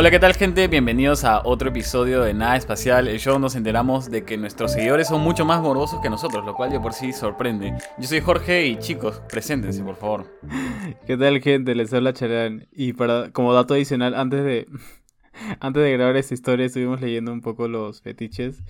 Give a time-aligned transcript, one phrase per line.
[0.00, 0.66] Hola, ¿qué tal gente?
[0.66, 3.06] Bienvenidos a otro episodio de Nada Espacial.
[3.06, 6.54] El show nos enteramos de que nuestros seguidores son mucho más morbosos que nosotros, lo
[6.54, 7.74] cual de por sí sorprende.
[7.98, 10.38] Yo soy Jorge y chicos, preséntense por favor.
[11.06, 11.74] ¿Qué tal gente?
[11.74, 12.66] Les habla Charán.
[12.72, 14.68] Y para, como dato adicional, antes de,
[15.60, 18.64] antes de grabar esta historia estuvimos leyendo un poco los fetiches.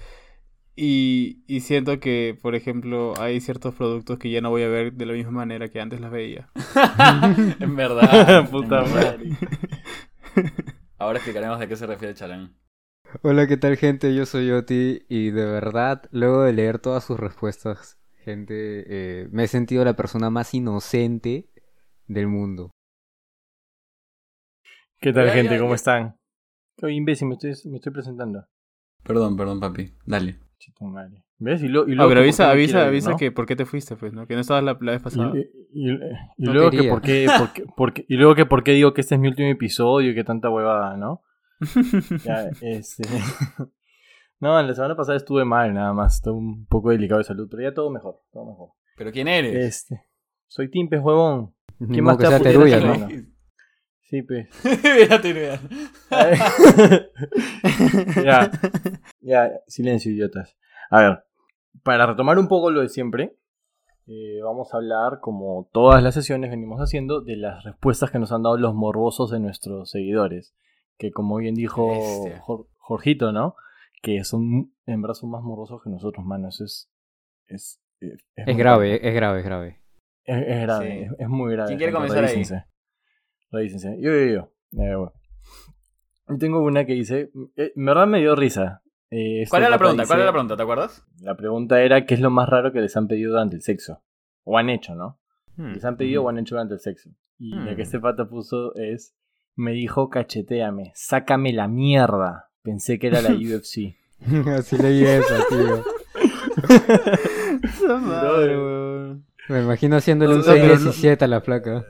[0.75, 4.95] Y, y siento que, por ejemplo, hay ciertos productos que ya no voy a ver
[4.95, 6.51] de la misma manera que antes las veía.
[7.61, 8.51] en verdad.
[8.51, 9.17] Puta en verdad.
[10.35, 10.75] madre.
[11.01, 12.55] Ahora explicaremos de qué se refiere Charán.
[13.23, 14.15] Hola, ¿qué tal gente?
[14.15, 19.45] Yo soy Oti y de verdad, luego de leer todas sus respuestas, gente, eh, me
[19.45, 21.49] he sentido la persona más inocente
[22.07, 22.71] del mundo.
[25.01, 25.59] ¿Qué tal, gente?
[25.59, 26.17] ¿Cómo están?
[26.83, 28.47] Oye, imbécil, me estoy, me estoy presentando.
[29.03, 29.95] Perdón, perdón, papi.
[30.05, 30.39] Dale.
[30.61, 31.25] Chito madre.
[31.39, 31.63] ¿Ves?
[31.63, 33.17] Y, lo, y Ah, luego pero que avisa, por qué no avisa, avisa ¿no?
[33.17, 34.27] que por qué te fuiste, pues, ¿no?
[34.27, 35.33] Que no estabas la, la vez pasada.
[35.35, 35.41] Y,
[35.89, 36.83] y- y No luego quería.
[36.85, 39.15] que por qué, por qué- por qué- y luego que por qué digo que este
[39.15, 41.23] es mi último episodio y que tanta huevada, ¿no?
[42.25, 43.05] Ya, este...
[44.41, 46.15] No, la semana pasada estuve mal, nada más.
[46.17, 48.71] Estuve un poco delicado de salud, pero ya todo mejor, todo mejor.
[48.97, 49.55] ¿Pero quién eres?
[49.55, 50.05] Este...
[50.47, 51.55] Soy Timpe, huevón.
[51.79, 53.07] Ni ¿Qué modo más que te sea teruya, ¿no?
[54.11, 54.49] Sí, pues.
[58.25, 58.51] Ya,
[59.21, 60.57] ya, silencio, idiotas.
[60.91, 61.25] A ver,
[61.83, 63.37] para retomar un poco lo de siempre,
[64.07, 68.33] eh, vamos a hablar, como todas las sesiones venimos haciendo, de las respuestas que nos
[68.33, 70.55] han dado los morbosos de nuestros seguidores.
[70.99, 72.43] Que como bien dijo Bestia.
[72.77, 73.55] Jorgito, ¿no?
[74.03, 76.49] Que son, en verdad, son más morbosos que nosotros, mano.
[76.49, 76.91] Eso es.
[77.47, 79.81] Es, es, Es grave, es grave, es grave.
[80.25, 80.99] es, es grave, Sí.
[81.05, 81.69] es, es muy grave.
[81.69, 82.45] ¿Quién quiere comenzar ahí?
[83.51, 83.89] Revísense.
[83.89, 84.01] Revísense.
[84.03, 84.27] Yo, yo,
[84.73, 84.83] yo.
[84.83, 85.13] Eh, bueno.
[86.39, 87.31] Tengo una que dice.
[87.57, 88.83] eh, en verdad me dio risa.
[89.11, 90.05] Eh, ¿Cuál era la pregunta?
[90.07, 90.57] ¿Cuál era la pregunta?
[90.57, 91.05] ¿Te acuerdas?
[91.21, 94.03] La pregunta era: ¿qué es lo más raro que les han pedido durante el sexo?
[94.45, 95.19] O han hecho, ¿no?
[95.57, 95.73] Hmm.
[95.73, 97.11] Les han pedido o han hecho durante el sexo.
[97.39, 97.77] Y la Hmm.
[97.77, 99.17] que este pata puso es:
[99.57, 102.51] Me dijo cacheteame, sácame la mierda.
[102.63, 103.97] Pensé que era la UFC.
[104.57, 105.83] Así leí eso, tío.
[107.65, 108.57] Esa madre.
[109.49, 111.85] Me imagino haciéndole un No, pero no- 617 a la placa.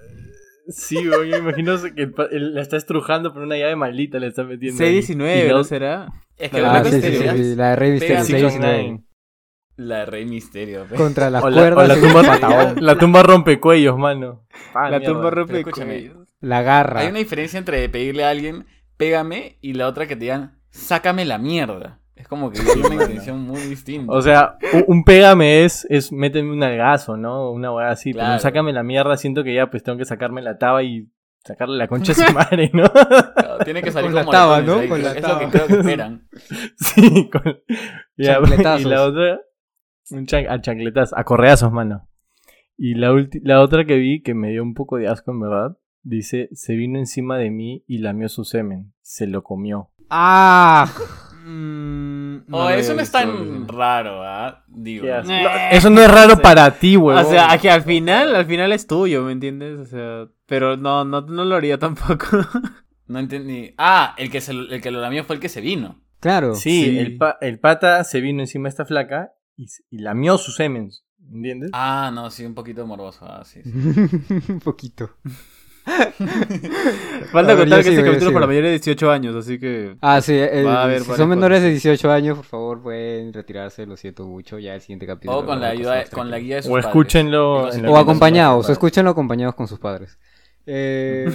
[0.71, 4.45] Sí, güey, me imagino que el la está estrujando, pero una llave maldita le está
[4.45, 4.83] metiendo.
[4.83, 4.91] ahí.
[4.99, 6.07] Y 619, la ¿no ot- será?
[6.39, 7.33] Es que La la Ah, Rey sí, sí, Misterio.
[7.33, 8.85] sí, sí, la de Rey Misterio, Pega Sí, 619.
[8.89, 9.07] con-
[9.77, 10.87] La de Rey Misterio.
[10.97, 12.85] Contra las O la, cuerdas o la tumba, patadón.
[12.85, 14.47] la tumba rompecuellos, mano.
[14.75, 15.15] Ah, la mierda.
[15.15, 15.93] tumba rompe Pero escúchame.
[15.95, 16.29] cuellos.
[16.41, 17.01] La garra.
[17.01, 18.67] Hay una diferencia entre pedirle a alguien,
[18.97, 22.00] pégame, y la otra que te digan, sácame la mierda.
[22.21, 24.13] Es como que hay una intención muy distinta.
[24.13, 27.51] O sea, un, pégame es, es méteme un algazo, ¿no?
[27.51, 28.13] Una weá así.
[28.13, 31.09] Pero un sácame la mierda, siento que ya pues tengo que sacarme la taba y
[31.45, 32.85] sacarle la concha a su madre, ¿no?
[32.93, 34.75] Claro, tiene que salir Con la como taba, ¿no?
[34.81, 35.35] ahí, Con la es taba.
[35.43, 36.29] lo que creo que esperan.
[36.77, 37.43] sí, con...
[38.17, 38.39] Ya,
[38.79, 39.41] y la otra,
[40.11, 42.07] un chan- a chancletazos, a correazos, mano.
[42.77, 45.41] Y la, ulti- la otra que vi, que me dio un poco de asco, en
[45.41, 48.93] verdad, dice, se vino encima de mí y lamió su semen.
[49.01, 49.91] Se lo comió.
[50.11, 50.87] ¡Ah!
[51.45, 54.65] Mm, Oh, lo eso no es tan raro, ¿ah?
[54.69, 55.07] Digo.
[55.07, 56.41] No, eso no es raro sí.
[56.43, 57.25] para ti, huevón.
[57.25, 59.79] O sea, que al final, al final es tuyo, ¿me entiendes?
[59.79, 62.27] O sea, pero no, no, no lo haría tampoco.
[63.07, 63.75] No entendí.
[63.79, 66.01] Ah, el que, se, lo- el que lo lamió fue el que se vino.
[66.21, 66.55] Claro.
[66.55, 66.99] Sí, Sí.
[66.99, 70.91] El, pa- el pata se vino encima de esta flaca y, y lamió su semen.
[71.33, 71.71] ¿Entiendes?
[71.73, 73.25] Ah, no, sí, un poquito morboso.
[73.25, 73.71] Ah, sí, sí.
[74.49, 75.11] un poquito.
[77.33, 79.97] Falta ver, contar que sigo, este capítulo para mayores de 18 años, así que...
[80.01, 81.83] Ah, sí, el- Va a haber si varias son menores de cosas.
[81.83, 85.39] 18 años, por favor, pueden retirarse, lo siento mucho, ya el siguiente capítulo.
[85.39, 86.87] O con la ayuda, con la guía de sus o padres.
[86.87, 87.69] escúchenlo.
[87.69, 90.19] O acompañados, o escúchenlo acompañados con sus padres.
[90.67, 91.31] Eh...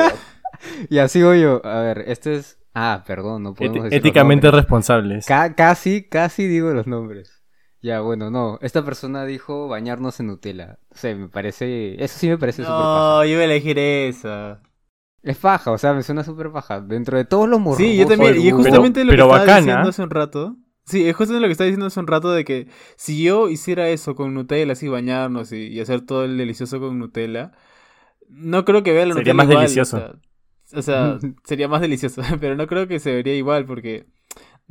[0.90, 2.58] y así voy yo, a ver, este es...
[2.74, 5.26] Ah, perdón, no podemos decir éticamente responsables.
[5.26, 7.39] Ca- casi, casi digo los nombres.
[7.82, 8.58] Ya, bueno, no.
[8.60, 10.78] Esta persona dijo bañarnos en Nutella.
[10.90, 12.02] O sea, me parece.
[12.02, 12.98] Eso sí me parece súper paja.
[13.18, 14.60] No, yo iba a elegir esa.
[15.22, 16.80] Es paja, o sea, me suena súper paja.
[16.80, 17.86] Dentro de todos los morbosos.
[17.86, 18.34] Sí, yo también.
[18.36, 19.58] Y es Pero- justamente lo pero que estaba bacana.
[19.60, 20.56] diciendo hace un rato.
[20.84, 23.88] Sí, es justamente lo que estaba diciendo hace un rato de que si yo hiciera
[23.88, 27.52] eso con Nutella, así bañarnos y, y hacer todo el delicioso con Nutella,
[28.28, 29.96] no creo que vea la Sería Nutella más igual, delicioso.
[29.96, 34.06] O sea, o sea, sería más delicioso, pero no creo que se vería igual porque,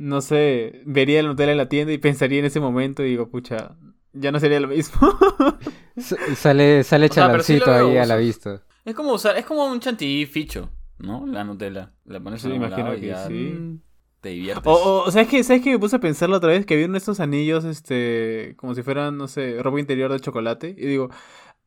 [0.00, 3.28] no sé, vería la Nutella en la tienda y pensaría en ese momento y digo,
[3.28, 3.76] pucha,
[4.12, 4.98] ya no sería lo mismo.
[5.96, 8.62] S- Sale, sale O sea, sí ahí a la vista.
[8.84, 11.26] Es como usar, es como un chantilly ficho, ¿no?
[11.26, 11.92] La Nutella.
[12.06, 13.80] La pones Sí, en imagino lado y que ya sí.
[14.20, 14.66] te diviertes.
[14.66, 15.44] O, o, o ¿sabes qué?
[15.44, 15.70] ¿Sabes qué?
[15.72, 19.16] Me puse a pensar la otra vez que había estos anillos, este, como si fueran,
[19.18, 20.74] no sé, ropa interior de chocolate.
[20.76, 21.10] Y digo,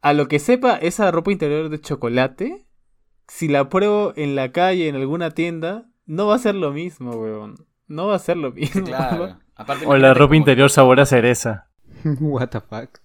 [0.01, 2.65] a lo que sepa, esa ropa interior de chocolate,
[3.27, 7.11] si la pruebo en la calle, en alguna tienda, no va a ser lo mismo,
[7.11, 7.55] weón.
[7.87, 8.85] No va a ser lo mismo.
[8.85, 9.37] Claro.
[9.55, 11.69] Aparte, O la ropa como- interior sabor a cereza.
[12.19, 12.99] What the fuck.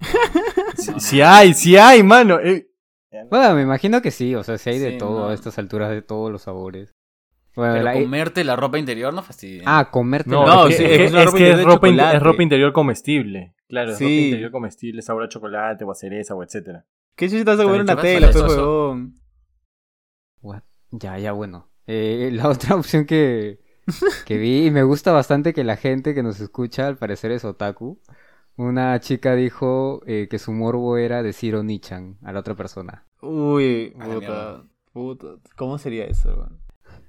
[0.00, 1.00] No, no.
[1.00, 2.38] Si hay, si hay, mano.
[2.40, 2.66] Eh,
[3.30, 5.28] Bueno, me imagino que sí, o sea, si hay de todo no.
[5.28, 6.94] a estas alturas, de todos los sabores.
[7.56, 9.62] Bueno, Pero la- comerte la ropa interior no fastidia.
[9.66, 11.88] Ah, comerte No, No, es, sí, que, es es, es ropa que es interior ropa,
[11.88, 13.54] in- es ropa interior comestible.
[13.68, 14.24] Claro, es ropa Sí.
[14.26, 16.84] interior comestible, sabor a chocolate o a cereza o etcétera.
[17.16, 19.14] ¿Qué te vas a comer ¿Qué una tela, pues, huevón?
[20.90, 21.70] Ya, ya, bueno.
[21.86, 23.58] Eh, la otra opción que,
[24.26, 27.44] que vi, y me gusta bastante que la gente que nos escucha, al parecer es
[27.44, 27.98] otaku.
[28.56, 33.04] Una chica dijo eh, que su morbo era decir Onichan a la otra persona.
[33.22, 35.26] Uy, puta, puta.
[35.56, 36.58] ¿Cómo sería eso, weón?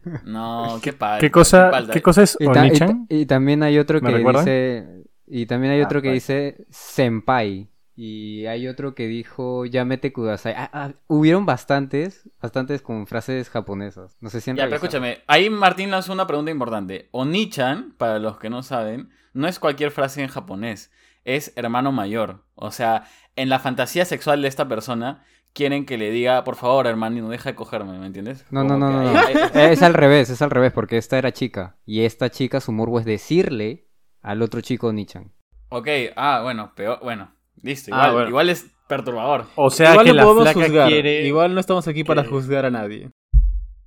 [0.25, 1.21] No, qué padre.
[1.21, 1.71] ¿Qué cosa.
[1.91, 3.05] ¿qué cosa es Y, ta- y ta- Onichan?
[3.09, 5.03] y también hay otro ¿Me que dice.
[5.27, 7.69] Y también hay Ah, otro que dice Senpai.
[8.01, 10.53] Y hay otro que dijo Yamete Kudasai.
[10.55, 14.15] Ah, ah, hubieron bastantes, bastantes con frases japonesas.
[14.21, 17.09] No sé si han Ya, pero escúchame, ahí Martín lanzó una pregunta importante.
[17.11, 20.93] Onichan, para los que no saben, no es cualquier frase en japonés,
[21.25, 22.45] es hermano mayor.
[22.55, 23.03] O sea,
[23.35, 27.27] en la fantasía sexual de esta persona, quieren que le diga, por favor, hermano, no
[27.27, 28.45] deja de cogerme, ¿me entiendes?
[28.49, 29.19] No, no, Como no, no.
[29.59, 31.75] Es al revés, es al revés, porque esta era chica.
[31.85, 33.89] Y esta chica, su morbo es decirle
[34.21, 35.33] al otro chico Onichan.
[35.67, 37.33] Ok, ah, bueno, peor, bueno,
[37.63, 38.29] listo, Ah, igual, bueno.
[38.29, 39.45] igual es perturbador.
[39.55, 40.87] O sea Igual que no la podemos flaca juzgar.
[40.89, 41.23] quiere...
[41.27, 43.11] Igual no estamos aquí para que- juzgar a nadie.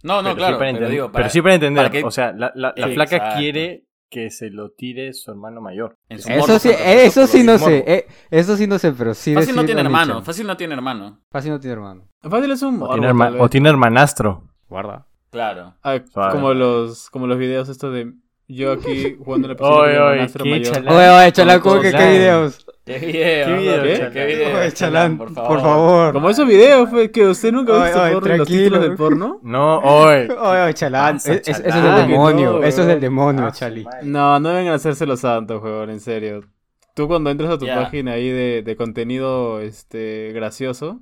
[0.05, 1.85] No, no, pero sí claro, para pero digo, para- pero sí para entender.
[1.85, 3.39] para que- O sea, la, la- la Sí, flaca exacto.
[3.39, 5.97] quiere que se lo tire su hermano mayor.
[6.09, 7.67] en su morbo Eso sí, fantasioso, eso sí sin no morbo.
[7.67, 7.85] sé.
[7.87, 10.25] eh, eso sí no sé, pero sí Fácil no tiene hermano, Onichan.
[10.27, 11.21] fácil no tiene hermano.
[11.31, 12.09] Fácil no tiene hermano.
[12.21, 14.45] Fácil es un O morbo, tiene, herma- o tiene hermanastro.
[14.69, 15.07] Guarda.
[15.31, 15.75] Claro.
[15.83, 15.99] Ah,
[16.31, 18.13] como los como los videos estos de
[18.49, 20.71] yo aquí jugando la piscina Oye, con mi oye.
[20.89, 22.62] Oye, oye, chalán, Con ¿cómo que qué videos?
[22.85, 23.47] ¿Qué video?
[23.47, 24.13] ¿Qué video, ¿Qué, chalán?
[24.13, 24.59] qué video?
[24.59, 25.61] Oye, chalán, por por favor.
[25.61, 26.13] favor.
[26.15, 28.65] Como esos videos, fue que usted nunca ha visto oye, porno en los tranquilo.
[28.65, 29.41] títulos del porno.
[29.45, 30.29] No, oye.
[30.33, 31.17] Oye, oye, chalán.
[31.17, 31.97] Es- es- Eso es chalán.
[31.97, 32.53] del demonio.
[32.55, 33.87] No, eso es del demonio, Ah, Chali.
[34.03, 36.41] No, no vengan a hacerse los santos, weón, en serio.
[36.95, 40.99] Tú cuando entras a tu página ahí de, de contenido este gracioso,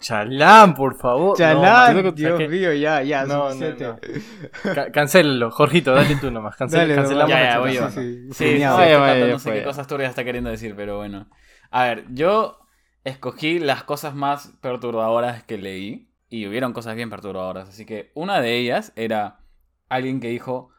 [0.00, 1.36] Chalán, por favor.
[1.36, 3.84] Chalán, No, Dios que- mío, ya, ya, No, no, suficiente.
[3.84, 4.74] no.
[4.74, 6.56] Ca- cancélalo, Jorgito, dale tú nomás.
[6.56, 7.90] Cancel, Dale, cancelamos Ya, voy yo.
[7.90, 8.72] Sí, sí, Sí, sí, genial.
[8.74, 9.58] sí, Vaya, vaya, tato ya no sé fue.
[9.58, 11.28] qué cosas turbias está queriendo decir, pero bueno.
[11.70, 12.58] A ver, yo
[13.04, 17.68] escogí las cosas más perturbadoras que leí y hubieron cosas bien perturbadoras.
[17.68, 19.40] Así que una de ellas era
[19.90, 20.70] alguien que dijo,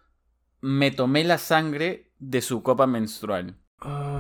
[0.61, 3.57] me tomé la sangre de su copa menstrual.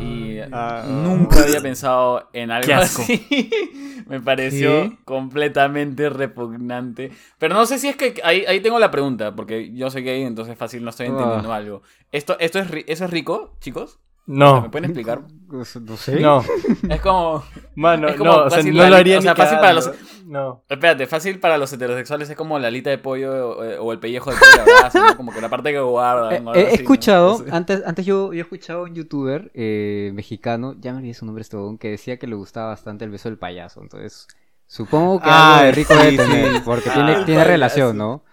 [0.01, 0.83] Y Ah.
[0.87, 3.27] nunca había pensado en algo así.
[4.07, 7.11] Me pareció completamente repugnante.
[7.37, 10.23] Pero no sé si es que ahí, ahí tengo la pregunta, porque yo soy gay,
[10.23, 11.57] entonces fácil no estoy entendiendo Ah.
[11.57, 11.81] algo.
[12.11, 13.99] ¿Esto, esto es, ¿Eso es rico, chicos?
[14.27, 15.21] ¿Me No, pueden explicar?
[15.49, 16.19] No sé.
[16.19, 16.41] no,
[16.89, 17.43] Es como.
[17.75, 19.97] mano, Es como no, o sea, no lo haría o sea, ni fácil para cagando.
[20.27, 20.63] No.
[20.69, 24.31] Espérate, fácil para los heterosexuales es como la alita de pollo o, o el pellejo
[24.31, 24.63] de pollo
[24.93, 25.17] ¿no?
[25.17, 26.31] Como que la parte que guardan.
[26.31, 27.51] Eh, o algo he escuchado, No sé.
[27.51, 31.25] antes, antes yo, yo he escuchado a un youtuber eh, mexicano, ya me olvidé su
[31.25, 33.81] nombre, este huevón, que decía que le gustaba bastante el beso del payaso.
[33.81, 34.27] Entonces,
[34.67, 36.17] supongo que Ah, algo de rico sí, debe sí.
[36.17, 36.93] tener, porque Ah,
[37.25, 37.43] tiene, payaso.
[37.49, 38.23] relación, ¿no?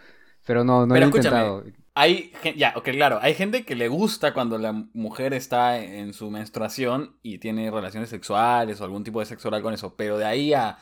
[0.47, 1.65] Pero no, no Pero lo he escúchame, intentado.
[2.01, 6.31] Hay, ya, ok, claro, hay gente que le gusta cuando la mujer está en su
[6.31, 10.25] menstruación y tiene relaciones sexuales o algún tipo de sexo oral con eso, pero de
[10.25, 10.79] ahí a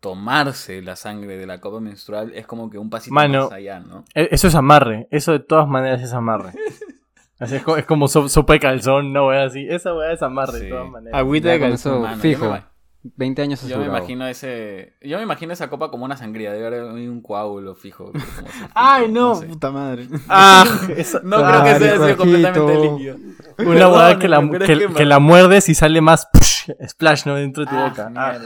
[0.00, 3.44] tomarse la sangre de la copa menstrual es como que un pasito Mano.
[3.44, 4.04] más allá, ¿no?
[4.14, 6.52] E- Eso es amarre, eso de todas maneras es amarre.
[7.38, 9.66] Así es, co- es como so- sopa de calzón, no weá así.
[9.66, 10.64] Esa weá es amarre Sí.
[10.66, 11.18] de todas maneras.
[11.18, 12.20] agüita de calzón.
[12.20, 12.58] fijo.
[13.02, 13.96] Me ima- 20 años Yo me asegurado.
[13.98, 14.94] imagino ese.
[15.00, 18.12] Yo me imagino esa copa como una sangría, debe haber un coágulo fijo.
[18.12, 19.46] como si- Ay, no, sé.
[19.46, 20.08] puta madre.
[20.28, 20.64] Ah,
[20.96, 23.16] esa- No creo que sea sido completamente líquido.
[23.16, 27.34] una Perdón, que la, que, la muerdes y sale más psh, splash ¿no?
[27.36, 28.12] dentro de tu Ah, boca.
[28.16, 28.38] Ah.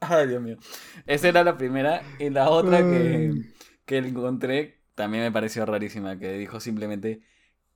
[0.00, 0.56] Ay, Dios mío.
[1.06, 2.02] Esa era la primera.
[2.18, 3.32] Y la otra que,
[3.86, 6.18] que encontré también me pareció rarísima.
[6.18, 7.20] Que dijo simplemente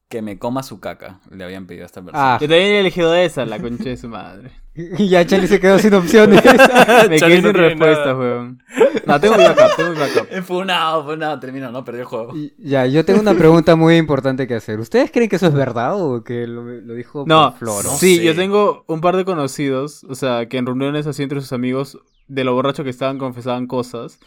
[0.08, 1.20] que me coma su caca.
[1.30, 2.34] Le habían pedido a esta persona.
[2.34, 4.50] Ah, Yo también he elegido esa, la concha de su madre.
[4.98, 6.42] y ya Chali se quedó sin opciones.
[7.08, 8.16] Me Charlie quedé no sin respuesta, nada.
[8.18, 8.62] weón.
[9.06, 10.42] No, tengo mi backup, tengo mi backup.
[10.44, 11.84] Fue una, fue una, terminó, ¿no?
[11.84, 12.36] Perdió el juego.
[12.36, 14.80] Y- ya, yo tengo una pregunta muy importante que hacer.
[14.80, 17.82] ¿Ustedes creen que eso es verdad o que lo, lo dijo No, por Floro?
[17.90, 18.24] No sí, sé.
[18.24, 21.98] yo tengo un par de conocidos, o sea, que en reuniones así entre sus amigos,
[22.28, 24.18] de lo borracho que estaban, confesaban cosas.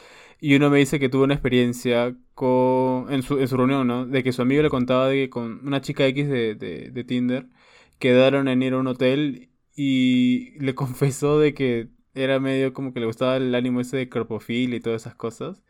[0.41, 4.06] Y uno me dice que tuvo una experiencia con, en, su, en su reunión, ¿no?
[4.06, 7.03] De que su amigo le contaba de que con una chica X de, de, de
[7.03, 7.48] Tinder
[8.00, 9.49] quedaron en ir a un hotel
[9.81, 14.09] y le confesó de que era medio como que le gustaba el ánimo ese de
[14.09, 15.63] cropofilia y todas esas cosas.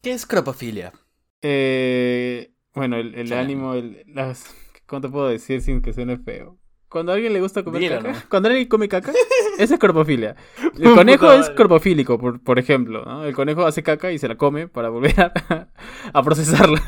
[0.00, 0.94] ¿Qué es cropofilia?
[1.42, 4.54] Eh, bueno, el, ánimo, el, las,
[4.86, 6.58] ¿cómo te puedo decir sin que suene feo?
[6.90, 8.18] Cuando a alguien le gusta comer Dilo, caca, ¿no?
[8.28, 9.12] cuando alguien come caca,
[9.58, 10.34] esa es cropofilia.
[10.76, 11.54] El conejo es madre.
[11.54, 13.04] cropofílico, por, por ejemplo.
[13.04, 13.24] ¿no?
[13.24, 15.32] El conejo hace caca y se la come para volver a,
[16.12, 16.82] a procesarla.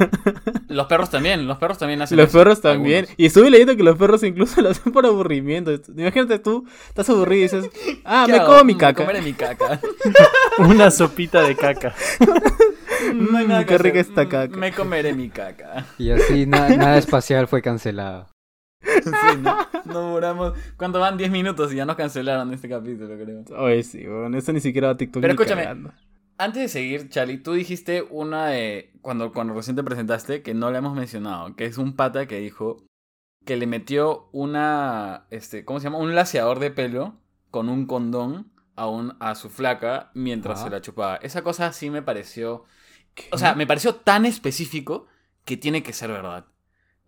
[0.68, 2.98] Los perros también, los perros también hacen los eso, perros también.
[3.04, 3.14] algunos.
[3.16, 5.70] Y estuve leyendo que los perros incluso lo hacen por aburrimiento.
[5.96, 7.70] Imagínate tú, estás aburrido y dices,
[8.04, 8.50] ah, ¿Qué me hago?
[8.52, 9.02] como mi Mm, caca.
[9.04, 9.80] Comeré mi caca.
[10.58, 11.94] Una sopita de caca.
[13.14, 14.56] No hay nada Mm, que qué rica esta Mm, caca.
[14.56, 15.86] Me comeré mi caca.
[15.98, 18.26] Y así na- nada espacial fue cancelado.
[19.02, 20.54] Sí, no, no duramos.
[20.76, 21.16] ¿Cuánto van?
[21.16, 23.44] 10 minutos y ya nos cancelaron este capítulo, creo.
[23.58, 25.20] Oye, sí, bueno, eso ni siquiera va a TikTok.
[25.20, 25.62] Pero escúchame.
[25.62, 25.92] cagando.
[26.38, 28.92] Antes de seguir, Charlie, tú dijiste una de.
[29.00, 32.40] Cuando, cuando recién te presentaste, que no la hemos mencionado, que es un pata que
[32.40, 32.84] dijo
[33.44, 35.26] que le metió una.
[35.30, 35.98] Este, ¿Cómo se llama?
[35.98, 37.16] Un laseador de pelo
[37.50, 41.16] con un condón a, un, a su flaca mientras se la chupaba.
[41.16, 42.64] Esa cosa sí me pareció.
[43.30, 45.06] O sea, me pareció tan específico
[45.44, 46.46] que tiene que ser verdad.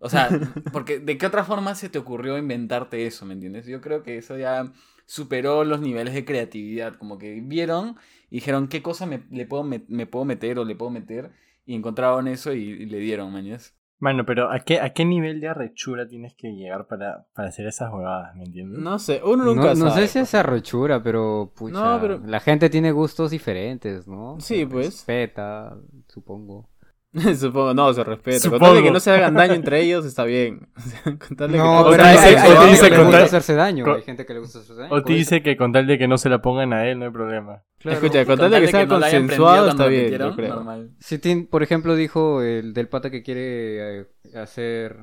[0.05, 0.29] O sea,
[0.71, 3.65] porque ¿de qué otra forma se te ocurrió inventarte eso, me entiendes?
[3.65, 4.71] Yo creo que eso ya
[5.07, 6.95] superó los niveles de creatividad.
[6.95, 7.95] Como que vieron
[8.29, 11.31] y dijeron, ¿qué cosa me, le puedo, met- me puedo meter o le puedo meter?
[11.65, 13.75] Y encontraron eso y, y le dieron, mañas.
[13.97, 17.65] Mano, pero ¿a qué, ¿a qué nivel de arrechura tienes que llegar para, para hacer
[17.65, 18.77] esas huevadas, ¿me entiendes?
[18.79, 20.01] No sé, uno No, nunca no sabe.
[20.01, 24.35] sé si es arrochura, pero pucha, No, pero- la gente tiene gustos diferentes, ¿no?
[24.39, 24.85] Sí, Se pues.
[24.87, 25.77] Respeta,
[26.09, 26.69] supongo.
[27.39, 28.35] Supongo, no, se respeta.
[28.37, 28.65] Con Supongo.
[28.65, 30.67] tal de que no se hagan daño entre ellos, está bien.
[31.27, 33.85] Con tal de que No, hay, dice que gusta hacerse daño.
[33.85, 34.93] con- Hay gente que le gusta hacerse daño.
[34.93, 37.05] O te dice que con tal de que no se la pongan a él, no
[37.05, 37.63] hay problema.
[37.79, 37.97] Claro.
[37.97, 40.55] Escucha, con tal de que sea no la hayan consensuado, está bien, yo creo.
[40.55, 40.91] normal.
[40.99, 44.05] Si tien- por ejemplo, dijo el del pata que quiere eh,
[44.35, 44.97] hacer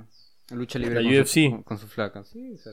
[0.55, 1.29] lucha libre La con, UFC.
[1.29, 2.25] Su, con, con su flaca.
[2.25, 2.73] Sí, o sea,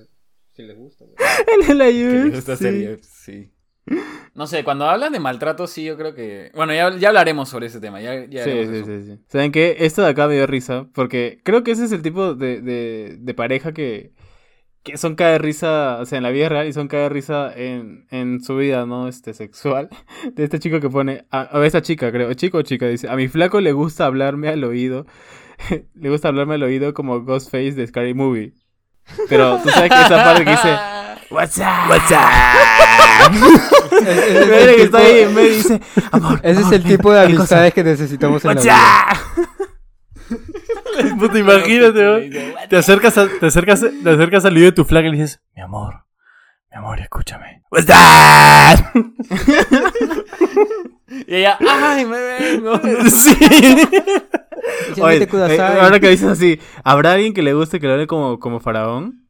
[0.53, 1.05] sí les gusta.
[1.67, 2.35] de la Que le UFC.
[2.35, 3.51] gusta hacer sí.
[4.35, 6.51] No sé, cuando hablan de maltrato, sí, yo creo que.
[6.55, 7.99] Bueno, ya, ya hablaremos sobre ese tema.
[8.01, 8.85] Ya, ya Sí, sí, eso.
[8.85, 9.19] sí, sí.
[9.27, 9.77] ¿Saben qué?
[9.79, 13.17] Esto de acá me dio risa, porque creo que ese es el tipo de, de,
[13.19, 14.13] de pareja que,
[14.83, 18.05] que son cada risa, o sea, en la vida real y son cada risa en,
[18.11, 19.07] en su vida, ¿no?
[19.09, 19.89] Este, sexual.
[20.33, 23.15] De este chico que pone, a, a esta chica, creo, chico o chica, dice, a
[23.17, 25.05] mi flaco le gusta hablarme al oído,
[25.95, 28.53] le gusta hablarme al oído como Ghostface de Scary Movie.
[29.27, 30.69] Pero tú sabes que esa parte que dice,
[31.29, 31.89] What's up?
[31.89, 32.29] What's up?
[34.03, 35.79] Es el tipo- ahí y dice,
[36.11, 39.07] amor, ese es el tipo de amistades que necesitamos en la What's vida.
[41.11, 41.19] up?
[41.19, 42.31] Puta, imagínate, weón.
[42.69, 45.41] Te acercas, a- te, acercas, te acercas al oído de tu flaca y le dices,
[45.55, 46.03] mi amor,
[46.71, 47.61] mi amor, escúchame.
[47.71, 49.13] What's up?
[51.27, 52.79] Y ella, ¡ay, me vengo!
[53.09, 53.35] sí.
[55.01, 58.39] Oye, eh, ahora que dices así, ¿habrá alguien que le guste que lo hable como,
[58.39, 59.27] como faraón?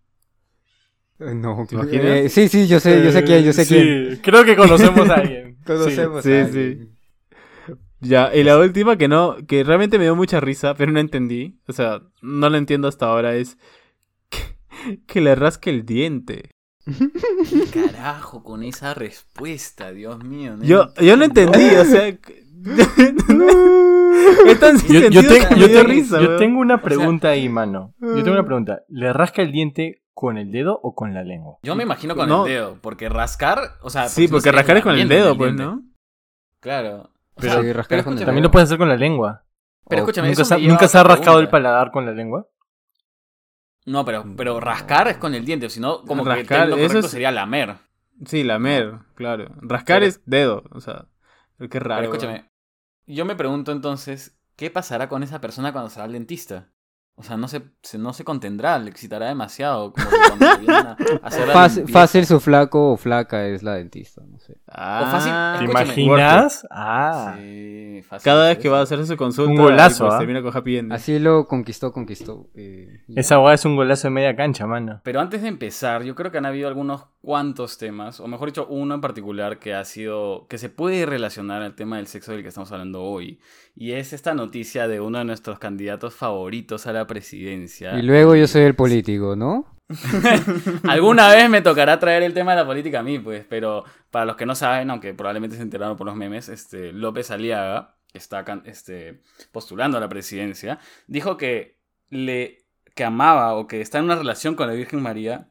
[1.19, 4.19] Eh, No, eh, sí, sí, yo sé, yo sé quién, yo sé sí, quién.
[4.23, 5.57] creo que conocemos a alguien.
[5.65, 6.57] Conocemos Sí, a sí.
[6.57, 6.95] alguien.
[8.01, 11.59] Ya, y la última que no, que realmente me dio mucha risa, pero no entendí,
[11.67, 13.57] o sea, no lo entiendo hasta ahora, es
[14.29, 14.39] que,
[15.05, 16.51] que le rasque el diente.
[16.85, 19.91] ¿Qué carajo con esa respuesta?
[19.91, 20.55] Dios mío.
[20.57, 22.07] no Yo, yo no entendí, o sea...
[24.47, 26.39] es tan sin Yo, yo sentido te- que me yo dio te- risa, yo weón.
[26.39, 27.93] tengo una pregunta ahí, mano.
[27.99, 28.83] Yo tengo una pregunta.
[28.87, 31.59] ¿Le rasca el diente con el dedo o con la lengua?
[31.63, 32.45] Yo me imagino con No.
[32.45, 34.09] el dedo, porque rascar, o sea...
[34.09, 35.53] Sí, porque rascar es con el dedo, pues.
[35.53, 35.81] ¿no?
[36.59, 37.09] Claro.
[37.35, 39.45] O Pero sea, sí, rascar pero con el También lo puedes hacer con la lengua.
[39.87, 42.47] Pero O escúchame, ¿Nunca, eso se, nunca se ha rascado el paladar con la lengua?
[43.85, 46.75] No, pero, pero rascar es con el diente, si no, como que el Rascar, término
[46.77, 47.77] eso correcto es- sería lamer.
[48.25, 49.45] Sí, lamer, claro.
[49.61, 51.05] Rascar Pero- es dedo, o sea,
[51.57, 52.01] pero qué raro.
[52.01, 52.49] Pero escúchame,
[53.07, 56.67] yo me pregunto entonces, ¿qué pasará con esa persona cuando se va al dentista?
[57.19, 59.91] O sea, no se, se- no se contendrá, le excitará demasiado.
[59.91, 61.53] Como que cuando vienen a hacer la
[61.91, 64.55] fácil su flaco o flaca es la dentista, no sé.
[64.71, 66.01] Ah, fácil- ¿Te Escúchame.
[66.03, 66.67] imaginas?
[66.69, 67.35] Ah.
[67.39, 70.19] Sí, fácil Cada vez que va a hacerse su consulta, Un golazo, pues, ¿ah?
[70.19, 70.91] termina con happy ending.
[70.93, 72.47] Así lo conquistó, conquistó.
[72.53, 75.01] eh, Esa hueá es un golazo de media cancha, mano.
[75.03, 78.67] Pero antes de empezar, yo creo que han habido algunos cuantos temas, o mejor dicho,
[78.69, 82.43] uno en particular que ha sido, que se puede relacionar al tema del sexo del
[82.43, 83.39] que estamos hablando hoy.
[83.75, 87.97] Y es esta noticia de uno de nuestros candidatos favoritos a la presidencia.
[87.97, 89.65] Y luego yo soy el político, ¿no?
[90.87, 94.25] Alguna vez me tocará traer el tema de la política a mí, pues, pero para
[94.25, 98.43] los que no saben, aunque probablemente se enteraron por los memes, este, López Aliaga está
[98.45, 101.77] can- este, postulando a la presidencia, dijo que
[102.09, 102.65] le
[102.95, 105.47] que amaba o que está en una relación con la Virgen María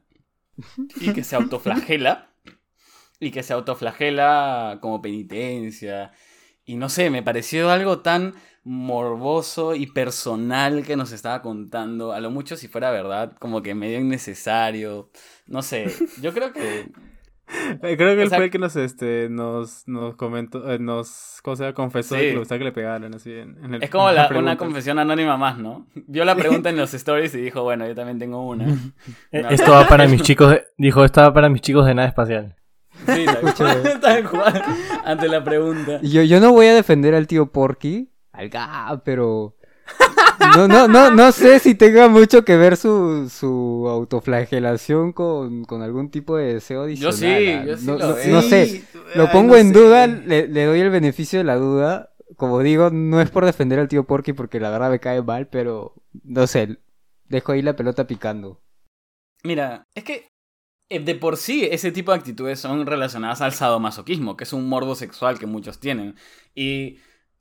[0.99, 2.29] y que se autoflagela
[3.19, 6.11] y que se autoflagela como penitencia
[6.69, 8.33] y no sé, me pareció algo tan
[8.63, 12.11] morboso y personal que nos estaba contando.
[12.13, 15.09] A lo mucho, si fuera verdad, como que medio innecesario.
[15.47, 15.87] No sé,
[16.21, 16.89] yo creo que.
[17.81, 20.77] Eh, Creo que O él sea- fue el que nos, este, nos, nos comentó, eh,
[20.77, 21.73] nos, ¿cómo se llama?
[21.73, 22.21] Confesó Sí.
[22.21, 24.31] que le gustaba que le pegaran, así, en, en el- Es como en la- las
[24.37, 25.87] una confesión anónima más, ¿no?
[25.95, 28.65] Vio la pregunta en los stories y dijo, bueno, yo también tengo una.
[29.31, 29.49] No.
[29.49, 32.55] Esto va para mis chicos, de- dijo, esto va para mis chicos de nada espacial.
[33.15, 34.63] Sí, tal cual, tal cual,
[35.05, 35.99] ante la pregunta.
[36.01, 39.55] Yo, yo no voy a defender al tío Porky, al Ga, pero...
[40.55, 45.81] No, no, no, no sé si tenga mucho que ver su, su autoflagelación con, con
[45.81, 47.15] algún tipo de deseo Yo adicional.
[47.19, 47.65] sí, ah.
[47.65, 48.27] yo sí no, lo no- veo.
[48.35, 48.83] no sé,
[49.15, 49.73] lo ay, pongo no en sé.
[49.79, 53.79] duda, le, le doy el beneficio de la duda como digo, no es por defender
[53.79, 56.77] al tío Porky porque la verdad me cae mal, pero no sé,
[57.27, 58.61] dejo ahí la pelota picando.
[59.43, 60.27] Mira, es que
[60.89, 64.95] de por sí ese tipo de actitudes son relacionadas al sadomasoquismo, que es un morbo
[64.95, 66.15] sexual que muchos tienen.
[66.55, 66.97] Y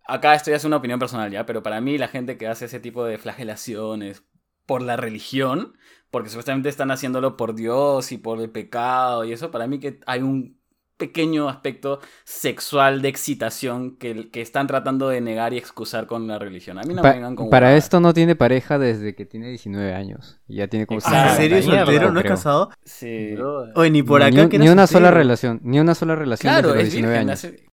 [0.07, 2.81] acá estoy haciendo una opinión personal ya, pero para mí la gente que hace ese
[2.81, 4.25] tipo de flagelaciones
[4.67, 5.79] por la religión,
[6.11, 10.01] porque supuestamente están haciéndolo por Dios y por el pecado y eso, para mí que
[10.07, 10.58] hay un
[10.99, 16.39] pequeño aspecto sexual de excitación que, que están tratando de negar y excusar con la
[16.39, 16.79] religión.
[16.79, 19.49] A mí no Pa- me vengan con para esto no tiene pareja desde que tiene
[19.49, 20.41] 19 años.
[20.47, 21.99] Y ya tiene como ¿En serio es 50 soltero?
[22.01, 22.11] creo.
[22.13, 22.71] ¿No es casado?
[22.85, 23.35] Sí.
[23.77, 26.79] Oye, ni por acá que ni una sola relación, ni una sola relación Claro, desde
[26.81, 27.29] los es 19 virgen.
[27.31, 27.45] años.
[27.45, 27.67] hace-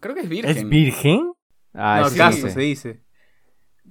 [0.00, 0.56] Creo que es virgen.
[0.56, 1.32] ¿Es virgen?
[1.74, 2.50] Ah, no, sí.
[2.50, 3.05] se dice.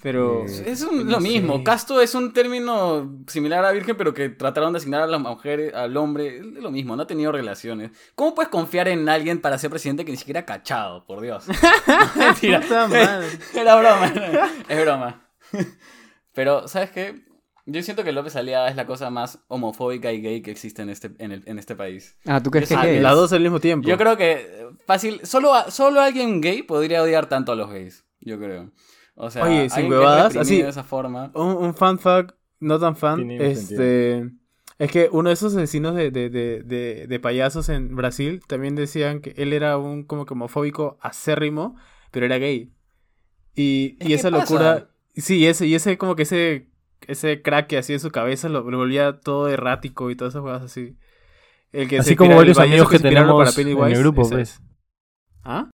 [0.01, 0.45] Pero...
[0.45, 1.57] Eh, Es un- No lo mismo.
[1.57, 1.63] sé.
[1.63, 5.73] Casto es un término similar a virgen, pero que trataron de asignar a las mujeres,
[5.73, 6.37] al hombre.
[6.37, 7.91] Es lo mismo, no ha tenido relaciones.
[8.15, 11.05] ¿Cómo puedes confiar en alguien para ser presidente que ni siquiera ha cachado?
[11.05, 11.45] Por Dios.
[12.15, 12.61] Mentira.
[12.61, 13.27] Puta madre.
[13.55, 14.13] Era broma.
[14.69, 15.27] Es broma.
[16.33, 17.23] Pero, ¿sabes qué?
[17.67, 20.89] Yo siento que López Aliaga es la cosa más homofóbica y gay que existe en
[20.91, 22.15] este, en el- en este país.
[22.27, 22.99] Ah, ¿tú crees que Yo es sé- gay?
[23.01, 23.87] Las dos al mismo tiempo.
[23.87, 28.37] Yo creo que fácil, solo, solo alguien gay podría odiar tanto a los gays, yo
[28.37, 28.71] creo.
[29.15, 31.31] O sea, Oye, sin que huevadas, así- de esa forma.
[31.33, 34.29] Un, un fan fact, no tan fan, Tiene este...
[34.77, 38.75] Es que uno de esos asesinos de, de, de, de, de payasos en Brasil también
[38.75, 41.77] decían que él era un como que homofóbico acérrimo,
[42.11, 42.73] pero era gay.
[43.55, 44.41] Y, Es y que esa pasa.
[44.41, 44.89] locura...
[45.15, 46.67] Sí, ese, y ese como que ese,
[47.07, 50.43] ese crack que hacía en su cabeza lo, lo volvía todo errático y todas esas
[50.43, 50.97] cosas así.
[51.71, 54.21] El que se Así como varios amigos que inspiraron tenemos para en el Pennywise, grupo,
[54.23, 54.35] ese.
[54.35, 54.61] pues.
[55.43, 55.69] ¿Ah?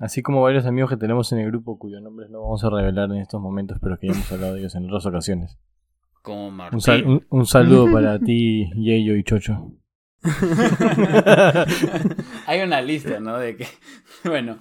[0.00, 3.10] Así como varios amigos que tenemos en el grupo cuyos nombres no vamos a revelar
[3.10, 5.58] en estos momentos, pero que ya hemos hablado de ellos en otras ocasiones.
[6.22, 6.76] Como Martín.
[6.76, 9.72] Un, sal- un- un saludo para ti, Yeyo y Chocho.
[12.46, 13.38] Hay una lista, ¿no?
[13.38, 13.66] De que.
[14.24, 14.58] Bueno.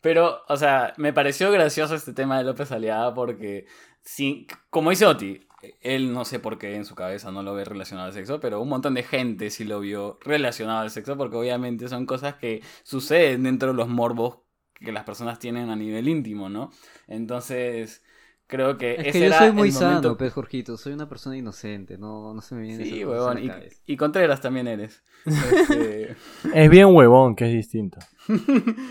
[0.00, 3.66] Pero, o sea, me pareció gracioso este tema de López Aliaga porque.
[4.02, 5.40] Sí, como dice Oti,
[5.82, 8.62] él no sé por qué en su cabeza no lo ve relacionado al sexo, pero
[8.62, 12.62] un montón de gente sí lo vio relacionado al sexo porque obviamente son cosas que
[12.84, 14.38] suceden dentro de los morbos
[14.84, 16.70] que las personas tienen a nivel íntimo, ¿no?
[17.06, 18.02] Entonces,
[18.46, 20.76] creo que Es ese que yo era soy muy el momento- sano, pues, Jorgito.
[20.76, 21.98] Soy una persona inocente.
[21.98, 23.38] No, no se me viene Sí, huevón.
[23.86, 25.02] Y, Contreras también eres.
[25.26, 26.16] Este,
[26.54, 27.98] Es bien huevón, que es distinto.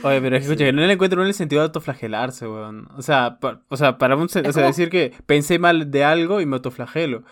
[0.03, 0.53] Oye, pero es que, Sí.
[0.53, 2.87] escucha, no le encuentro el sentido de autoflagelarse, weón.
[2.97, 6.41] O sea, pa- o sea para un, o sea, decir que pensé mal de algo
[6.41, 7.23] y me autoflagelo.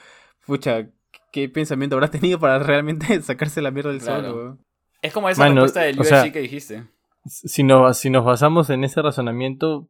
[0.46, 0.88] Pucha,
[1.32, 4.24] ¿qué pensamiento habrá tenido para realmente sacarse la mierda del Claro.
[4.32, 4.60] sol, weón?
[5.02, 6.84] es como esa Mano, respuesta del o UFC sea- que dijiste.
[7.26, 9.90] Si nos, si nos basamos en ese razonamiento,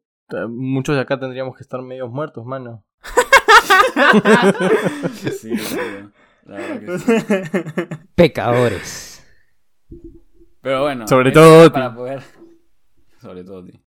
[0.49, 2.85] muchos de acá tendríamos que estar medios muertos, mano.
[5.13, 5.55] Sí, sí,
[6.45, 7.13] la verdad que sí.
[8.15, 9.25] Pecadores.
[10.61, 11.07] Pero bueno.
[11.07, 11.71] Sobre todo.
[11.71, 12.23] Para poder...
[13.21, 13.81] Sobre todo ti.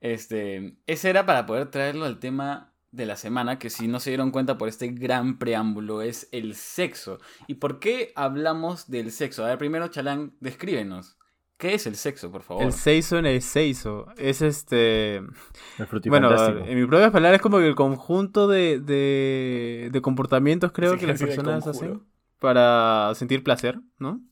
[0.00, 4.10] Este, ese era para poder traerlo al tema de la semana, que si no se
[4.10, 7.18] dieron cuenta por este gran preámbulo, es el sexo.
[7.46, 9.44] ¿Y por qué hablamos del sexo?
[9.44, 11.16] A ver, primero, Chalán, descríbenos.
[11.60, 12.62] ¿Qué es el sexo, por favor?
[12.62, 14.06] El seiso en el seiso.
[14.16, 15.16] Es este.
[15.16, 16.30] El Bueno,
[16.64, 21.00] en mis propias palabras es como que el conjunto de, de, de comportamientos creo Sí,
[21.00, 22.02] que las personas hacen
[22.38, 24.22] para sentir placer, ¿no?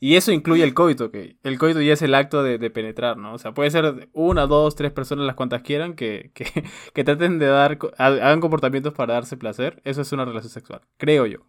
[0.00, 3.18] Y eso incluye el coito, que el coito ya es el acto de, de penetrar,
[3.18, 3.34] ¿no?
[3.34, 7.38] O sea, puede ser una, dos, tres personas, las cuantas quieran, que, que, que traten
[7.38, 9.82] de dar, hagan comportamientos para darse placer.
[9.84, 11.40] Eso es una relación sexual, creo yo.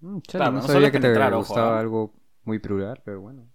[0.00, 1.80] Mm, chale, Claro, no no solo sabía que te penetrar, ojo, gustaba ¿ah?
[1.80, 3.46] algo muy plural, pero bueno.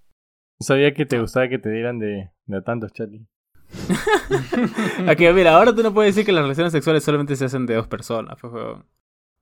[0.61, 3.25] Sabía que te gustaba que te dieran de, de tantos, Charlie.
[5.07, 7.75] Aquí, mira, ahora tú no puedes decir que las relaciones sexuales solamente se hacen de
[7.75, 8.53] dos personas, pues.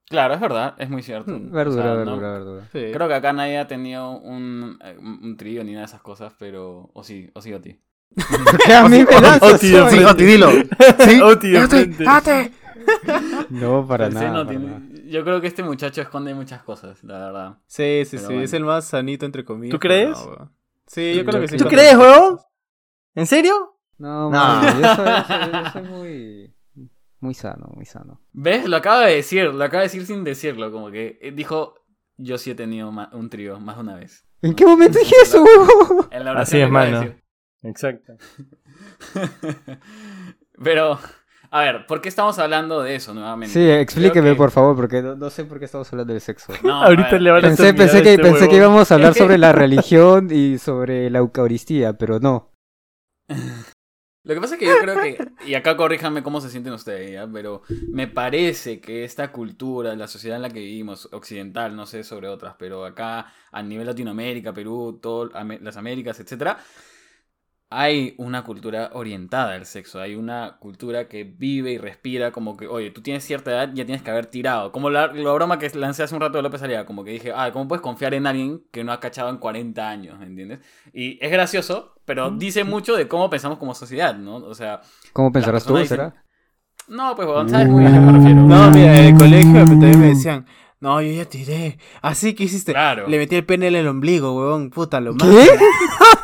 [0.08, 1.30] Claro, es verdad, es muy cierto.
[1.30, 2.68] Mm, Verdura, O sea, verdura, no- verdura.
[2.72, 2.86] Sí.
[2.92, 6.00] Creo que acá nadie ha tenido un, eh, un un trío ni nada de esas
[6.02, 6.90] cosas, pero...
[6.94, 7.80] O sí, o sí, o ti.
[8.66, 10.04] ¿Qué a mí me lanzas, Oti frente.
[10.04, 10.50] Oti, dilo.
[10.98, 11.20] Sí.
[11.20, 12.04] Oti frente.
[13.50, 14.28] No, para Sí, nada.
[14.32, 14.80] no para tiene- nada.
[15.08, 17.58] Yo creo que este muchacho esconde muchas cosas, la verdad.
[17.66, 18.42] Sí, sí, Pero sí, bueno.
[18.42, 19.72] es el más sanito entre comillas.
[19.72, 20.10] ¿Tú crees?
[20.10, 20.50] no.
[20.90, 21.56] Sí, yo creo que sí.
[21.56, 22.38] ¿Tú crees, huevón?
[23.14, 23.76] ¿En serio?
[23.98, 24.62] No, No.
[24.62, 26.54] yo soy, yo soy- yo soy muy,
[27.20, 28.20] muy sano, muy sano.
[28.32, 28.66] ¿Ves?
[28.68, 31.74] Lo acaba de decir, lo acaba de decir sin decirlo, como que eh, dijo,
[32.16, 34.24] yo sí he tenido un trío más de una vez.
[34.42, 36.08] ¿En qué momento dije eso, huevo?
[36.10, 37.14] En la Así es, mano.
[37.62, 38.14] Exacto.
[40.62, 40.98] Pero,
[41.50, 43.52] a ver, ¿por qué estamos hablando de eso nuevamente?
[43.52, 46.52] Sí, explíqueme, que- por favor, porque no, no sé por qué estamos hablando del sexo.
[46.62, 49.14] No, Ahorita le van a Pensé, terminar pensé, que, este pensé que íbamos a hablar
[49.14, 52.50] sobre la religión y sobre la Eucaristía, pero no.
[54.22, 57.10] Lo que pasa es que yo creo que, y acá corríjanme cómo se sienten ustedes,
[57.12, 57.26] ¿ya?
[57.32, 62.04] pero me parece que esta cultura, la sociedad en la que vivimos, occidental, no sé
[62.04, 65.30] sobre otras, pero acá a nivel Latinoamérica, Perú, todo,
[65.62, 66.58] las Américas, etcétera,
[67.72, 72.66] hay una cultura orientada al sexo, hay una cultura que vive y respira como que,
[72.66, 74.72] oye, tú tienes cierta edad, ya tienes que haber tirado.
[74.72, 77.32] Como la, la broma que lancé hace un rato de López Aliaga, como que dije,
[77.32, 80.58] ah, ¿cómo puedes confiar en alguien que no ha cachado en 40 años, ¿me entiendes?
[80.92, 84.36] Y es gracioso, pero dice mucho de cómo pensamos como sociedad, ¿no?
[84.36, 84.80] O sea...
[85.12, 86.24] ¿Cómo pensarás tú, será?
[86.88, 88.42] No, pues, weón, sabes muy bien a qué me refiero.
[88.42, 90.44] No, mira, en el colegio también me decían,
[90.80, 91.78] no, yo ya tiré.
[92.02, 92.72] Así que hiciste.
[92.72, 93.06] Claro.
[93.06, 94.70] Le metí el pene en el ombligo, weón.
[94.70, 95.28] Puta, lo más.
[95.28, 95.46] ¿Qué?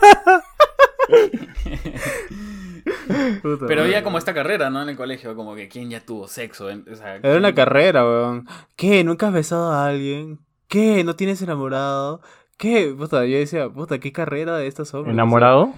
[3.42, 4.82] Puta Pero había como esta carrera, ¿no?
[4.82, 6.70] En el colegio, como que quién ya tuvo sexo.
[6.70, 8.46] en- o sea, Era una carrera, weón.
[8.76, 9.02] ¿Qué?
[9.04, 10.38] ¿Nunca has besado a alguien?
[10.68, 11.04] ¿Qué?
[11.04, 12.20] ¿No tienes enamorado?
[12.58, 12.94] ¿Qué?
[12.96, 15.12] Puta, yo decía, puta, ¿qué carrera de estos hombres?
[15.14, 15.72] ¿Enamorado?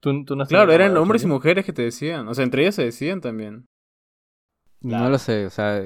[0.00, 2.28] ¿Tú, tú no has Claro, eran hombres y mujeres que te decían.
[2.28, 3.66] O sea, entre ellos se decían también.
[4.80, 5.82] No lo sé, o sea,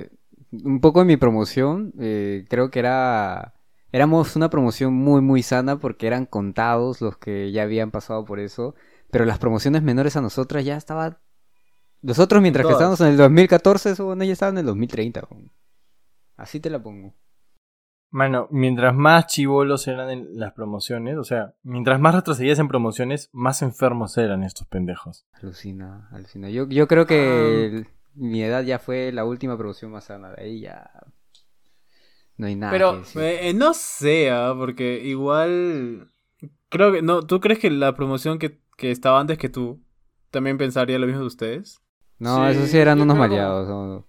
[0.52, 3.54] un poco en mi promoción, eh, creo que era,
[3.90, 8.38] éramos una promoción muy, muy sana porque eran contados los que ya habían pasado por
[8.38, 8.74] eso,
[9.12, 11.18] pero las promociones menores a nosotras ya estaban,
[12.00, 15.52] nosotros mientras que estábamos en el 2014, eso, bueno, ya estaban en el 2030, weón.
[16.36, 17.14] así te la pongo.
[18.10, 23.28] Mano, mientras más chivolos eran en las promociones, o sea, mientras más retrocedías en promociones,
[23.32, 25.26] más enfermos eran estos pendejos.
[25.34, 26.48] Alucina, alucina.
[26.50, 30.42] Yo, yo creo que el- mi edad ya fue la última promoción más sana, de
[30.42, 30.90] ahí ya
[32.38, 33.22] no hay nada Pero, que decir.
[33.22, 36.08] Eh, eh, no sé, ah, porque igual.
[36.70, 37.02] Creo que.
[37.02, 39.82] No, ¿tú crees que la promoción que, que estaba antes que tú
[40.30, 41.80] también pensaría lo mismo de ustedes?
[42.18, 43.68] No, sí, esos sí eran unos creo como- maleados.
[43.68, 44.08] no.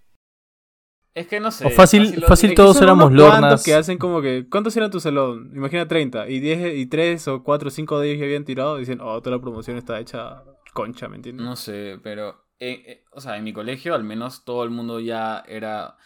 [1.15, 1.67] Es que no sé.
[1.67, 3.63] O fácil- fácil Es que todos éramos lornas.
[3.63, 4.47] que hacen como que.
[4.49, 5.52] ¿Cuántos eran tu salón?
[5.56, 6.28] Imagina 30.
[6.28, 8.78] Y 10 y 3 o 4 o 5 de ellos ya habían tirado.
[8.78, 11.45] Y dicen, oh, toda la promoción está hecha concha, ¿me entiendes?
[11.45, 12.43] No sé, pero.
[12.60, 15.97] eh, eh, o sea, en mi colegio al menos todo el mundo ya era.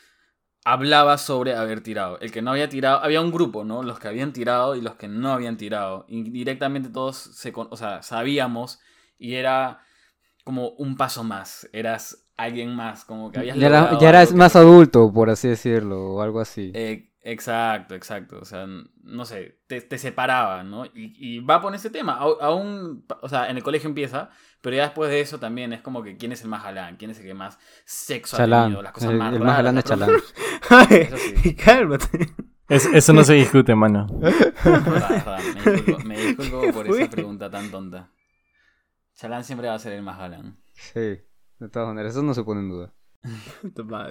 [0.70, 2.20] Hablaba sobre haber tirado.
[2.20, 3.00] El que no había tirado.
[3.02, 3.84] Había un grupo, ¿no?
[3.84, 6.06] Los que habían tirado y los que no habían tirado.
[6.10, 8.80] Y directamente todos se, o sea, sabíamos.
[9.18, 9.80] Y era
[10.44, 11.70] como un paso más.
[11.72, 13.06] Eras alguien más.
[13.06, 16.42] Como que habías Ya, era- ya eras que- más adulto, por así decirlo, o algo
[16.42, 16.72] así.
[16.76, 18.40] Eh, exacto, exacto.
[18.42, 20.86] O sea, no sé, te, te separaba, ¿no?
[20.86, 22.16] Y, y va por ese tema.
[22.16, 26.04] Aún, o sea, en el colegio empieza, pero ya después de eso también es como
[26.04, 28.64] que quién es el más galán, quién es el que más sexo ha Chalán.
[28.66, 29.46] tenido, las cosas El, más el raras.
[29.48, 30.10] más galán es Chalán.
[30.92, 31.56] Eso sí.
[31.66, 32.34] Cálmate.
[32.70, 34.08] Es- eso no se discute, mano.
[34.20, 37.02] Verdad, verdad, Me disculpo, me disculpo por Fue.
[37.04, 38.10] esa pregunta tan tonta.
[39.16, 40.58] Chalán siempre va a ser el más galán.
[40.74, 41.00] Sí,
[41.60, 42.94] de todas maneras, eso no se pone en duda.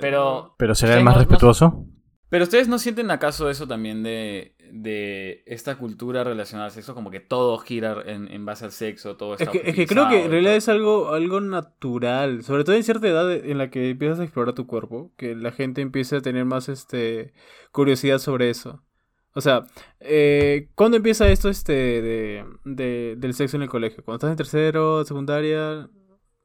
[0.00, 1.86] Pero ¿Pero será el más no- no- respetuoso?
[2.28, 7.10] Pero ustedes no sienten acaso eso también de, de esta cultura relacionada al sexo, como
[7.10, 10.08] que todo gira en, en base al sexo, todo está Es que, es que creo
[10.08, 10.58] que en realidad todo.
[10.58, 14.54] es algo, algo natural, sobre todo en cierta edad en la que empiezas a explorar
[14.54, 17.32] tu cuerpo, que la gente empieza a tener más este
[17.70, 18.82] curiosidad sobre eso.
[19.34, 19.66] O sea,
[20.00, 24.02] eh, ¿cuándo empieza esto este de, de- del sexo en el colegio?
[24.02, 25.88] Cuando estás en tercero, secundaria,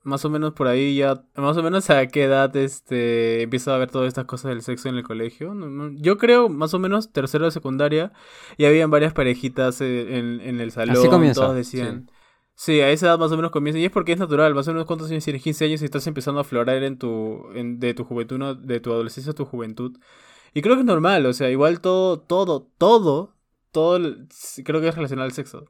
[0.03, 3.77] más o menos por ahí ya, más o menos a qué edad este empieza a
[3.77, 5.53] ver todas estas cosas del sexo en el colegio.
[5.97, 8.11] Yo creo más o menos tercero de secundaria
[8.57, 12.09] y habían varias parejitas eh, en, en el salón, comienza, todos decían.
[12.55, 13.79] Sí, a esa edad más o menos comienza.
[13.79, 14.53] Y es porque es natural.
[14.53, 17.43] Más o menos cuántos años tienes, 15 años y estás empezando a aflorar en tu,
[17.55, 18.53] en- de tu juventud, ¿no?
[18.53, 19.97] de tu adolescencia a tu juventud.
[20.53, 21.25] Y creo que es normal.
[21.25, 23.33] O sea, igual todo, todo, todo,
[23.71, 23.99] todo
[24.63, 25.65] creo que es relacionado al sexo.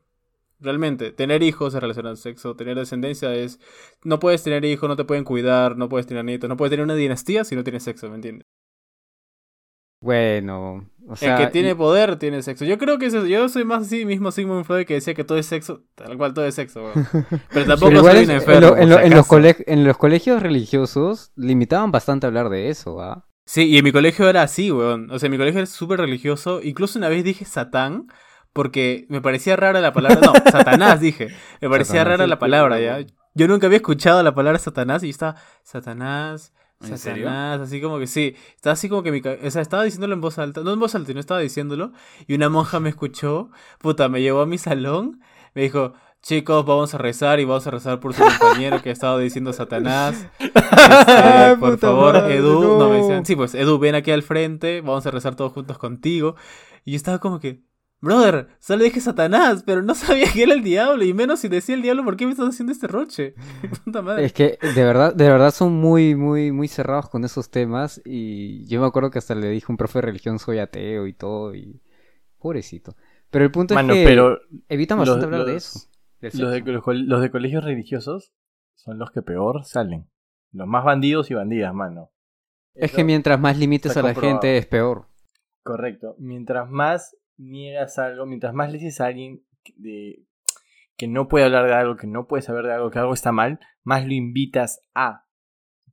[0.61, 3.59] Realmente, tener hijos es relacionado al sexo, tener descendencia es...
[4.03, 6.83] No puedes tener hijos, no te pueden cuidar, no puedes tener nietos, no puedes tener
[6.83, 8.45] una dinastía si no tienes sexo, ¿me entiendes?
[10.03, 12.65] Bueno, o sea, el que tiene y- poder tiene sexo.
[12.65, 13.27] Yo creo que es eso.
[13.27, 16.33] Yo soy más así mismo Sigmund Freud que decía que todo es sexo, tal cual
[16.33, 16.81] todo es sexo.
[16.83, 17.07] weón.
[17.53, 18.61] Pero tampoco pero soy es- un en, enfermo.
[18.61, 19.27] lo- en lo- en los
[19.67, 23.27] en los colegios religiosos limitaban bastante a hablar de eso, ¿ah?
[23.45, 25.11] Sí, y en mi colegio era así, weón.
[25.11, 26.61] O sea, en mi colegio era súper religioso.
[26.63, 28.07] Incluso una vez dije Satán
[28.53, 30.19] porque me parecía rara la palabra.
[30.21, 31.29] No, Satanás dije.
[31.61, 32.99] Me parecía Satanás, rara la palabra, ¿ya?
[33.33, 37.27] Yo nunca había escuchado la palabra Satanás y yo estaba Satanás, ¿En serio?
[37.27, 38.35] Satanás, así como que sí.
[38.55, 40.61] Estaba así como que mi O sea, estaba diciéndolo en voz alta.
[40.61, 41.91] No en voz alta, no estaba diciéndolo.
[42.27, 43.49] Y una monja me escuchó.
[43.79, 45.21] Puta, me llevó a mi salón.
[45.53, 45.93] Me dijo.
[46.23, 49.53] Chicos, vamos a rezar y vamos a rezar por su compañero que ha estado diciendo
[49.53, 50.27] Satanás.
[50.71, 52.89] Este, por favor, madre, Edu, no.
[52.89, 56.35] me decían, sí, pues Edu, ven aquí al frente, vamos a rezar todos juntos contigo.
[56.85, 57.61] Y yo estaba como que,
[58.01, 61.75] brother, solo dije Satanás, pero no sabía que era el diablo, y menos si decía
[61.75, 63.35] el diablo, ¿por qué me estás haciendo este roche?
[63.85, 64.25] Puta madre.
[64.25, 68.65] Es que de verdad, de verdad son muy, muy, muy cerrados con esos temas y
[68.67, 71.13] yo me acuerdo que hasta le dije a un profe de religión soy ateo y
[71.13, 71.81] todo y
[72.39, 72.95] pobrecito.
[73.29, 75.79] Pero el punto Mano, es que pero evitan bastante los- hablar de eso.
[75.79, 75.89] los
[76.21, 76.71] de, sexo.
[76.71, 78.33] los, col- los de colegios religiosos
[78.75, 80.09] son los que peor salen.
[80.51, 82.11] Los más bandidos y bandidas, mano.
[82.73, 84.41] Es Eso- que mientras más limites está a la comprobado.
[84.41, 85.07] gente es peor.
[85.63, 86.15] Correcto.
[86.17, 90.23] Mientras más niegas algo, mientras más le dices a alguien que- de,
[90.97, 93.31] que no puede hablar de algo, que no puede saber de algo, que algo está
[93.31, 95.25] mal, más lo invitas a.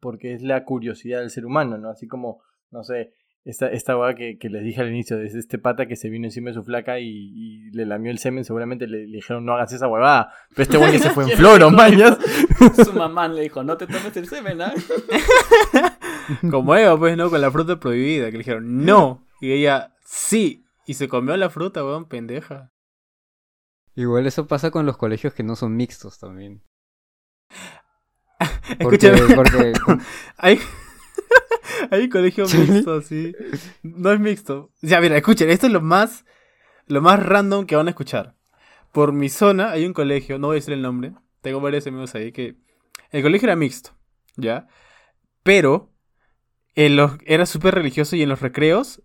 [0.00, 1.90] Porque es la curiosidad del ser humano, ¿no?
[1.90, 3.12] Así como, no sé,
[3.44, 6.26] esta, esta hueá que, que les dije al inicio, de este pata que se vino
[6.26, 9.54] encima de su flaca y, y le lamió el semen, seguramente le, le dijeron no
[9.54, 10.30] hagas esa huevada.
[10.50, 12.18] Pero este güey que se fue en ¿Quién floro, mañas.
[12.84, 14.74] Su mamá le dijo, no te tomes el semen, ¿ah?
[16.50, 17.30] Como Eva, pues, ¿no?
[17.30, 19.26] Con la fruta prohibida, que le dijeron no.
[19.40, 20.64] Y ella, sí.
[20.88, 22.72] Y se comió la fruta, weón, pendeja.
[23.94, 26.64] Igual eso pasa con los colegios que no son mixtos también.
[28.82, 29.34] Porque, Escúchame.
[29.34, 29.74] porque
[30.38, 30.58] Hay,
[31.90, 33.34] hay un colegio mixto, sí.
[33.82, 34.72] No es mixto.
[34.80, 36.24] Ya, mira, escuchen, esto es lo más,
[36.86, 38.34] lo más random que van a escuchar.
[38.90, 42.14] Por mi zona hay un colegio, no voy a decir el nombre, tengo varios amigos
[42.14, 42.56] ahí que...
[43.10, 43.90] El colegio era mixto,
[44.36, 44.68] ¿ya?
[45.42, 45.92] Pero
[46.74, 49.02] en los, era súper religioso y en los recreos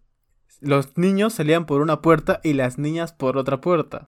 [0.64, 4.06] los niños salían por una puerta y las niñas por otra puerta.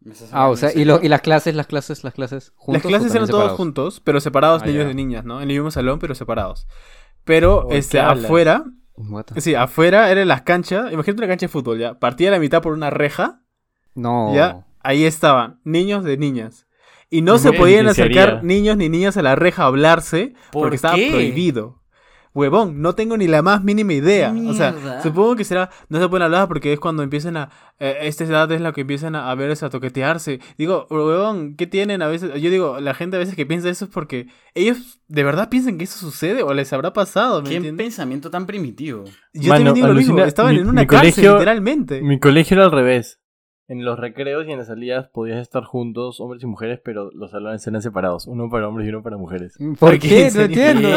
[0.00, 2.82] ¿Me estás Ah, o sea, y, lo- y las clases, las clases, las clases juntos.
[2.90, 4.88] Las clases eran todos juntos, pero separados Ah, niños ya.
[4.88, 5.40] de niñas, ¿no?
[5.40, 6.66] En el mismo salón, pero separados.
[7.24, 8.64] Pero Uy, este, afuera,
[8.96, 9.26] What?
[9.38, 10.92] sí, afuera eran las canchas.
[10.92, 11.98] Imagínate una cancha de fútbol, ya.
[12.00, 13.42] Partía la mitad por una reja,
[13.94, 14.34] No.
[14.34, 14.66] ya.
[14.80, 16.66] Ahí estaban, niños de niñas.
[17.08, 20.76] Y no se podían acercar niños ni niñas a la reja a hablarse ¿Por porque
[20.76, 21.81] estaba prohibido.
[22.34, 24.34] Huevón, no tengo ni la más mínima idea.
[24.48, 27.98] O sea, supongo que será, no se pueden hablar porque es cuando empiezan a, eh,
[28.02, 30.40] esta edad es la que empiezan a, a verse, a toquetearse.
[30.56, 32.30] Digo, huevón, ¿qué tienen a veces?
[32.40, 35.76] Yo digo, la gente a veces que piensa eso es porque ellos de verdad piensan
[35.76, 37.84] que eso sucede o les habrá pasado, ¿me ¿Qué entiendes?
[37.84, 39.04] pensamiento tan primitivo?
[39.34, 42.00] Yo Mano, también digo lo mismo, estaban mi- en una cárcel, colegio- literalmente.
[42.02, 43.18] Mi colegio era al revés.
[43.72, 47.30] En los recreos y en las salidas podías estar juntos, hombres y mujeres, pero los
[47.30, 48.26] salones eran separados.
[48.26, 49.56] Uno para hombres y uno para mujeres.
[49.58, 50.30] ¿Por ¿Por qué?
[50.34, 50.88] No entiendo.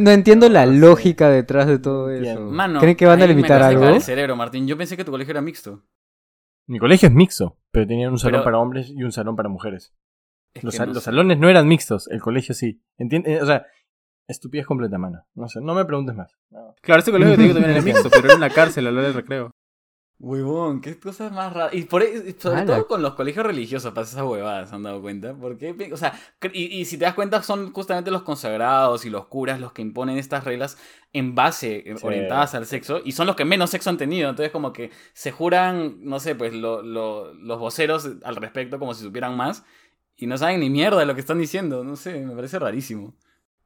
[0.00, 2.40] No, entiendo la lógica detrás de todo eso.
[2.40, 3.86] Mano, ¿Creen que van a limitar algo?
[3.86, 4.66] el cerebro, Martín.
[4.66, 5.82] Yo pensé que tu colegio era mixto.
[6.66, 9.50] Mi colegio es mixto, pero tenían un salón Pero- para hombres y un salón para
[9.50, 9.92] mujeres.
[10.54, 12.80] Es Los, no salones no eran mixtos, el colegio sí.
[12.96, 13.42] ¿Entiendes?
[13.42, 13.66] O sea,
[14.26, 15.26] estupidez completa, mano.
[15.34, 16.32] No sé, no me preguntes más.
[16.50, 16.74] No.
[16.80, 18.98] Claro, este colegio que te digo también era mixto, pero era una cárcel a la
[19.00, 19.50] hora del recreo.
[20.20, 21.74] Huevón, qué cosas más raras.
[21.74, 22.02] Y por,
[22.38, 25.34] sobre todo con los colegios religiosos pasa esas huevadas, ¿se han dado cuenta?
[25.34, 26.18] Porque, o sea,
[26.52, 29.82] y, y si te das cuenta, son justamente los consagrados y los curas los que
[29.82, 30.78] imponen estas reglas
[31.12, 32.06] en base, eh, Sí.
[32.06, 34.30] orientadas al sexo, y son los que menos sexo han tenido.
[34.30, 38.94] Entonces, como que se juran, no sé, pues lo- lo- los voceros al respecto como
[38.94, 39.64] si supieran más,
[40.16, 41.82] y no saben ni mierda de lo que están diciendo.
[41.84, 43.14] No sé, me parece rarísimo.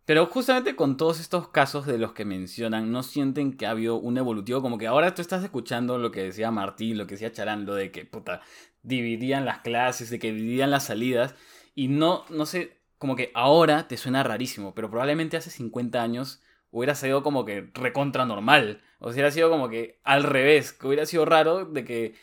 [0.09, 3.97] Pero justamente con todos estos casos de los que mencionan, ¿no sienten que ha habido
[3.97, 4.62] un evolutivo?
[4.62, 7.75] Como que ahora tú estás escuchando lo que decía Martín, lo que decía Charán, lo
[7.75, 8.40] de que, puta,
[8.83, 11.35] dividían las clases, de que dividían las salidas,
[11.75, 16.40] y no, no sé, como que ahora te suena rarísimo, pero probablemente hace 50 años
[16.71, 18.81] hubiera sido como que recontra normal.
[19.01, 22.14] O sea, hubiera sido como que al revés, que hubiera sido raro de que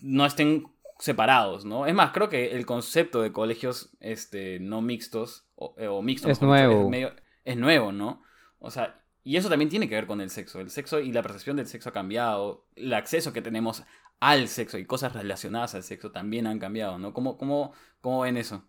[0.00, 0.66] no estén
[0.98, 1.86] separados, ¿no?
[1.86, 6.30] Es más, creo que el concepto de colegios este, no mixtos, o, eh, o mixtos,
[6.30, 6.82] Es nuevo.
[6.84, 7.12] es, medio-
[7.44, 8.22] es nuevo, ¿no?
[8.58, 10.60] O sea, y eso también tiene que ver con el sexo.
[10.60, 12.66] El sexo y la percepción del sexo ha cambiado.
[12.76, 13.84] El acceso que tenemos
[14.20, 17.12] al sexo y cosas relacionadas al sexo también han cambiado, ¿no?
[17.12, 18.64] ¿Cómo, cómo, cómo ven eso?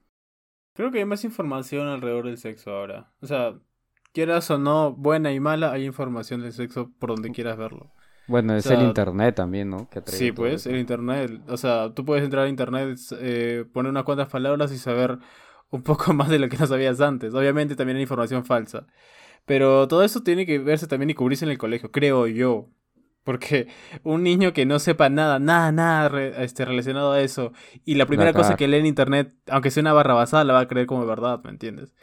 [0.73, 3.11] Creo que hay más información alrededor del sexo ahora.
[3.21, 3.53] O sea,
[4.13, 7.91] quieras o no, buena y mala, hay información del sexo por donde quieras verlo.
[8.27, 9.89] Bueno, es O sea, el internet también, ¿no?
[9.89, 11.41] Que Sí, pues, el internet.
[11.49, 15.19] O sea, tú puedes entrar a internet, eh, poner unas cuantas palabras y saber
[15.73, 17.33] un poco más de lo que no sabías antes.
[17.33, 18.85] Obviamente también hay información falsa.
[19.45, 22.69] Pero todo eso tiene que verse también y cubrirse en el colegio, creo yo.
[23.25, 23.67] Porque
[24.03, 27.51] un niño que no sepa nada, nada, nada re- este, relacionado a eso,
[27.85, 30.59] y la primera cosa que lee en internet, aunque sea una barra basada, la va
[30.61, 31.93] a creer como verdad, ¿me entiendes?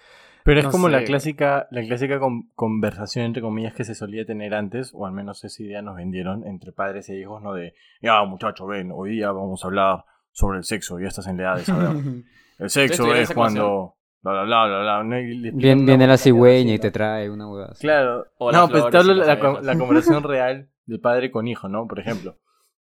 [0.44, 4.24] Pero es No como la clásica, la clásica con- conversación entre comillas que se solía
[4.24, 7.52] tener antes, o al menos esa idea nos vendieron entre padres e hijos, ¿no?
[7.52, 11.36] De, ya muchacho, ven, hoy día vamos a hablar sobre el sexo, ya estás en
[11.36, 11.90] la edad de saber.
[12.60, 13.96] El sexo es cuando...
[14.22, 15.56] Bla, bla, bla, bla, bla, ¿no?
[15.56, 17.72] Bien, viene la cigüeña y te trae una hueá.
[17.80, 18.26] Claro.
[18.36, 21.86] O no, las pues te hablo la, conversación real de padre con hijo, ¿no?
[21.86, 22.36] Por ejemplo.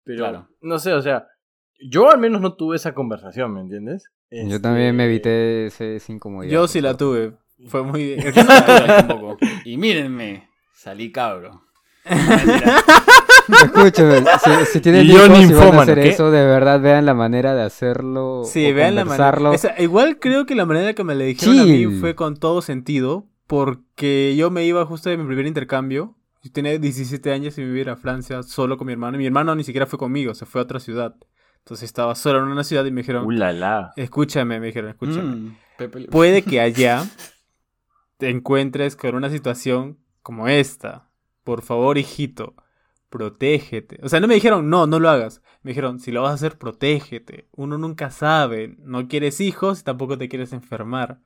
[0.03, 0.49] Pero, Claro.
[0.63, 1.27] no sé, o sea,
[1.79, 4.11] yo al menos no tuve esa conversación, ¿me entiendes?
[4.31, 6.53] Yo también me Este, evité ese esa incomodidad.
[6.53, 7.35] Yo sí la tuve.
[7.67, 8.17] Fue muy...
[9.65, 11.63] Y mírenme, salí cabro.
[13.49, 16.09] Escúchame, si, si tienen hijos y van a hacer ¿qué?
[16.09, 18.43] eso, de verdad vean la manera de hacerlo.
[18.45, 19.55] Sí, o vean la manera.
[19.55, 22.63] esa- igual creo que la manera que me le dijeron a mí fue con todo
[22.63, 26.17] sentido, porque yo me iba justo de mi primer intercambio.
[26.43, 29.17] Yo tenía 17 años y me iba a ir a Francia solo con mi hermano.
[29.17, 31.15] Y mi hermano ni siquiera fue conmigo, se fue a otra ciudad.
[31.59, 33.93] Entonces estaba solo en una ciudad y me dijeron, Ulala.
[33.97, 35.23] escúchame, me dijeron, escúchame.
[35.35, 35.57] Mm,
[36.11, 37.05] Puede que allá
[38.19, 41.09] te encuentres con una situación como esta.
[41.45, 42.55] Por favor, hijito,
[43.11, 43.99] protégete.
[44.03, 45.43] O sea, no me dijeron, no, no lo hagas.
[45.63, 47.49] Me dijeron, si lo vas a hacer, protégete.
[47.53, 48.77] Uno nunca sabe.
[48.79, 51.21] No quieres hijos y tampoco te quieres enfermar.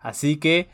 [0.00, 0.68] Así que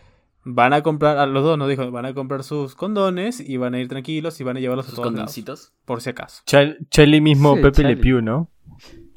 [0.44, 3.74] van a comprar, a los dos nos dijo, van a comprar sus condones y van
[3.74, 5.72] a ir tranquilos y van a llevarlos a Sus lados, condoncitos.
[5.84, 6.42] por si acaso.
[6.46, 8.02] Charlie mismo, Sí, Pepe Le Charlie.
[8.02, 8.50] Pew, ¿no?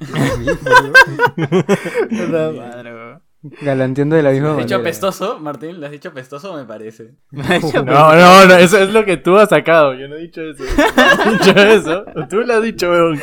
[2.10, 3.22] Madre, weón.
[3.62, 4.88] Galanteando de la misma ¿Le has dicho manera.
[4.88, 5.78] apestoso, Martín?
[5.80, 6.54] ¿Le has dicho apestoso?
[6.56, 7.14] Me parece.
[7.30, 7.82] Me No,
[8.14, 9.92] no, no, eso es lo que tú has sacado.
[9.94, 10.62] Yo no he dicho eso.
[10.64, 12.04] No he dicho eso.
[12.30, 13.20] Tú lo has dicho, weón.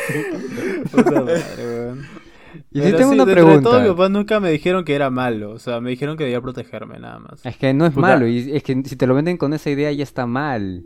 [0.92, 2.06] puta madre, weón.
[2.74, 3.70] Y sí Pero tengo una dentro de pregunta.
[3.70, 5.50] todo, mis papás nunca me dijeron que era malo.
[5.52, 7.44] O sea, me dijeron que debía protegerme, nada más.
[7.44, 8.06] Es que no es Puta.
[8.06, 10.84] malo, y es que si te lo venden con esa idea ya está mal.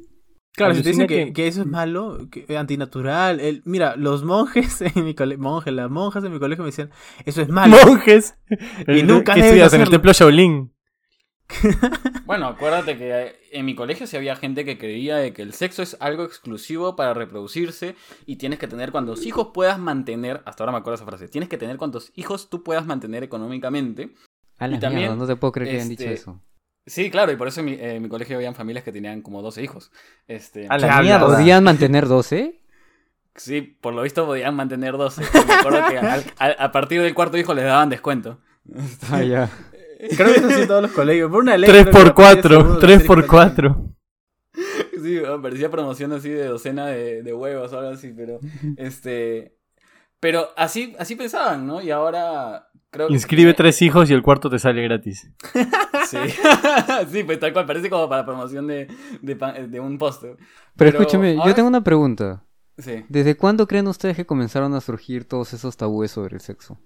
[0.57, 3.40] Claro, si te dicen que, que- que eso es malo, que es antinatural.
[3.40, 6.90] El, mira, los monjes en mi colegio, monjes, las monjas en mi colegio me decían,
[7.25, 7.77] eso es malo.
[7.87, 8.35] Monjes.
[8.88, 10.73] Y nunca ¿Qué estudias en el templo Shaolin?
[12.27, 15.53] Bueno, acuérdate que eh, en mi colegio sí había gente que creía de que el
[15.53, 17.95] sexo es algo exclusivo para reproducirse
[18.27, 21.49] y tienes que tener cuantos hijos puedas mantener, hasta ahora me acuerdo esa frase, tienes
[21.49, 24.11] que tener cuantos hijos tú puedas mantener económicamente.
[24.59, 26.42] A la Y también, mierda, no te puedo creer que hayan dicho este, eso.
[26.87, 29.42] Sí, claro, y por eso en mi, en mi colegio habían familias que tenían como
[29.42, 29.90] 12 hijos.
[30.29, 31.27] Este, A ¿Qué la mierda.
[31.27, 32.61] ¿Podían mantener 12?
[33.35, 35.22] Sí, por lo visto podían mantener 12.
[35.46, 38.38] Me acuerdo que al- al- a partir del cuarto hijo les daban descuento.
[39.11, 39.51] Ah, ya.
[40.16, 41.31] Creo que eso sí en todos los colegios.
[41.31, 41.68] Por una ley.
[41.68, 43.75] 3 creo que por a partir de 4 segundo, 3 tercer por colegio.
[43.75, 43.92] 4
[45.03, 48.40] Sí, parecía promoción así de docena de, de huevos o algo así, pero
[48.77, 49.57] este.
[50.20, 51.83] Pero así, así pensaban, ¿no?
[51.83, 53.15] Y ahora creo que.
[53.15, 55.31] Inscribe tres hijos y el cuarto te sale gratis.
[56.07, 56.19] Sí.
[57.11, 58.87] sí, pues tal cual, parece como para promoción de,
[59.23, 60.37] de, pa- de un póster.
[60.77, 62.45] Pero, escúchame, ahora- yo tengo una pregunta.
[62.79, 63.05] Sí.
[63.09, 66.79] ¿Desde cuándo creen ustedes que comenzaron a surgir todos esos tabúes sobre el sexo?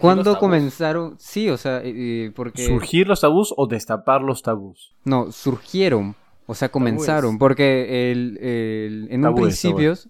[0.00, 0.38] ¿Cuándo tabús.
[0.38, 1.16] comenzaron?
[1.18, 1.92] Sí, o sea, eh,
[2.26, 2.66] eh, porque...
[2.66, 4.94] ¿Surgir los tabús o destapar los tabús?
[5.04, 6.16] No, surgieron.
[6.46, 7.38] O sea, comenzaron.
[7.38, 9.94] Porque el, el- en un principio...
[9.94, 10.08] Tabúes.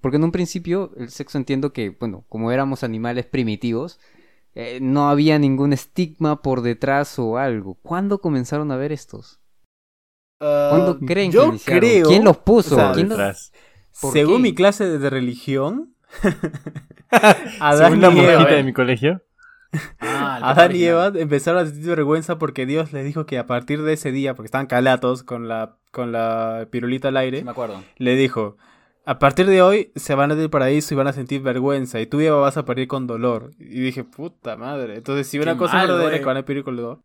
[0.00, 3.98] Porque en un principio el sexo entiendo que, bueno, como éramos animales primitivos,
[4.54, 7.74] eh, no había ningún estigma por detrás o algo.
[7.82, 9.40] ¿Cuándo comenzaron a ver estos?
[10.40, 11.80] Ah, ¿Cuándo creen yo que iniciaron?
[11.80, 12.74] creo, ¿Quién los puso?
[12.74, 13.52] o sea, ¿Quién los- Detrás.
[14.00, 14.42] ¿Por Según qué?
[14.42, 19.22] mi clase de, de religión, Según Adán la y Eva, monjita de mi colegio.
[20.00, 20.84] Ah, el Adán y.
[20.84, 24.34] Eva empezaron a sentir vergüenza porque Dios les dijo que a partir de ese día,
[24.34, 27.82] porque estaban calatos con la, con la pirulita al aire, Sí, me acuerdo.
[27.96, 28.56] le dijo,
[29.10, 31.98] a partir de hoy se van a ir del paraíso y van a sentir vergüenza
[31.98, 33.52] y tú Eva vas a parir con dolor.
[33.58, 34.96] Y dije, puta madre.
[34.96, 36.20] Entonces, si una Qué cosa mal, es verdadera güey.
[36.20, 37.02] que van a parir con dolor,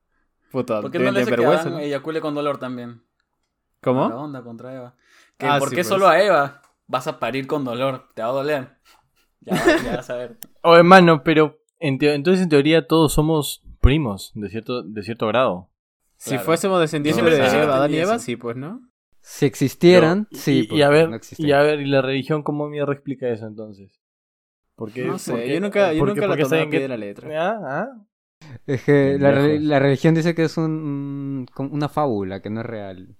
[0.52, 1.82] puta, ¿Por qué no le que vergüenza.
[1.82, 2.90] Eyacule con dolor también?
[2.90, 3.00] La
[3.82, 4.06] ¿Cómo?
[4.08, 4.96] onda contra Eva.
[5.38, 5.88] Que Ah, ¿Por sí, qué pues.
[5.88, 8.10] solo a Eva vas a parir con dolor?
[8.14, 8.68] ¿Te va a doler?
[9.40, 10.38] Ya, ya vas a ver.
[10.62, 15.70] Oh, hermano, pero en entonces en teoría todos somos primos de cierto, de cierto grado.
[16.18, 16.44] Si Claro.
[16.46, 18.82] fuésemos descendientes de siempre Adán y Eva, sí, pues, ¿no?
[19.26, 20.52] Si existieran, Pero- sí.
[20.52, 23.30] Y, y porque a ver, no y a ver, ¿y la religión cómo mierda explica
[23.30, 24.02] eso entonces?
[24.76, 25.06] ¿Por qué?
[25.06, 26.88] No sé, qué- yo nunca, yo por nunca qué- la tomé a pie que- de
[26.90, 27.30] la letra.
[27.42, 27.88] Ah, ah.
[28.68, 33.16] Es que la, la religión dice que es un, una fábula, que no es real.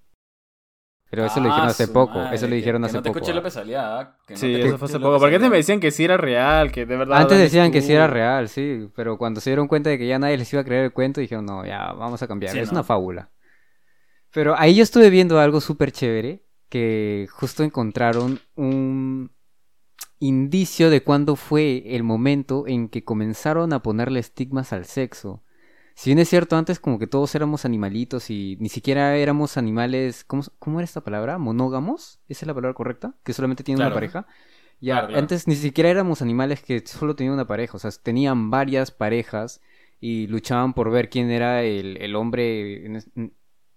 [1.10, 2.98] Pero eso lo dijeron Ah, hace su poco, madre, eso lo que- dijeron que hace
[2.98, 3.20] no te poco.
[3.20, 3.36] escuché ah.
[3.36, 5.20] López Aliaga, que no Sí, te eso fue hace poco.
[5.20, 7.18] Porque antes me decían que sí era real, que de verdad.
[7.20, 10.20] Antes decían que sí era real, sí, pero cuando se dieron cuenta de que ya
[10.20, 12.68] nadie les iba a creer el cuento, dijeron, no, ya, vamos a cambiar, Sí, es
[12.72, 12.80] ¿no?
[12.80, 13.30] una fábula.
[14.34, 19.32] Pero ahí yo estuve viendo algo súper chévere, que justo encontraron un
[20.20, 25.44] indicio de cuándo fue el momento en que comenzaron a ponerle estigmas al sexo.
[25.96, 30.24] Si bien es cierto, antes como que todos éramos animalitos y ni siquiera éramos animales,
[30.24, 31.38] ¿cómo, cómo era esta palabra?
[31.38, 32.20] ¿Monógamos?
[32.28, 33.16] ¿Esa es la palabra correcta?
[33.24, 34.26] Que solamente tienen una pareja.
[34.80, 35.22] Ya, Claro, claro.
[35.22, 39.62] antes ni siquiera éramos animales que solo tenían una pareja, o sea, tenían varias parejas
[40.00, 42.86] y luchaban por ver quién era el, el hombre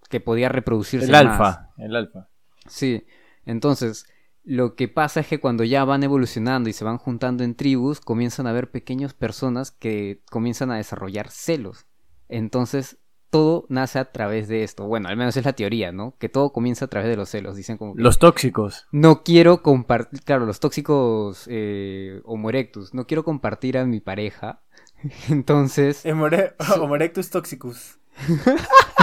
[0.08, 1.22] que podía reproducirse El más.
[1.22, 2.28] alfa, el alfa.
[2.68, 3.04] Sí,
[3.44, 4.06] entonces
[4.44, 8.00] lo que pasa es que cuando ya van evolucionando y se van juntando en tribus,
[8.00, 11.86] comienzan a haber pequeñas personas que comienzan a desarrollar celos.
[12.28, 12.98] Entonces
[13.30, 14.86] todo nace a través de esto.
[14.86, 16.14] Bueno, al menos es la teoría, ¿no?
[16.18, 17.56] Que todo comienza a través de los celos.
[17.56, 18.86] Dicen como que, Los tóxicos.
[18.92, 24.62] no quiero compartir, claro, los tóxicos eh, Homo erectus, no quiero compartir a mi pareja.
[25.28, 26.04] Entonces,
[26.80, 27.98] Homo erectus toxicus.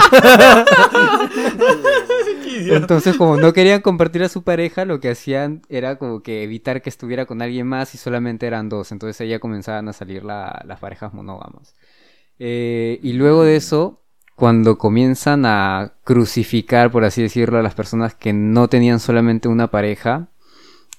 [2.68, 6.82] Entonces, como no querían compartir a su pareja, lo que hacían era como que evitar
[6.82, 8.92] que estuviera con alguien más y solamente eran dos.
[8.92, 11.74] Entonces ahí ya comenzaban a salir la- las parejas monógamas.
[12.38, 14.00] Eh, y luego de eso,
[14.36, 19.68] cuando comienzan a crucificar, por así decirlo, a las personas que no tenían solamente una
[19.70, 20.28] pareja,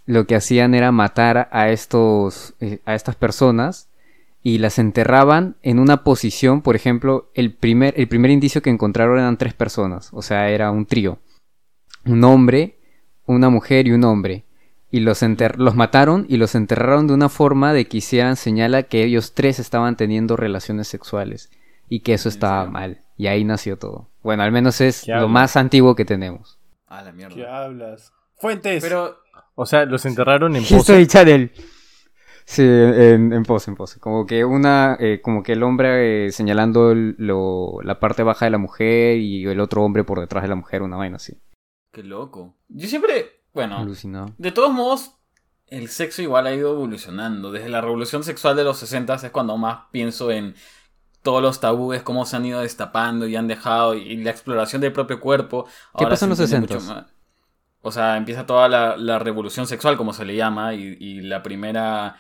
[0.06, 3.90] lo que hacían era matar a estos, eh, a estas personas
[4.48, 9.18] y las enterraban en una posición, por ejemplo, el primer, el primer indicio que encontraron
[9.18, 11.18] eran tres personas, o sea, era un trío.
[12.06, 12.78] Un hombre,
[13.26, 14.46] una mujer y un hombre.
[14.92, 18.84] Y los, enter- los mataron y los enterraron de una forma de que hicieran señala
[18.84, 21.50] que ellos tres estaban teniendo relaciones sexuales.
[21.90, 23.02] Y que eso ¿En estaba mal.
[23.18, 24.12] Y ahí nació todo.
[24.22, 25.32] Bueno, al menos es ¿Qué lo hablas?
[25.32, 26.60] más antiguo que tenemos.
[26.86, 27.34] A la mierda.
[27.34, 28.14] ¿Qué hablas?
[28.38, 28.84] Fuentes.
[28.84, 29.18] Pero,
[29.56, 30.62] O sea, los enterraron en.
[30.70, 31.52] History Channel.
[32.48, 34.00] Sí, en, en pose, en pose.
[34.00, 38.52] Como que una, eh, como que el hombre eh, señalando lo- la parte baja de
[38.52, 41.40] la mujer y el otro hombre por detrás de la mujer, una vaina así.
[41.92, 42.56] qué loco.
[42.68, 44.34] Yo siempre, bueno, Alucinado.
[44.38, 45.18] de todos modos,
[45.68, 47.52] el sexo igual ha ido evolucionando.
[47.52, 50.54] Desde la revolución sexual de los 60 es cuando más pienso en
[51.24, 54.94] todos los tabúes, cómo se han ido destapando y han dejado, y la exploración del
[54.94, 55.66] propio cuerpo.
[55.98, 56.80] ¿Qué pasó en los entiende 60s?
[56.84, 57.06] mucho más.
[57.82, 61.42] O sea, empieza toda la, la revolución sexual, como se le llama, y, y la
[61.42, 62.18] primera,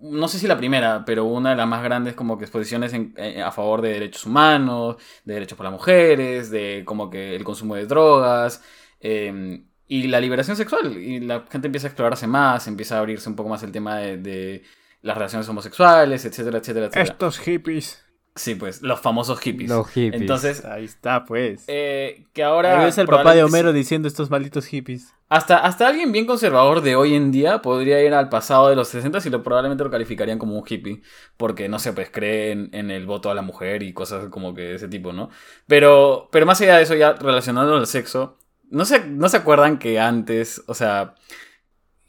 [0.00, 3.14] no sé si la primera, pero una de las más grandes como que exposiciones en-
[3.16, 7.44] eh, a favor de derechos humanos, de derechos para las mujeres, de como que el
[7.44, 8.62] consumo de drogas,
[9.00, 10.96] eh, y la liberación sexual.
[10.96, 13.96] Y la gente empieza a explorarse más, empieza a abrirse un poco más el tema
[13.98, 14.62] de, de
[15.02, 17.04] las relaciones homosexuales, etcétera, etcétera, etcétera.
[17.12, 18.04] Estos hippies.
[18.40, 19.68] Sí, pues, los famosos hippies.
[19.70, 20.20] Los hippies.
[20.20, 21.64] Entonces, Ahí está, pues.
[21.68, 22.78] eh, que ahora...
[22.78, 25.12] Ahí ves el papá de Homero diciendo estos malditos hippies.
[25.28, 28.88] hasta, hasta alguien bien conservador de hoy en día podría ir al pasado de los
[28.88, 31.02] 60 y lo probablemente lo calificarían como un hippie.
[31.36, 34.54] Porque, no sé, pues cree en, en el voto a la mujer y cosas como
[34.54, 35.28] que de ese tipo, ¿no?
[35.66, 38.38] Pero, pero más allá de eso, ya relacionado al sexo,
[38.70, 41.14] ¿no se, ¿no se acuerdan que antes, o sea...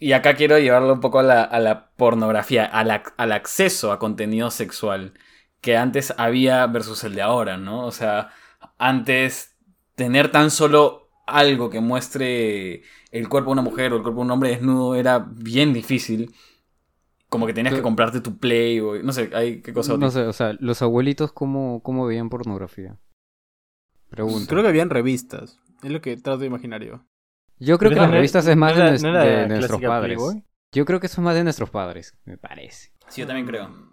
[0.04, 3.92] Y acá quiero llevarlo un poco a la, a la pornografía, al, ac- al acceso
[3.92, 5.14] a contenido sexual
[5.62, 7.86] que antes había versus el de ahora, ¿no?
[7.86, 8.30] O sea,
[8.78, 9.56] antes
[9.96, 12.82] tener tan solo algo que muestre
[13.12, 16.34] el cuerpo de una mujer o el cuerpo de un hombre desnudo era bien difícil.
[17.30, 19.96] Como que tenías que comprarte tu play o no sé, hay qué cosa.
[19.96, 22.98] No sé, o sea, los abuelitos, ¿cómo, cómo veían pornografía?
[24.10, 24.50] Pregunto.
[24.50, 25.62] Creo que habían revistas.
[25.82, 27.06] Es lo que trato de imaginar yo.
[27.58, 30.20] Yo creo que las revistas es más de, nuestros padres.
[30.74, 32.92] Yo creo que eso es más de nuestros padres, me parece.
[33.08, 33.91] Sí, yo también creo.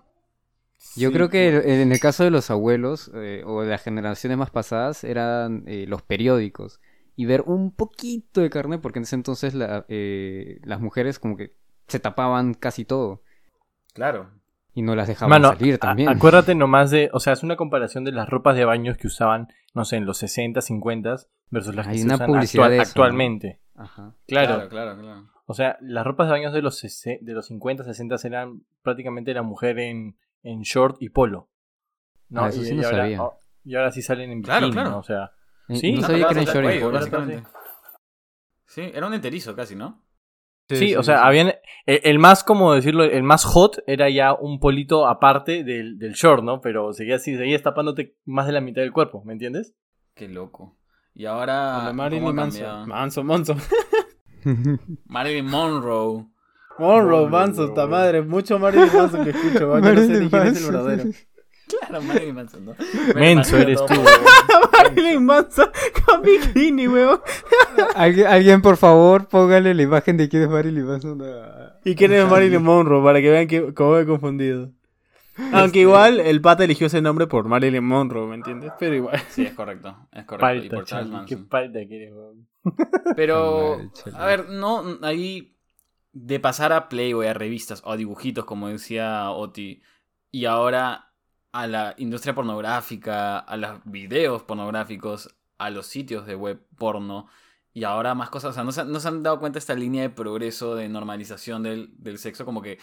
[0.97, 1.67] Yo Sí, creo que pues.
[1.67, 5.87] en el caso de los abuelos eh, o de las generaciones más pasadas eran eh,
[5.89, 6.81] los periódicos
[7.17, 11.37] y ver un poquito de carne porque en ese entonces la- eh, las mujeres como
[11.37, 11.55] que
[11.89, 13.23] se tapaban casi todo
[13.93, 14.31] Claro.
[14.75, 16.09] y no las dejaban Mano, salir a- también.
[16.09, 19.49] acuérdate nomás de, o sea, es una comparación de las ropas de baños que usaban,
[19.75, 21.17] no sé, en los 60, 50
[21.51, 23.61] versus las que se usan actual- eso, actualmente.
[23.75, 24.15] Ajá.
[24.27, 24.55] Claro.
[24.55, 25.29] Claro, claro, claro.
[25.47, 29.43] O sea, las ropas de baños de los, de los 50, 60 eran prácticamente la
[29.43, 31.49] mujer en, en short y polo.
[32.31, 32.43] ¿no?
[32.45, 33.23] Ah, eso y, sí y no ahora, sabía.
[33.23, 34.91] oh, y ahora sí salen en Claro, bikini, claro.
[34.91, 34.99] ¿no?
[34.99, 35.33] O sea,
[35.71, 36.93] Sí, no no sabía que eran short y polo.
[36.93, 37.43] básicamente.
[38.67, 40.05] Sí, era un enterizo casi, ¿no?
[40.71, 41.55] sí, o sea, habían
[41.87, 46.13] el, el más, como decirlo, el más hot era ya un polito aparte del, del
[46.13, 46.61] short, ¿no?
[46.61, 49.75] Pero seguía así, seguías tapándote más de la mitad del cuerpo, ¿me entiendes?
[50.15, 50.77] Qué loco.
[51.15, 51.91] Y ahora.
[51.95, 52.87] Marilyn ¿cómo ha Manson.
[52.89, 53.59] Manson, Manson.
[55.07, 56.27] Marilyn Monroe.
[56.79, 58.23] Monroe, Manson, ta madre.
[58.23, 59.59] Mucho Marilyn Manson que escucho.
[59.59, 61.05] Yo no sé ni quién es el verdadero.
[61.69, 62.75] Claro, Marilyn Manson, ¿no?
[63.15, 63.93] Menso Me eres tú.
[63.93, 64.07] weón.
[64.73, 65.69] Marilyn Manson
[66.07, 66.23] con
[66.55, 67.21] bikini, weón.
[67.95, 71.23] ¿Alguien, alguien, por favor, póngale la imagen de quién es Marilyn Manson.
[71.85, 73.03] ¿Y quién es Marilyn Monroe?
[73.05, 74.71] Para que vean que, cómo me he confundido.
[75.53, 78.73] Aunque igual el pata eligió ese nombre por Marilyn Monroe, ¿me entiendes?
[78.79, 79.21] Pero igual.
[79.29, 79.95] Sí, es correcto.
[80.13, 80.55] Es correcto.
[80.55, 81.49] y Palta, por Charles Charlie, qué Manson.
[81.49, 82.49] palta que eres, weón.
[83.15, 83.79] Pero,
[84.15, 85.55] a ver, no, ahí
[86.21, 89.83] de pasar a Playboy, a revistas o a dibujitos, como decía Oti,
[90.33, 91.13] y ahora
[91.53, 97.29] a la industria pornográfica, a los videos pornográficos, a los sitios de web porno,
[97.73, 100.03] y ahora más cosas, o sea, no se, no se han dado cuenta esta línea
[100.03, 102.79] de progreso, de normalización del, del sexo, como que,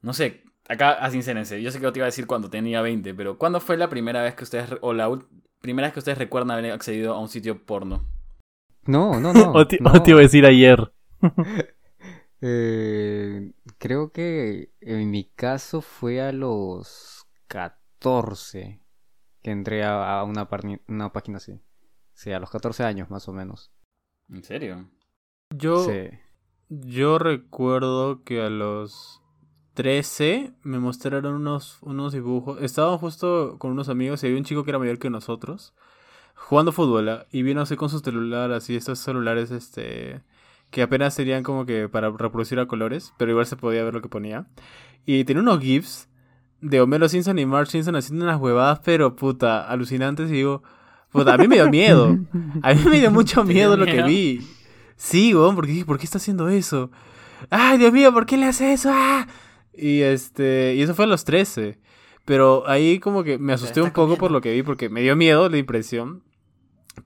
[0.00, 3.14] no sé, acá, así sincérense, yo sé que te iba a decir cuando tenía 20,
[3.14, 5.10] pero ¿cuándo fue la primera vez que ustedes, o la
[5.60, 8.06] primera vez que ustedes recuerdan haber accedido a un sitio porno?
[8.84, 9.52] No, no, no.
[9.54, 9.92] o, te, no.
[9.92, 10.92] o te iba a decir ayer.
[12.40, 18.80] Eh, creo que en mi caso fue a los 14
[19.42, 21.60] que entré a, a una, página así.
[22.12, 23.72] Sí, a los 14 años más o menos.
[24.28, 24.90] ¿En serio?
[25.50, 26.10] Yo, Sí.
[26.68, 29.22] yo recuerdo que a los
[29.74, 32.60] 13 me mostraron unos, unos dibujos.
[32.62, 35.74] Estaba justo con unos amigos y había un chico que era mayor que nosotros
[36.38, 40.22] jugando fútbol ah, y vino así con su celular, así estos celulares este
[40.70, 44.02] que apenas serían como que para reproducir a colores, pero igual se podía ver lo
[44.02, 44.46] que ponía.
[45.06, 46.08] Y tenía unos GIFs
[46.60, 50.62] de Homero Simpson y Marge Simpson haciendo unas huevadas, pero puta, alucinantes y digo,
[51.10, 52.18] puta, a mí me dio miedo.
[52.62, 54.46] A mí me dio mucho ¿Te dio miedo lo que vi.
[54.96, 56.90] Sí, weón, porque dije, ¿por qué está haciendo eso?
[57.50, 58.90] Ay, Dios mío, ¿por qué le hace eso?
[58.92, 59.26] ¡Ah!
[59.72, 61.78] Y este, y eso fue a los 13.
[62.24, 65.16] Pero ahí como que me asusté un poco por lo que vi, porque me dio
[65.16, 66.24] miedo la impresión.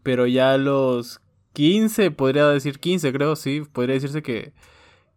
[0.02, 1.21] Pero ya a los
[1.52, 3.62] 15, podría decir 15, creo, sí.
[3.72, 4.52] Podría decirse que,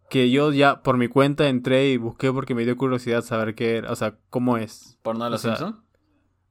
[0.10, 3.78] que yo ya por mi cuenta entré y busqué porque me dio curiosidad saber qué
[3.78, 5.00] era, o sea, cómo es.
[5.02, 5.84] ¿Porno de los O sea, Simpsons?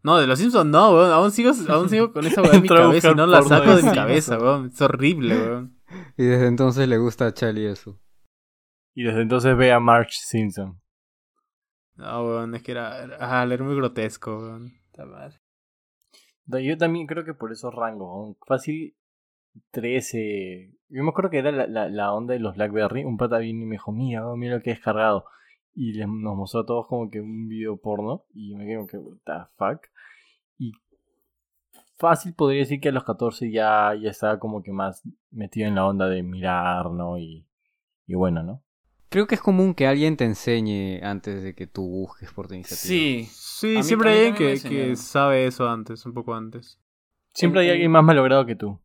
[0.03, 1.11] No, de los Simpsons no, weón.
[1.11, 3.83] Aún sigo, aún sigo con esa weá en mi cabeza y no la saco de
[3.83, 4.67] de mi cabeza, weón.
[4.67, 5.75] Es horrible, weón.
[6.17, 8.01] Y desde entonces le gusta a Charlie eso.
[8.95, 10.81] Y desde entonces ve a Marge Simpson.
[11.97, 14.73] No, weón, es que era, era, era muy grotesco, weón.
[16.47, 18.97] Yo también creo que por esos rangos, fácil
[19.71, 20.73] 13.
[20.89, 23.05] Yo me acuerdo que era la, la, la onda de los Blackberry.
[23.05, 25.25] Un pata vino y me dijo, mira, oh, mira lo que he descargado.
[25.75, 28.25] Y les, nos mostró a todos como que un video porno.
[28.35, 29.87] Y me quedé como que, what the fuck.
[30.59, 30.73] Y
[31.97, 35.75] fácil podría decir que a los 14 ya, ya estaba como que más metido en
[35.75, 37.19] la onda de mirar, ¿no?
[37.19, 37.47] Y,
[38.07, 38.63] y bueno, ¿no?
[39.09, 42.55] Creo que es común que alguien te enseñe antes de que tú busques por tu
[42.55, 42.83] iniciativa.
[42.89, 43.29] Sí.
[43.31, 46.81] Sí, mí siempre hay alguien que, que sabe eso antes, un poco antes.
[47.33, 48.81] Siempre hay En- alguien más malogrado que tú.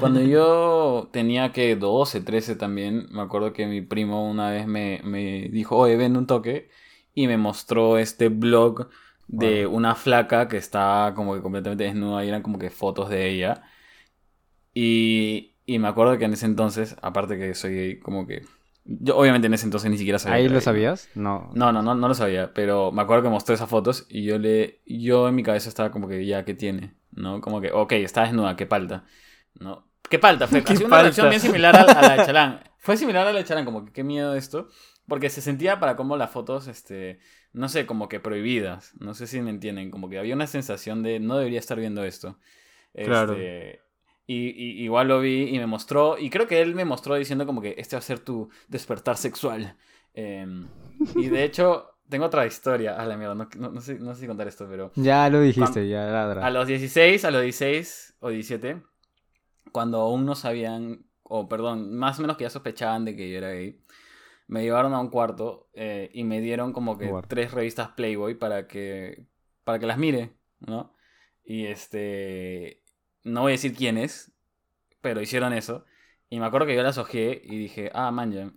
[0.00, 5.00] Cuando yo tenía que 12, 13 también, me acuerdo que mi primo una vez me,
[5.04, 6.68] me dijo, oye, ven un toque,
[7.14, 8.88] y me mostró este blog
[9.26, 13.28] de una flaca que estaba como que completamente desnuda y eran como que fotos de
[13.28, 13.62] ella.
[14.72, 18.42] Y, y me acuerdo que en ese entonces, aparte que soy gay, como que...
[18.84, 20.36] Yo obviamente en ese entonces ni siquiera sabía.
[20.36, 21.10] ¿Ahí lo sabías?
[21.14, 21.50] No.
[21.52, 24.38] No, no, no, no lo sabía, pero me acuerdo que mostró esas fotos y yo
[24.38, 26.94] le, yo en mi cabeza estaba como que ya, ¿qué tiene?
[27.10, 27.42] ¿No?
[27.42, 29.04] Como que, ok, está desnuda, ¿qué falta?
[29.54, 29.86] ¿No?
[30.08, 30.46] ¿Qué falta?
[30.46, 32.60] Fue ¿Qué casi una reacción bien similar a, a la de Chalán.
[32.78, 34.68] Fue similar a la de Chalán, como que qué miedo esto,
[35.06, 37.18] porque se sentía para como las fotos, este,
[37.52, 41.02] no sé, como que prohibidas, no sé si me entienden, como que había una sensación
[41.02, 42.38] de no debería estar viendo esto.
[42.94, 43.32] Claro.
[43.34, 43.80] Este,
[44.26, 47.44] y, y- igual lo vi y me mostró, y creo que él me mostró diciendo
[47.46, 49.76] como que este va a ser tu despertar sexual.
[50.14, 50.66] Em,
[51.16, 52.94] y de hecho, tengo otra historia.
[53.00, 54.92] A la mierda, no, no- no sé, no sé si contar esto, pero.
[54.94, 56.46] Ya lo dijiste, Cuan- ya ladra.
[56.46, 58.82] A los 16, a los 16 o 17,
[59.78, 63.38] cuando aún no sabían, o perdón, más o menos que ya sospechaban de que yo
[63.38, 63.80] era gay,
[64.48, 68.66] me llevaron a un cuarto eh, y me dieron como que tres revistas Playboy para
[68.66, 69.28] que,
[69.62, 70.92] para que las mire, ¿no?
[71.44, 72.82] Y este,
[73.22, 74.32] no voy a decir quiénes,
[75.00, 75.84] pero hicieron eso.
[76.28, 78.50] Y me acuerdo que yo las ojeé y dije, ah, man, ya.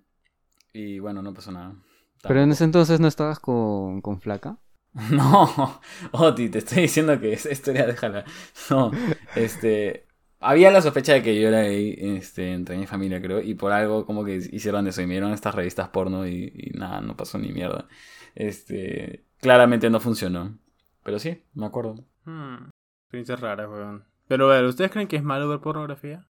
[0.73, 1.75] Y bueno, no pasó nada.
[2.23, 4.57] Pero en ese entonces no estabas con, con flaca.
[5.11, 5.79] No,
[6.13, 8.25] Oti, te estoy diciendo que esa historia déjala.
[8.71, 8.89] No,
[9.35, 10.07] este.
[10.41, 13.71] Había la sospecha de que yo era gay este, entre mi familia, creo, y por
[13.71, 17.15] algo como que hicieron eso y me dieron estas revistas porno y, y nada, no
[17.15, 17.87] pasó ni mierda.
[18.35, 19.23] Este.
[19.39, 20.57] Claramente no funcionó.
[21.03, 22.03] Pero sí, me acuerdo.
[22.25, 22.69] Hmm,
[23.05, 24.05] Experiencias raras, weón.
[24.27, 26.27] Pero, a ver, ¿ustedes creen que es malo ver pornografía?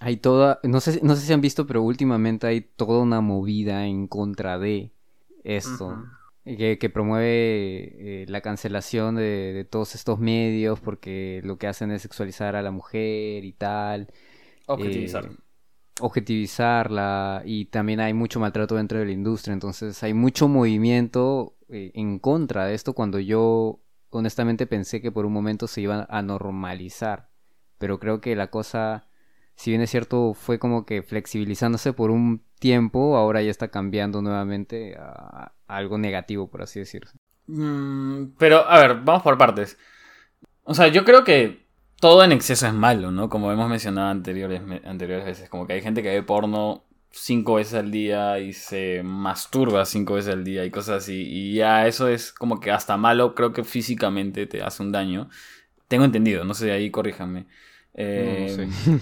[0.00, 3.86] Hay toda, no sé, no sé si han visto, pero últimamente hay toda una movida
[3.86, 4.92] en contra de
[5.44, 5.88] esto.
[5.88, 6.06] Ujú.
[6.44, 11.90] Que, que promueve eh, la cancelación de, de todos estos medios porque lo que hacen
[11.90, 14.08] es sexualizar a la mujer y tal.
[14.66, 15.24] Objetivizar.
[15.24, 15.36] eh,
[16.00, 21.92] objetivizarla y también hay mucho maltrato dentro de la industria, entonces hay mucho movimiento eh,
[21.94, 23.80] en contra de esto cuando yo
[24.10, 27.30] honestamente pensé que por un momento se iba a normalizar,
[27.78, 29.08] pero creo que la cosa,
[29.56, 34.22] si bien es cierto, fue como que flexibilizándose por un tiempo, ahora ya está cambiando
[34.22, 35.02] nuevamente a,
[35.44, 37.10] a algo negativo, por así decirlo.
[37.46, 39.78] Mm, pero, a ver, vamos por partes.
[40.62, 41.66] O sea, yo creo que
[42.00, 43.28] todo en exceso es malo, ¿no?
[43.28, 45.48] Como hemos mencionado anteriores, anteriores veces.
[45.48, 50.14] Como que hay gente que ve porno cinco veces al día y se masturba cinco
[50.14, 51.22] veces al día y cosas así.
[51.28, 55.28] Y ya eso es como que hasta malo, creo que físicamente te hace un daño.
[55.88, 57.46] Tengo entendido, no sé, ahí corríjanme.
[57.94, 59.00] Eh, No sé.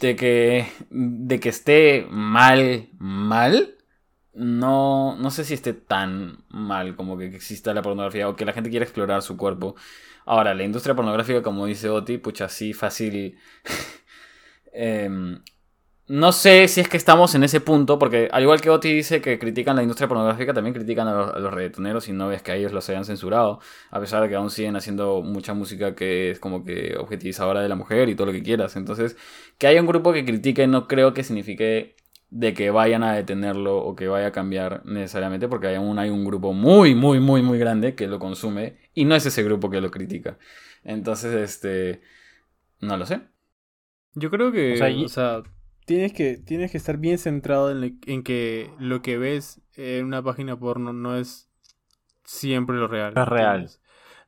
[0.00, 3.77] de que de que esté mal mal
[4.34, 8.52] no no sé si esté tan mal como que exista la pornografía o que la
[8.52, 9.74] gente quiera explorar su cuerpo
[10.26, 13.38] ahora la industria pornográfica como dice Oti pucha sí fácil
[14.72, 15.40] Em,
[16.06, 19.20] no sé si es que estamos en ese punto, porque al igual que Oti dice
[19.20, 22.42] que critican la industria pornográfica, también critican a los, a los reggaetoneros y no ves
[22.42, 23.60] que a ellos los hayan censurado,
[23.90, 27.68] a pesar de que aún siguen haciendo mucha música que es como que objetivizadora de
[27.68, 28.76] la mujer y todo lo que quieras.
[28.76, 29.16] Entonces,
[29.58, 31.96] que haya un grupo que critique no creo que signifique
[32.30, 36.24] de que vayan a detenerlo o que vaya a cambiar necesariamente, porque aún hay un
[36.24, 39.80] grupo muy, muy, muy, muy grande que lo consume y no es ese grupo que
[39.80, 40.38] lo critica.
[40.84, 42.02] Entonces, este,
[42.80, 43.22] no lo sé.
[44.14, 45.42] Yo creo que, O o sea, sea, y-
[45.86, 50.04] tienes que tienes que estar bien centrado en, le- en que lo que ves en
[50.06, 51.48] una página porno no es
[52.24, 53.14] siempre lo real.
[53.14, 53.70] No es real.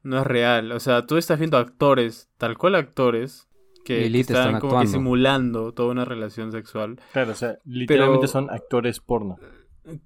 [0.03, 0.73] No es real.
[0.73, 3.49] O sea, tú estás viendo actores, tal cual actores,
[3.85, 7.01] que, están están como que simulando toda una relación sexual.
[7.13, 9.37] Claro, o sea, literalmente Pero- son actores porno.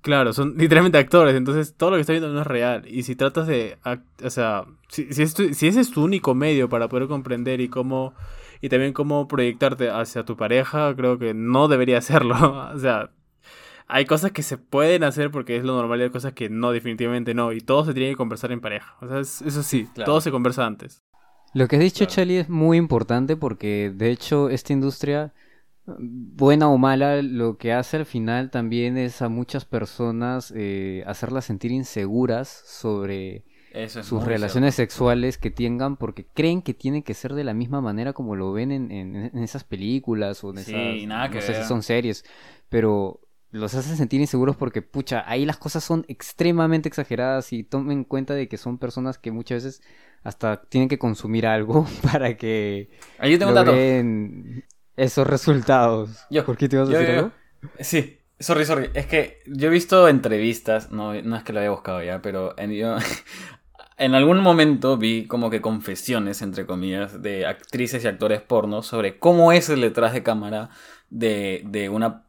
[0.01, 2.85] Claro, son literalmente actores, entonces todo lo que estás viendo no es real.
[2.87, 3.77] Y si tratas de,
[4.23, 7.61] o sea, si, si, es tu- si ese es tu único medio para poder comprender
[7.61, 8.15] y cómo
[8.61, 12.71] y también cómo proyectarte hacia tu pareja, creo que no debería hacerlo.
[12.75, 13.11] o sea,
[13.87, 16.71] hay cosas que se pueden hacer porque es lo normal y hay cosas que no,
[16.73, 17.53] definitivamente no.
[17.53, 18.97] Y todo se tiene que conversar en pareja.
[19.03, 20.07] O sea, es- eso sí, Claro.
[20.11, 21.03] todo se conversa antes.
[21.55, 22.07] Lo que has dicho, Claro.
[22.07, 25.33] Charlie, es muy importante porque de hecho esta industria,
[25.87, 31.47] buena o mala, lo que hace al final también es a muchas personas eh, hacerlas
[31.47, 37.35] sentir inseguras sobre es sus relaciones sexuales que tengan porque creen que tienen que ser
[37.35, 40.61] de la misma manera como lo ven en, en- en esas películas o en Sí,
[40.61, 41.57] esas, nada no que sé ver.
[41.57, 42.25] si son series,
[42.69, 43.21] pero
[43.55, 48.05] los hacen sentir inseguros porque, pucha, ahí las cosas son extremadamente exageradas y tomen en
[48.05, 49.83] cuenta de que son personas que muchas veces
[50.23, 52.91] hasta tienen que consumir algo para que.
[53.19, 53.73] Ahí yo tengo un dato.
[53.73, 54.65] logren
[54.97, 56.27] esos resultados.
[56.31, 57.33] Yo, ¿Por qué te ibas a yo, decir yo, algo?
[57.81, 58.91] Sí, sorry, sorry.
[58.95, 62.59] Es que yo he visto entrevistas, no, no es que lo haya buscado ya, pero
[62.59, 62.97] en, yo-
[63.99, 69.19] en algún momento vi como que confesiones, entre comillas, de actrices y actores porno sobre
[69.19, 70.71] cómo es el detrás de cámara
[71.11, 72.25] de, de una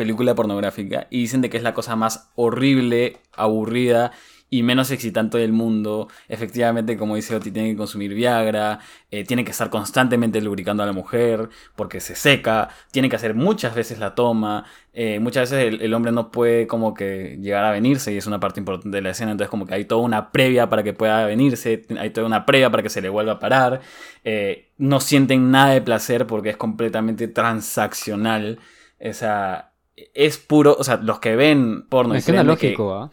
[0.00, 1.06] película pornográfica.
[1.10, 4.12] Y dicen de que es la cosa más horrible, aburrida
[4.50, 6.08] y menos excitante del mundo.
[6.28, 8.80] Efectivamente, como dice Oti, tiene que consumir Viagra,
[9.10, 13.34] eh, tiene que estar constantemente lubricando a la mujer porque se seca, tiene que hacer
[13.34, 17.70] muchas veces la toma, eh, muchas veces el, hombre no puede como que llegar a
[17.70, 20.32] venirse y es una parte importante de la escena, entonces como que hay toda una
[20.32, 23.38] previa para que pueda venirse, hay toda una previa para que se le vuelva a
[23.38, 23.80] parar,
[24.24, 28.58] eh, no sienten nada de placer porque es completamente transaccional,
[28.98, 29.69] o sea,
[30.14, 32.14] es puro, o sea, los que ven porno...
[32.14, 33.10] Me suena de que- lógico, ¿ah?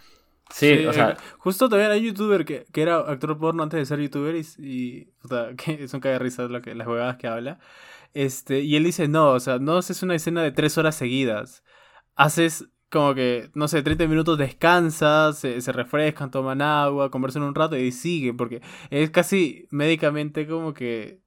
[0.49, 3.99] Sí, o sea, justo también hay youtuber que, que era actor porno antes de ser
[3.99, 7.27] youtuber y, y puta, que es un caga de risa lo que, las huevadas que
[7.27, 7.59] habla.
[8.13, 11.63] Este, y él dice, no, o sea, no haces una escena de tres horas seguidas.
[12.15, 17.53] Haces como que, no sé, 30 minutos descansas, se, se refrescan, toman agua, conversan un
[17.53, 21.19] rato y siguen, porque es casi médicamente como que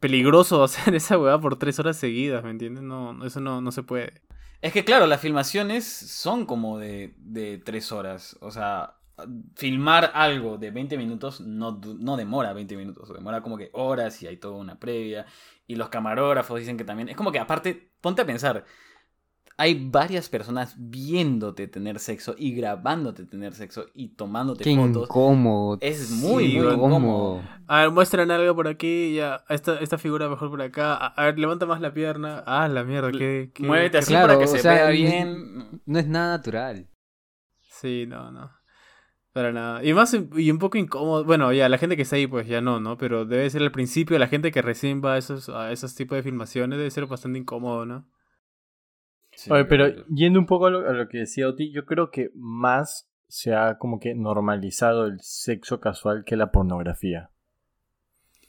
[0.00, 2.84] peligroso hacer esa huevada por tres horas seguidas, ¿me entiendes?
[2.84, 4.22] No, no, eso no, no se puede.
[4.60, 8.36] Es que claro, las filmaciones son como de, de tres horas.
[8.40, 8.96] O sea,
[9.54, 13.12] filmar algo de 20 minutos no, no demora 20 minutos.
[13.12, 15.26] Demora como que horas y hay toda una previa.
[15.66, 17.08] Y los camarógrafos dicen que también...
[17.08, 18.64] Es como que aparte, ponte a pensar.
[19.60, 25.02] Hay varias personas viéndote tener sexo y grabándote tener sexo y tomándote Qué fotos.
[25.08, 25.78] incómodo.
[25.80, 26.86] Es muy, Sí, muy incómodo.
[26.86, 27.42] incómodo.
[27.66, 30.94] A ver, muestran algo por aquí, ya, esta, esta figura mejor por acá.
[30.94, 32.44] A, a ver, levanta más la pierna.
[32.46, 33.50] Ah, la mierda, qué...
[33.52, 35.80] qué- Muévete qué- así Claro, para que o se sea, vea bien.
[35.86, 36.86] No es nada natural.
[37.60, 38.50] Sí, no, no.
[39.32, 39.84] Para nada.
[39.84, 41.24] Y más, y un poco incómodo.
[41.24, 42.96] Bueno, ya, la gente que está ahí, pues ya no, ¿no?
[42.96, 46.14] Pero debe ser al principio, la gente que recién va a esos, a esos tipos
[46.16, 48.06] de filmaciones, debe ser bastante incómodo, ¿no?
[49.38, 52.10] Sí, Oye, pero yendo un poco a lo, a lo que decía Oti, yo creo
[52.10, 57.30] que más se ha como que normalizado el sexo casual que la pornografía.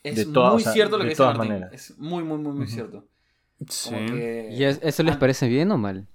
[0.01, 1.53] Es de muy o sea, cierto lo de que dice todas Martín.
[1.53, 1.73] maneras.
[1.73, 3.07] Es muy, muy, muy, muy cierto.
[3.67, 3.93] Sí.
[4.07, 6.07] Que- ¿Y es- eso les parece bien o mal?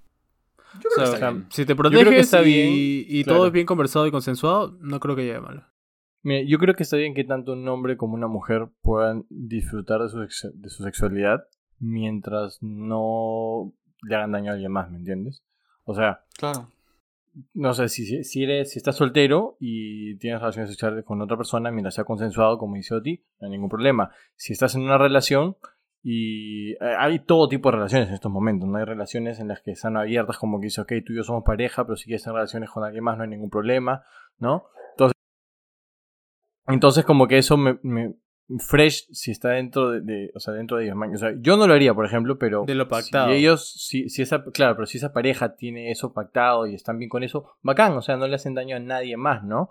[0.82, 1.46] Yo creo O sea, que está bien.
[1.50, 2.68] si te creo que proteges está y, bien,
[3.08, 3.38] y claro.
[3.38, 5.68] todo es bien conversado y consensuado, no creo que llegue mal.
[6.24, 10.00] Mira, yo creo que está bien que tanto un hombre como una mujer puedan disfrutar
[10.00, 10.18] de su,
[10.54, 11.44] de su sexualidad
[11.78, 13.72] mientras no
[14.06, 15.42] le hagan daño a alguien más, ¿me entiendes?
[15.84, 16.68] O sea, Claro.
[17.52, 21.70] no sé, si, si- eres, si estás soltero y tienes relaciones sexuales con otra persona
[21.70, 24.10] mientras sea consensuado, como dice Oti, no hay ningún problema.
[24.36, 25.56] Si estás en una relación
[26.02, 29.62] y eh, hay todo tipo de relaciones en estos momentos, no hay relaciones en las
[29.62, 32.22] que están abiertas como que dice, ok, tú y yo somos pareja, pero si quieres
[32.22, 34.04] tener relaciones con alguien más no hay ningún problema,
[34.38, 34.64] ¿no?
[34.92, 35.14] Entonces,
[36.66, 38.14] entonces como que eso me, me-
[38.58, 41.14] fresh si está dentro de, de- o sea, dentro de ellos, man.
[41.14, 43.28] o sea, yo no lo haría, por ejemplo, pero De lo pactado.
[43.30, 46.98] si ellos, si, si esa, claro, pero si esa pareja tiene eso pactado y están
[46.98, 49.70] bien con eso, bacán, o sea, no le hacen daño a nadie más, ¿no?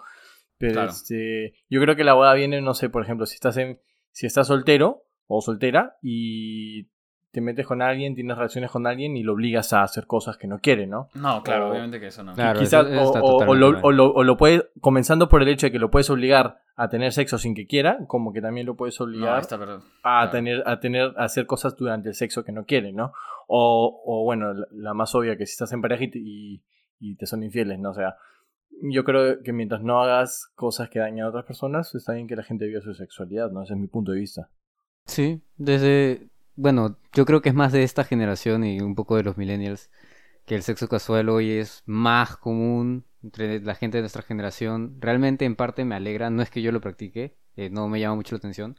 [0.58, 0.90] Pero Claro.
[0.92, 3.80] este, yo creo que la boda viene, no sé, por ejemplo, si estás en,
[4.12, 6.88] si estás soltero o soltera y
[7.34, 10.48] te metes con alguien, tienes relaciones con alguien y lo obligas a hacer cosas que
[10.48, 11.10] no quiere, ¿no?
[11.16, 12.34] No, claro, O- obviamente que eso no.
[12.36, 15.48] Claro, Quizás, eso- eso está o, lo, o lo- o lo puedes, comenzando por el
[15.48, 18.68] hecho de que lo puedes obligar a tener sexo sin que quiera, como que también
[18.68, 19.78] lo puedes No, obligar está pero...
[19.78, 20.30] a claro.
[20.32, 23.14] tener, a tener, a hacer cosas durante el sexo que no quiere, ¿no?
[23.48, 26.64] O, o bueno, la, la más obvia que si estás en pareja y te, y,
[27.00, 27.90] y te son infieles, ¿no?
[27.90, 28.16] O sea,
[28.92, 32.36] yo creo que mientras no hagas cosas que dañan a otras personas, está bien que
[32.36, 33.64] la gente viva su sexualidad, ¿no?
[33.64, 34.50] Ese es mi punto de vista.
[35.06, 39.24] Sí, desde, bueno, yo creo que es más de esta generación y un poco de
[39.24, 39.90] los millennials,
[40.46, 44.98] que el sexo casual hoy es más común entre la gente de nuestra generación.
[45.00, 48.16] Realmente en parte me alegra, no es que yo lo practique, eh, no me llama
[48.16, 48.78] mucho la atención,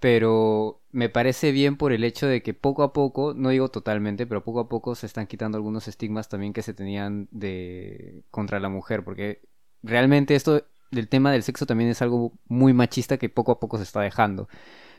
[0.00, 4.26] pero me parece bien por el hecho de que poco a poco, no digo totalmente,
[4.26, 8.60] pero poco a poco se están quitando algunos estigmas también que se tenían de contra
[8.60, 9.42] la mujer, porque
[9.82, 13.78] realmente esto del tema del sexo también es algo muy machista que poco a poco
[13.78, 14.48] se está dejando.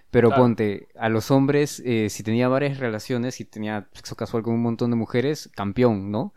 [0.10, 0.44] Pero Claro.
[0.44, 4.62] ponte, a los hombres, eh, si tenía varias relaciones, si tenía sexo casual con un
[4.62, 6.34] montón de mujeres, campeón, ¿no?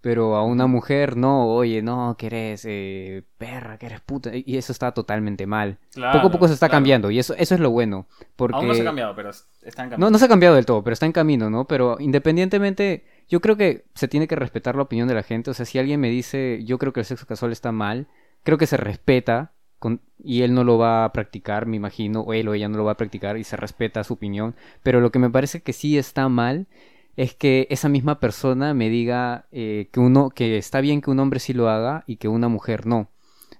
[0.00, 4.32] Pero a una mujer, no, oye, no, que eres eh, perra, que eres puta.
[4.34, 5.78] Y eso está totalmente mal.
[5.94, 6.78] Claro, poco a poco se está claro.
[6.78, 8.08] cambiando y eso, eso es lo bueno.
[8.34, 8.56] Porque...
[8.56, 9.98] Aún no se ha cambiado, pero está en cambio.
[9.98, 11.68] No, no se ha cambiado del todo, pero está en camino, ¿no?
[11.68, 15.52] Pero independientemente, yo creo que se tiene que respetar la opinión de la gente.
[15.52, 18.08] O sea, si alguien me dice, yo creo que el sexo casual está mal,
[18.42, 19.52] creo que se respeta
[19.82, 22.78] con- y él no lo va a practicar, me imagino, o él o ella no
[22.78, 24.54] lo va a practicar y se respeta su opinión.
[24.84, 26.68] Pero lo que me parece que sí está mal
[27.16, 31.18] es que esa misma persona me diga eh, que uno, que está bien que un
[31.18, 33.10] hombre sí lo haga y que una mujer no.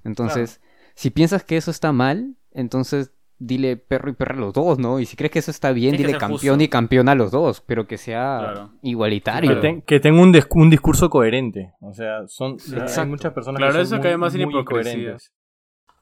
[0.04, 0.60] Entonces,
[0.94, 5.00] si piensas que eso está mal, entonces dile perro y perra a los dos, ¿no?
[5.00, 6.62] Y si crees que eso está bien, que dile campeón justo.
[6.62, 8.70] y campeón a los dos, pero que sea Claro.
[8.82, 9.50] igualitario.
[9.56, 11.72] Que, ten- que tenga un, dis- un discurso coherente.
[11.80, 12.56] O sea, son
[12.96, 15.32] hay muchas personas Claro, que son eso muy, en muy incoherentes.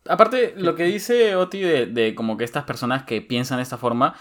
[0.09, 3.77] Aparte, lo que dice Oti de, de como que estas personas que piensan de esta
[3.79, 4.15] forma,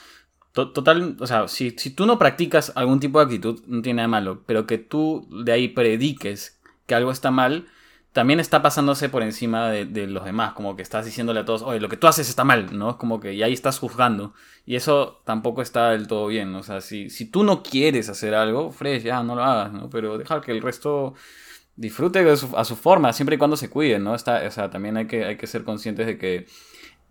[0.53, 3.97] to- total, o sea, si, si tú no practicas algún tipo de actitud, no tiene
[3.97, 7.67] nada de malo, pero que tú de ahí prediques que algo está mal,
[8.11, 11.61] también está pasándose por encima de, de los demás, como que estás diciéndole a todos,
[11.61, 12.89] oye, lo que tú haces está mal, ¿no?
[12.91, 14.33] Es como que y ahí estás juzgando.
[14.65, 18.33] Y eso tampoco está del todo bien, o sea, si, si tú no quieres hacer
[18.35, 19.89] algo, fresh, ya, no lo hagas, ¿no?
[19.89, 21.13] Pero deja que el resto
[21.79, 24.13] disfrute de su- a su forma, siempre y cuando se cuiden, ¿no?
[24.13, 26.45] Está, o sea, también hay que, hay que ser conscientes de que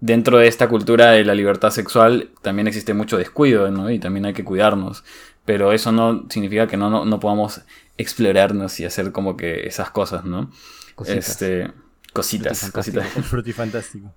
[0.00, 3.90] dentro de esta cultura de la libertad sexual también existe mucho descuido, ¿no?
[3.90, 5.04] Y también hay que cuidarnos.
[5.44, 7.62] Pero eso no significa que no, no, no podamos
[7.96, 10.50] explorarnos y hacer como que esas cosas, ¿no?
[10.94, 11.28] Cositas.
[11.30, 11.72] Este,
[12.12, 13.16] cositas, cositas.
[13.16, 14.14] El frutifantástico.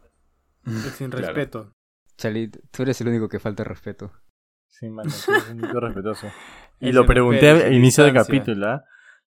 [0.97, 1.27] Sin Claro.
[1.27, 1.71] respeto.
[2.17, 4.11] Chali, tú eres el único que falta respeto.
[4.67, 6.27] Sí, mano, tú eres un tipo respetuoso.
[6.79, 8.83] Y lo pregunté al sin inicio del capítulo, ¿ah?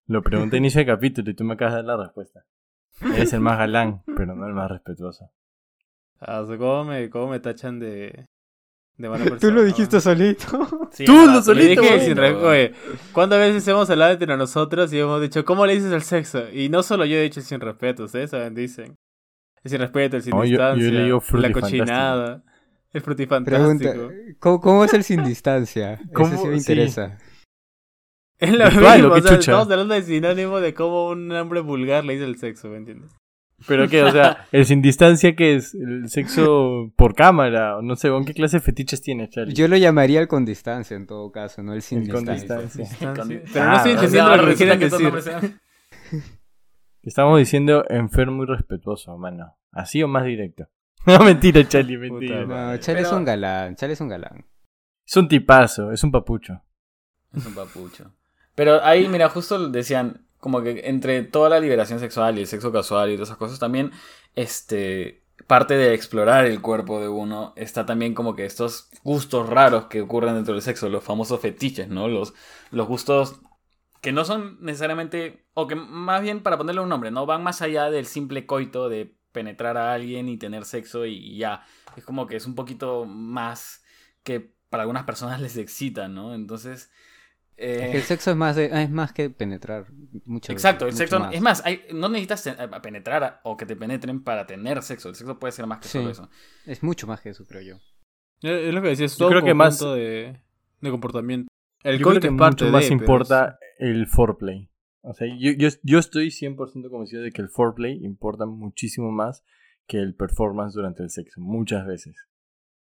[0.07, 2.45] Lo pregunté al inicio del capítulo y tú me acabas de dar la respuesta.
[3.01, 5.31] Eres el más galán, pero no el más respetuoso.
[6.27, 8.25] Ah, o sea, ¿cómo, me, ¿Cómo me tachan de,
[8.97, 9.41] de mala persona?
[9.41, 10.47] Tú lo dijiste solito.
[10.93, 12.07] Sí, Tú lo solito, dije güey.
[12.07, 12.47] sin respeto.
[12.49, 12.73] Oye,
[13.13, 16.49] ¿cuántas veces hemos hablado entre nosotros y hemos dicho, ¿cómo le dices al sexo?
[16.51, 18.97] Y no solo yo he dicho sin respeto, ustedes saben, dicen.
[19.65, 22.33] El sin respeto, el sin No, yo- yo distancia, le digo la cochinada,
[22.93, 24.11] el Pregunta, frutifantástico.
[24.39, 26.01] ¿cómo, cómo es el sin distancia?
[26.15, 26.29] ¿Cómo?
[26.29, 27.01] Eso sí me Sí.
[28.39, 29.53] Es lo Virtual, mismo, ¿o o qué sea, chucha?
[29.53, 33.11] estamos hablando de sinónimo de cómo un hombre vulgar le dice el sexo, ¿me entiendes?
[33.69, 37.95] Pero que, o sea, el sin distancia que es el sexo por cámara, o no
[37.97, 39.55] sé, ¿con qué clase de fetiches tienes, Charlie?
[39.55, 42.85] Yo lo llamaría el con distancia en todo caso, no el sin El con distancia.
[42.85, 43.15] distancia.
[43.15, 45.61] Pero no estoy Ah, sea, entendiendo lo que quieren decir.
[47.03, 49.57] Estamos diciendo enfermo y respetuoso, mano.
[49.73, 50.69] ¿Así o más directo?
[51.07, 52.45] No, mentira, Charlie, mentira.
[52.45, 54.47] Puta No, Chale es un galán, Chale es un galán.
[55.07, 56.63] Es un tipazo, es un papucho.
[57.37, 58.11] Es un papucho.
[58.55, 62.71] Pero ahí, mira, justo decían, como que entre toda la liberación sexual y el sexo
[62.73, 63.93] casual y todas esas cosas, también,
[64.35, 69.87] este, parte de explorar el cuerpo de uno está también como que estos gustos raros
[69.87, 72.09] que ocurren dentro del sexo, los famosos fetiches, ¿no?
[72.09, 72.35] Los,
[72.71, 73.41] los gustos
[74.01, 77.27] que no son necesariamente, o que más bien para ponerle un nombre, ¿no?
[77.27, 81.39] Van más allá del simple coito de penetrar a alguien y tener sexo y, y
[81.39, 81.65] ya.
[81.97, 83.83] Es como que es un poquito más
[84.23, 86.35] que para algunas personas les excita, ¿no?
[86.35, 86.91] Entonces...
[87.57, 89.87] eh, Es que el sexo es más, de, es más que penetrar.
[90.25, 91.19] Muchas Exacto, el sexo.
[91.21, 94.83] mucho Es más, hay- no necesitas a- penetrar a- o que te penetren para tener
[94.83, 95.09] sexo.
[95.09, 95.99] El sexo puede ser más que Sí.
[95.99, 96.29] solo eso.
[96.67, 97.77] Es mucho más que eso, creo yo.
[98.43, 100.41] Es es lo que decía, es Yo todo creo que más- de,
[100.81, 101.49] de comportamiento.
[101.83, 104.71] El Yo creo que es parte mucho más de, pero importa el foreplay.
[105.03, 109.45] O sea, yo, yo, yo estoy 100% convencido de que el foreplay importa muchísimo más
[109.87, 112.17] que el performance durante el sexo, muchas veces.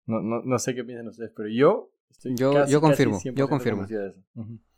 [0.05, 3.33] No, no, no sé qué piensan ustedes, pero yo estoy Yo- casi, yo confirmo, 100%
[3.35, 3.87] yo confirmo.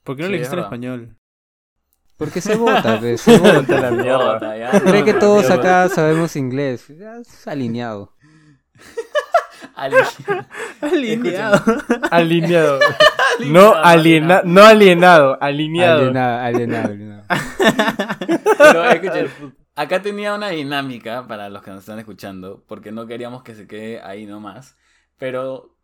[0.04, 1.18] ¿Por qué no Sí, le dijiste en español?
[2.18, 3.80] Porque se vota, pues, se vota.
[3.82, 4.58] La mierda.
[4.58, 4.80] Ya.
[4.82, 5.56] Cree que todos Mierda.
[5.84, 6.88] acá sabemos inglés.
[6.90, 8.14] Ya es alineado.
[9.76, 9.96] Ali-
[10.82, 11.60] Alineado.
[12.12, 12.80] Alineado.
[13.48, 16.00] no, aliena, no alienado, alineado.
[16.02, 17.24] Alienado, alienado, alienado.
[18.58, 23.44] Pero escuchen, acá tenía una dinámica para los que nos están escuchando, porque no queríamos
[23.44, 24.76] que se quede ahí nomás.
[25.18, 25.76] Pero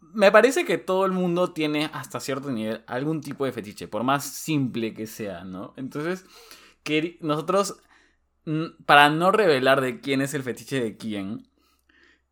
[0.00, 4.04] me parece que todo el mundo tiene hasta cierto nivel algún tipo de fetiche, por
[4.04, 5.74] más simple que sea, ¿no?
[5.76, 6.24] Entonces,
[6.82, 7.82] que nosotros,
[8.46, 11.48] mm, para no revelar de quién es el fetiche de quién,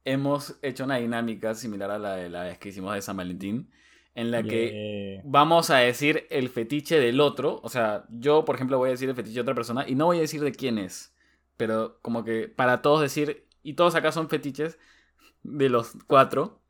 [0.04, 3.70] hemos hecho una dinámica similar a la de la vez que hicimos de San Valentín,
[4.14, 4.80] en la que
[5.14, 5.22] Yeah.
[5.22, 7.60] vamos a decir el fetiche del otro.
[7.62, 10.06] O sea, yo, por ejemplo, voy a decir el fetiche de otra persona y no
[10.06, 11.14] voy a decir de quién es.
[11.56, 14.78] Pero como que para todos decir, y todos acá son fetiches
[15.42, 16.61] de los cuatro,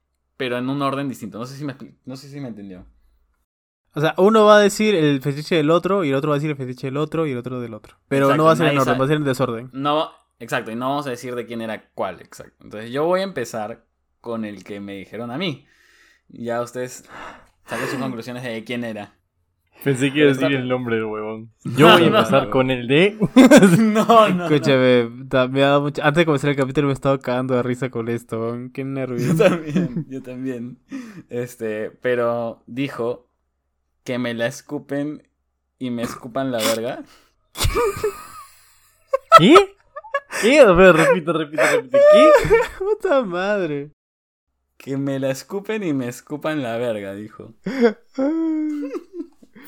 [0.43, 1.39] pero en un orden distinto.
[1.39, 2.85] No sé si me, no sé si me entendió.
[3.95, 6.39] O sea, uno va a decir el fetiche del otro y el otro va a
[6.39, 7.99] decir el fetiche del otro y el otro del otro.
[8.09, 9.71] Pero Exacto, no va a ser en orden, va a ser en desorden.
[9.73, 12.57] No, exacto, y no vamos a decir de quién era cuál, exacto.
[12.65, 13.87] Entonces yo voy a empezar
[14.21, 15.65] con el que me dijeron a mí.
[16.27, 17.09] Ya ustedes
[17.67, 19.15] saquen sus conclusiones de quién era.
[19.83, 21.53] Pensé que iba a decir el nombre del huevón.
[21.65, 23.17] Yo voy a empezar con el de.
[23.79, 24.45] no, no.
[24.47, 25.09] Escúchame,
[25.51, 26.03] me ha dado mucho...
[26.03, 28.71] Antes de comenzar el capítulo me he estado cagando de risa con esto, weón.
[28.71, 29.43] Qué Yo nervioso.
[29.43, 30.79] también, yo también.
[31.29, 33.29] Este, pero dijo
[34.05, 35.29] que me la escupen
[35.79, 37.03] y me escupan la verga.
[39.39, 39.55] ¿Qué?
[40.41, 40.61] ¿Qué?
[40.61, 41.99] A ver, repito, repito, repito.
[42.13, 42.31] ¿Qué?
[42.79, 43.91] Puta madre.
[44.77, 47.55] Que me la escupen y me escupan la verga, dijo.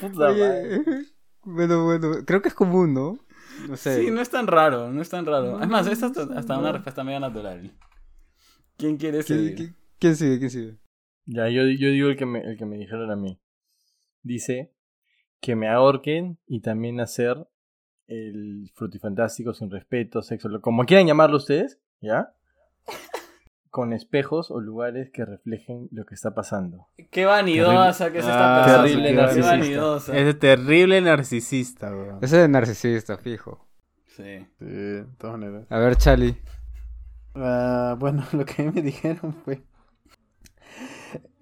[0.01, 0.29] Puta.
[0.31, 0.83] Oye,
[1.43, 3.19] bueno, bueno, creo que es común, ¿no?
[3.69, 4.03] No sé.
[4.05, 5.61] Sí, no es tan raro, no es tan raro.
[5.61, 7.73] Es más, esta es hasta, hasta una respuesta medio natural.
[8.77, 9.55] ¿Quién quiere ¿Qui- seguir?
[9.57, 10.39] qui- ¿Quién sigue?
[10.39, 10.79] ¿Quién sigue?
[11.27, 13.41] Ya, yo, yo digo el que, me, el que me dijeron a mí.
[14.23, 14.73] Dice
[15.41, 17.47] que me ahorquen y también hacer
[18.07, 22.35] el frutifantástico sin respeto, sexo, como quieran llamarlo ustedes, ¿ya?
[23.75, 26.87] Con espejos o lugares que reflejen lo que está pasando.
[27.11, 28.85] Qué vanidosa que es esta Ah, persona.
[28.85, 29.51] terrible qué narcisista.
[29.51, 30.17] vanidosa.
[30.17, 32.19] Es terrible narcisista, weón.
[32.23, 33.67] Ese es narcisista, fijo.
[34.07, 34.47] Sí.
[34.61, 35.67] Sí, de todas maneras.
[35.71, 36.41] A ver, Charlie.
[37.35, 39.65] Ah, bueno, lo que me dijeron fue.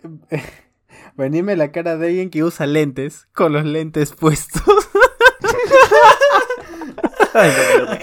[1.18, 4.62] Venirme la cara de alguien que usa lentes con los lentes puestos.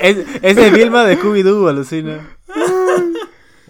[0.01, 2.35] es, es de Vilma de Scooby-Doo, alucina.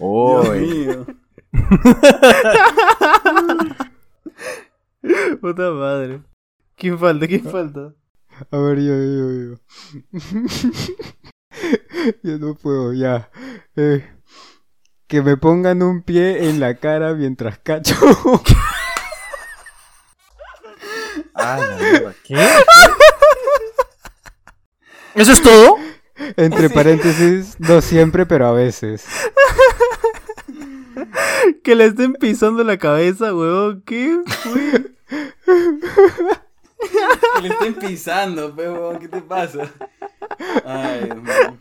[0.00, 1.06] Dios mío.
[5.40, 6.20] Puta madre.
[6.76, 7.26] ¿Quién falta?
[7.26, 7.94] ¿Quién falta?
[8.50, 9.56] A ver, yo, yo, yo.
[12.22, 13.30] yo no puedo, ya.
[13.76, 14.08] Eh,
[15.06, 17.96] que me pongan un pie en la cara mientras cacho.
[21.42, 22.14] Ah, la mierda.
[22.22, 22.36] ¿Qué?
[25.14, 25.78] ¿Eso es todo?
[26.36, 29.06] Entre paréntesis, no siempre, pero a veces.
[31.64, 33.82] Que le estén pisando la cabeza, huevón.
[33.86, 34.94] ¿Qué fue?
[37.36, 39.70] Que le estén pisando, huevón, ¿qué te pasa?
[40.64, 41.58] Ay, mío.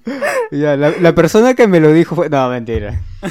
[0.51, 2.29] Ya, la, la persona que me lo dijo fue...
[2.29, 3.01] No, mentira.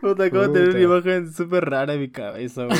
[0.00, 2.78] Puta, acabo de tener una imagen súper rara en mi cabeza, weón.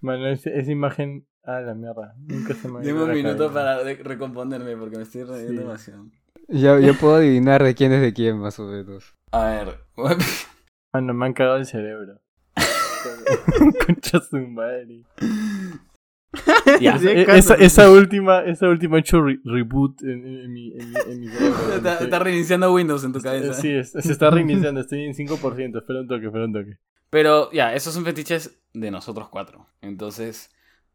[0.00, 1.26] Bueno, esa imagen.
[1.44, 2.14] Ah, la mierda.
[2.26, 3.82] Nunca se me ha Dime ido un minuto cabeza.
[3.82, 5.56] para recomponerme porque me estoy riendo Sí.
[5.56, 6.04] demasiado.
[6.50, 9.14] Yo, yo puedo adivinar de quién es de quién, más o menos.
[9.32, 9.78] A ver.
[10.92, 12.20] Ah, no, me han cagado el cerebro.
[13.86, 15.02] Concha su madre.
[16.80, 16.94] Ya.
[16.94, 20.96] Esa, esa última, esa última ha hecho re- reboot en, en- en mi, en, mi,
[21.08, 21.74] en mi cerebro.
[21.74, 22.04] Está, Sí.
[22.04, 23.52] está reiniciando Windows en tu cabeza.
[23.54, 26.78] Sí, es- se está reiniciando, estoy en 5%, espera un toque, espera un toque.
[27.10, 29.66] Pero ya, esos son fetiches de nosotros cuatro.
[29.82, 30.50] Entonces,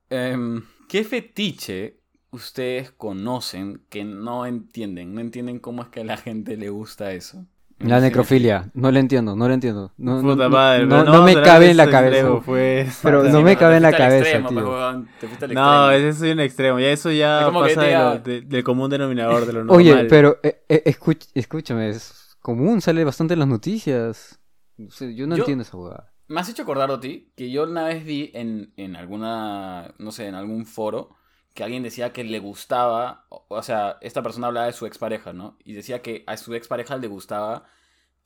[0.10, 2.00] em, ¿qué fetiche
[2.32, 5.14] ustedes conocen que no entienden?
[5.14, 7.46] No entienden cómo es que a la gente le gusta eso.
[7.80, 9.92] La necrofilia, no lo entiendo, no lo entiendo.
[9.98, 12.16] No, no- Puta no- madre, no, me será cabe en la cabeza.
[12.20, 13.00] extremo, pues.
[13.04, 14.58] Pero Sí, no me cabe en la cabeza, extremo, tío.
[14.60, 16.80] pues, huevón, te fuiste al No, ese es un extremo.
[16.80, 19.60] Ya eso ya Es pasa te de diga- lo- de- del común denominador, de lo
[19.66, 19.76] normal.
[19.78, 24.40] Oye, pero eh, eh, escuch- escúchame, es común, sale bastante en las noticias.
[24.78, 26.14] Yo no Yo- entiendo esa huevada.
[26.30, 30.12] Me has hecho acordar a ti que yo una vez vi en, en alguna, no
[30.12, 31.10] sé, en algún foro
[31.56, 35.58] que alguien decía que le gustaba, o, sea, esta persona hablaba de su expareja, ¿no?
[35.64, 37.64] Y decía que a su expareja le gustaba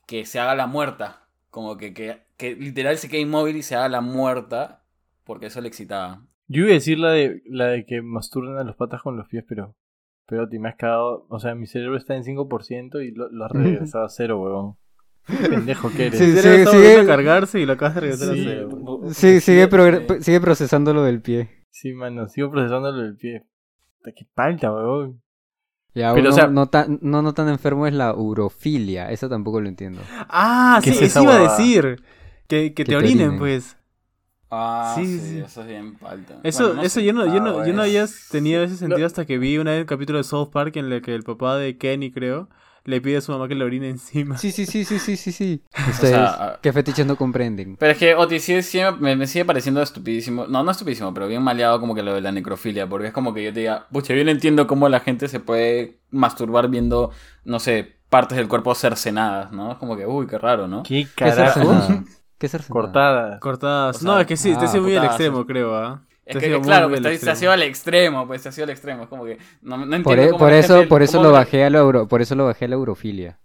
[0.08, 3.76] que se haga la muerta, como que, que, que literal se quede inmóvil y se
[3.76, 4.84] haga la muerta,
[5.24, 6.24] porque eso le excitaba.
[6.48, 9.28] Yo iba a decir la de, la de que masturban a los patas con los
[9.28, 9.76] pies, pero.
[10.26, 11.26] Pero te me has cagado.
[11.30, 14.76] O sea, mi cerebro está en 5% y lo, lo has regresado a cero, huevón.
[15.28, 16.18] Qué pendejo que eres.
[16.20, 18.42] Sí, Sí, sí, sigue, sigue- a cargarse y lo acabas de regresar Sí.
[18.42, 19.02] a cero.
[19.12, 21.59] Sí, sigue, sigue procesando lo del pie.
[21.72, 23.46] Sí, mano, sigo procesándolo del pie.
[24.04, 25.22] Qué palta, huevón.
[25.94, 29.12] Ya, Pero, uno o sea- no, tan, no, no tan enfermo es la urofilia.
[29.12, 30.02] Eso tampoco lo entiendo.
[30.30, 32.02] Ah, ¿Qué sí, es eso iba a decir.
[32.48, 33.40] Que, que Que te te orinen, orinen.
[33.40, 33.76] pues.
[34.52, 35.40] Ah, Sí, sí, sí.
[35.40, 36.40] eso es bien falta.
[36.44, 37.06] Eso, Bueno, no eso sé.
[37.06, 39.06] yo no, yo Ah, no, yo no había tenido ese sentido No.
[39.06, 41.58] hasta que vi una vez el capítulo de South Park en el que el papá
[41.58, 42.50] de Kenny, creo,
[42.86, 44.38] le pide a su mamá que le orine encima.
[44.38, 45.64] Sí, sí, sí, sí, sí, sí, sí.
[45.90, 47.76] Ustedes, sea, ah- ¿qué fetiches no comprenden?
[47.78, 50.48] Pero es que Otis sí, sí me, me sigue pareciendo estupidísimo.
[50.48, 52.88] No, no estupidísimo, pero bien maleado como que lo de la necrofilia.
[52.88, 55.40] Porque es como que yo te diga, pucha, yo no entiendo cómo la gente se
[55.40, 57.12] puede masturbar viendo,
[57.44, 59.72] no sé, partes del cuerpo cercenadas, ¿no?
[59.74, 60.84] Es como que, uy, qué raro, ¿no?
[60.84, 62.04] Qué ¿Qué es carajo.
[62.38, 62.82] ¿Qué es cercenada?
[62.82, 63.40] Cortada.
[63.40, 63.98] Cortadas.
[63.98, 65.76] O sea, no, es que sí, te ah, has ido muy al cortadas, extremo, creo,
[65.76, 66.02] ¿ah?
[66.30, 67.42] Es que, claro, pues al te, te has extremo.
[67.44, 69.04] ido al extremo, pues te has ido al extremo.
[69.04, 71.24] Es como que no, no entiendo Por, e- cómo por eso, gente- por eso cómo
[71.30, 73.40] lo bajé a la euro, por eso lo bajé a la eurofilia.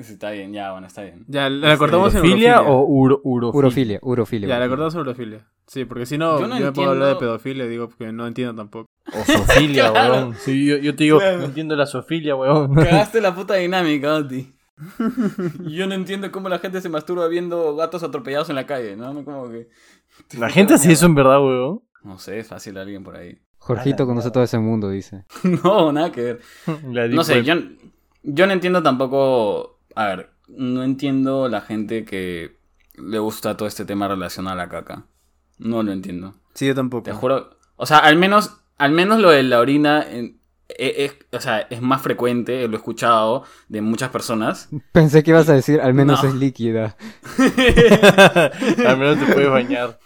[0.00, 1.24] Sí, está bien, ya, bueno, está bien.
[1.28, 2.72] Ya, la cortamos en ¿Urofilia urofilia.
[2.72, 3.58] o uro, urofilia?
[3.60, 4.48] Urofilia, urofilia.
[4.48, 4.70] Ya, la urofilia.
[4.70, 5.46] cortamos en urofilia.
[5.66, 8.26] Sí, porque si no, Yo yo, no me puedo hablar de pedofilia, digo, porque no
[8.26, 8.86] entiendo tampoco.
[9.12, 10.14] O sofilia, Claro.
[10.14, 10.34] weón.
[10.36, 11.38] Sí, yo, yo te digo, Claro.
[11.38, 12.74] no entiendo la sofilia, weón.
[12.74, 14.52] Cagaste la puta dinámica, Oti.
[15.68, 19.12] Yo no entiendo cómo la gente se masturba viendo gatos atropellados en la calle, ¿no?
[19.12, 19.68] No, Como que...
[20.38, 21.82] La gente hace eso en verdad, weón.
[22.04, 23.38] No sé, es fácil alguien por ahí.
[23.58, 25.24] Jorgito conoce todo ese mundo, dice.
[25.64, 26.40] No, nada que ver.
[27.10, 27.54] No sé, yo,
[28.22, 29.78] yo no entiendo tampoco.
[29.94, 32.56] A ver, no entiendo la gente que
[32.96, 35.04] le gusta todo este tema relacionado a la caca.
[35.58, 36.34] No lo entiendo.
[36.54, 37.04] Sí, yo tampoco.
[37.04, 37.58] Te juro.
[37.76, 41.60] O sea, al menos, al menos lo de la orina en- e- es, o sea,
[41.70, 44.68] es más frecuente, lo he escuchado de muchas personas.
[44.92, 46.28] Pensé que ibas a decir, al menos No.
[46.30, 46.96] es líquida.
[48.86, 49.98] Al menos te puedes bañar.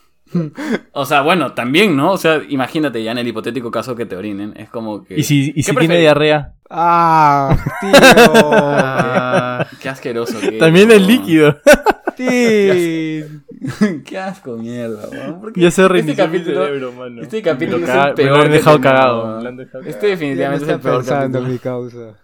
[0.92, 2.12] O sea, bueno, también, ¿no?
[2.12, 4.54] O sea, imagínate ya en el hipotético caso que te orinen.
[4.56, 5.16] Es como que.
[5.18, 6.54] ¿Y si, y ¿Qué si tiene diarrea?
[6.68, 7.56] ¡Ah!
[7.82, 11.56] Ah, Qué asqueroso que También es, es líquido.
[12.16, 12.26] ¡Tío!
[12.26, 13.26] ¡Tío!
[14.04, 15.40] Qué asco, mierda, weón.
[15.40, 17.22] ¿Por qué Ya se este mi capítulo- cerebro, mano.
[17.22, 18.30] Este capítulo Me es el me peor.
[18.30, 19.40] lo han que dejado cagado.
[19.42, 21.52] lo han dejado Este definitivamente es el peor pensando capítulo.
[21.52, 22.18] mi causa.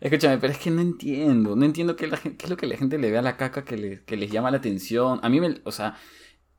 [0.00, 1.54] Escúchame, pero es que no entiendo.
[1.56, 3.36] No entiendo qué, la gen- qué es lo que la gente le ve a la
[3.36, 5.20] caca que, le- que les llama la atención.
[5.22, 5.60] A mí me.
[5.64, 5.94] O sea.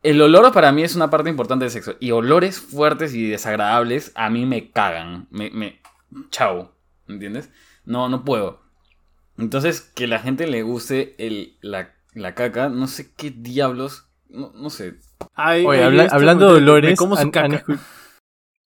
[0.04, 1.96] El olor para mí es una parte importante del sexo.
[2.00, 5.28] Y olores fuertes y desagradables a mí me cagan.
[5.32, 5.50] Me.
[5.50, 5.80] me
[6.30, 6.72] chau.
[7.08, 7.52] ¿Entiendes?
[7.86, 8.62] No, no puedo.
[9.38, 14.08] Entonces, que la gente le guste el, la, la caca, no sé qué diablos.
[14.30, 14.96] No, no sé.
[15.34, 17.64] Ay, Oye, ay, habla- este hablando de olores, han- han caca.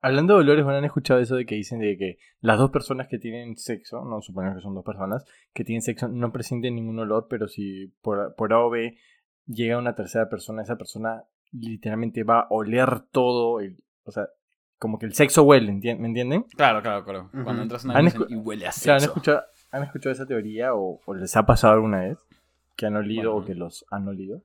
[0.02, 3.08] hablando de olores, bueno, han escuchado eso de que dicen de que las dos personas
[3.08, 6.98] que tienen sexo, no suponemos que son dos personas, que tienen sexo no presienten ningún
[6.98, 8.96] olor, pero si por, por A o B
[9.52, 14.28] llega una tercera persona, esa persona literalmente va a oler todo, el- o sea,
[14.78, 16.44] como que el sexo huele, ¿entien- ¿me entienden?
[16.56, 17.30] Claro, claro, claro.
[17.44, 19.12] Cuando entras a una y huele a O sea, ¿han sexo.
[19.12, 22.18] escuchado, ¿han escuchado esa teoría o, o les ha pasado alguna vez?
[22.76, 23.44] Que han olido Bueno.
[23.44, 24.42] o que los han olido.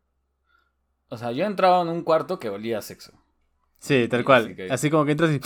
[1.09, 3.13] O sea, yo he entrado en un cuarto que olía a sexo.
[3.79, 4.43] Sí, tal Sí, cual.
[4.45, 5.39] así que- Así como que entras y.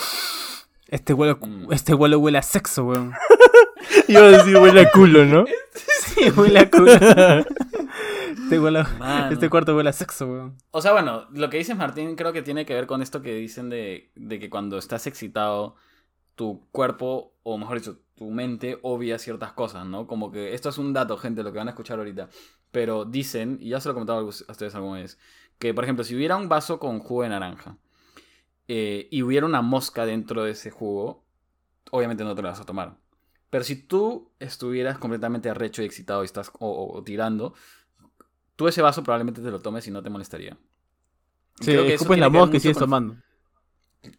[0.88, 1.72] Este huele, Mm.
[1.72, 3.14] este huele huele a sexo, weón.
[4.08, 5.46] Iba a decir huele a culo, ¿no?
[6.02, 6.92] Sí, huele a culo.
[8.32, 9.32] Este, huele a- Mano.
[9.34, 10.58] este cuarto huele a sexo, weón.
[10.72, 13.34] O sea, bueno, lo que dice Martín creo que tiene que ver con esto que
[13.36, 15.76] dicen de, de que cuando estás excitado,
[16.36, 20.08] tu cuerpo, o mejor dicho, tu mente obvia ciertas cosas, ¿no?
[20.08, 22.30] Como que esto es un dato, gente, lo que van a escuchar ahorita.
[22.72, 25.18] Pero dicen, y ya se lo he comentado a ustedes alguna vez,
[25.58, 27.78] que por ejemplo, si hubiera un vaso con jugo de naranja
[28.68, 31.26] eh, y hubiera una mosca dentro de ese jugo,
[31.92, 32.98] obviamente no te lo vas a tomar.
[33.50, 37.54] Pero si tú estuvieras completamente arrecho y excitado y estás o- o- o tirando,
[38.60, 40.58] tú ese vaso probablemente te lo tomes y no te molestaría.
[41.62, 43.16] Sí, creo que eso la que y mucho sigues con- tomando.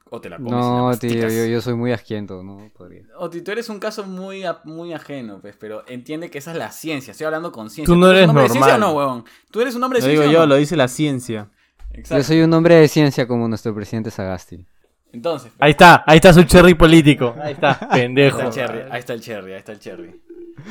[0.08, 3.02] O te la comes la No, tío, yo, yo soy muy asquiento, no podría.
[3.18, 6.52] O ti- tú eres un caso muy, a- muy ajeno, pues, pero entiende que esa
[6.52, 7.10] es la ciencia.
[7.12, 7.92] Estoy hablando con ciencia.
[7.94, 8.94] Tú no eres eres un hombre de ciencia o normal.
[8.94, 9.24] no, huevón?
[9.50, 10.54] ¿Tú eres un hombre de Lo digo ciencia yo, o no?
[10.54, 11.50] lo dice la ciencia.
[11.92, 12.16] Exacto.
[12.16, 14.64] Yo soy un hombre de ciencia como nuestro presidente Sagasti.
[15.12, 17.34] Entonces, Ahí está, ahí está su cherry político.
[17.42, 18.38] Ahí está, ahí pendejo.
[18.38, 20.22] está el cherry, ahí está el cherry, ahí está el cherry.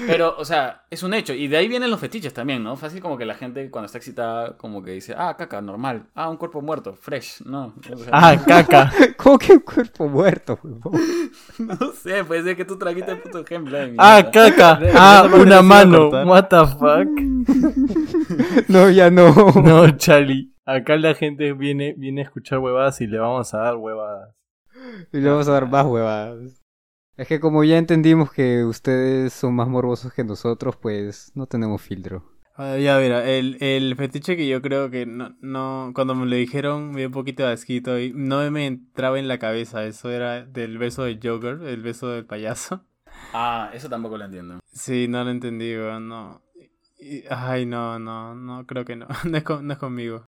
[0.07, 1.34] Pero, o sea, es un hecho.
[1.34, 2.76] Y de ahí vienen los fetiches también, ¿no?
[2.78, 6.07] Fácil como que la gente cuando está excitada, como que dice, ah, caca, normal.
[6.15, 7.41] Ah, un cuerpo muerto, fresh.
[7.45, 7.74] No.
[7.78, 8.91] O sea, Ah, caca.
[9.17, 11.01] ¿Cómo que un cuerpo muerto, huevón?
[11.59, 13.78] no sé, puede ser que tú trajiste el puto ejemplo.
[13.97, 14.80] Ah, caca.
[14.93, 16.09] Ah, una mano.
[16.09, 17.09] What the fuck.
[18.67, 19.34] No, ya no.
[19.61, 20.53] No, Charlie.
[20.65, 24.36] Acá la gente viene, viene a escuchar huevadas y le vamos a dar huevadas.
[25.11, 26.59] Y le vamos a dar más huevadas.
[27.20, 31.82] Es que como ya entendimos que ustedes son más morbosos que nosotros, pues no tenemos
[31.82, 32.24] filtro.
[32.55, 36.36] Ah, ya, mira, el, el fetiche que yo creo que no, no, cuando me lo
[36.38, 40.09] dijeron me dio un poquito de asquito y no me entraba en la cabeza, eso
[40.09, 42.86] era del beso de Joker, el beso del payaso.
[43.34, 44.59] Ah, eso tampoco lo entiendo.
[44.72, 46.41] Sí, no lo entendí, no.
[46.99, 50.26] Y- Ay, no, no, no, creo que no, no es, con- no es conmigo.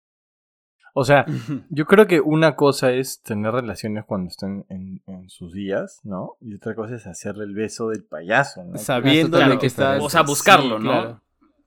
[0.93, 1.25] O sea,
[1.69, 6.35] yo creo que una cosa es tener relaciones cuando están en, en sus días, ¿no?
[6.41, 8.77] Y otra cosa es hacerle el beso del payaso, ¿no?
[8.77, 10.01] Sabiendo Claro, lo que estás...
[10.03, 11.21] o sea, buscarlo, sí, ¿no?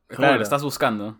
[0.08, 0.36] claro.
[0.36, 1.18] Lo estás buscando.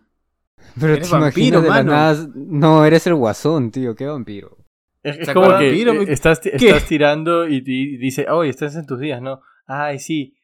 [0.79, 1.91] Pero Eres te vampiro, imaginas de la mano.
[1.91, 2.27] nada...
[2.35, 4.57] No, eres el guasón, tío, qué vampiro.
[5.03, 8.49] Es, es ¿Se como que Vampiro, eh, estás, ti- estás tirando y, y dice, oye,
[8.49, 9.41] estás en tus días, ¿no?
[9.67, 10.35] Ay, sí.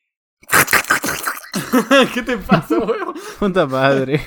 [2.14, 3.14] ¿Qué te pasa, weón?
[3.40, 4.22] Puta madre.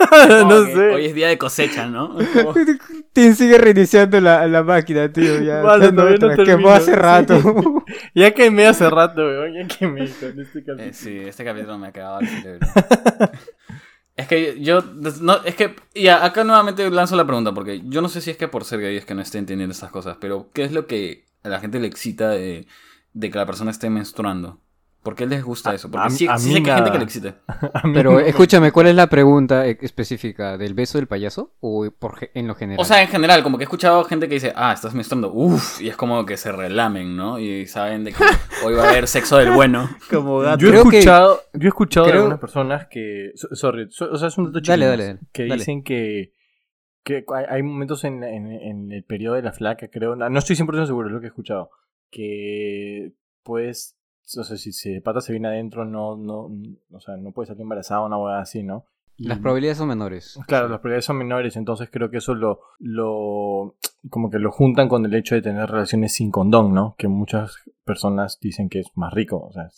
[0.48, 0.88] no sé.
[0.94, 2.16] Hoy es día de cosecha, ¿no?
[2.34, 2.54] Como-
[3.12, 5.40] Tim sigue reiniciando la, la máquina, tío.
[5.42, 6.96] Ya, Vale, no quemó hace sí.
[6.96, 7.84] rato.
[8.14, 9.54] Ya quemé hace rato, weón.
[9.54, 10.92] Ya quemé con este Eh, capítulo.
[10.92, 12.66] sí, este capítulo me ha el cerebro.
[14.16, 14.80] es que yo.
[15.20, 15.74] No, es que.
[15.94, 18.64] Y a- acá nuevamente lanzo la pregunta, porque yo no sé si es que por
[18.64, 21.48] ser gay es que no esté entendiendo estas cosas, pero ¿qué es lo que a
[21.48, 22.66] la gente le excita de,
[23.12, 24.60] de que la persona esté menstruando?
[25.02, 25.90] ¿Por qué les gusta eso?
[25.90, 27.34] Porque a- sí, a sí mí sé que hay gente que le excite.
[27.74, 30.58] A mí Pero no escúchame, ¿cuál es la pregunta e- específica?
[30.58, 32.80] ¿Del beso del payaso o por en lo general?
[32.80, 35.80] O sea, en general, como que he escuchado gente que dice, ah, estás menstruando, uff,
[35.80, 37.38] y es como que se relamen, ¿no?
[37.38, 38.22] Y saben de que
[38.64, 39.88] hoy va a haber sexo del bueno.
[40.10, 40.58] Como gato.
[40.58, 43.30] Yo he Creo que- escuchado, yo he escuchado de creo- algunas personas que.
[43.36, 44.60] so- Sorry, so- o sea, es un dato.
[44.70, 45.54] Dale, dale, dale, Que dale.
[45.56, 46.34] dicen que.
[47.04, 50.14] que hay, momentos en, en- en el periodo de la flaca, creo.
[50.14, 51.70] No, no estoy 100% seguro, es lo que he escuchado.
[52.10, 53.12] Que.
[53.42, 53.96] Pues.
[54.38, 56.50] O sea, si se pata se viene adentro, no, no.
[56.92, 58.84] O sea, no puede salir embarazada o una hueá así, ¿no?
[59.16, 60.38] Y- Las probabilidades son menores.
[60.46, 63.76] Claro, las probabilidades son menores, entonces creo que eso lo, lo,
[64.08, 66.94] como que lo juntan con el hecho de tener relaciones sin condón, ¿no?
[66.96, 69.68] Que muchas personas dicen que es más rico, o sea,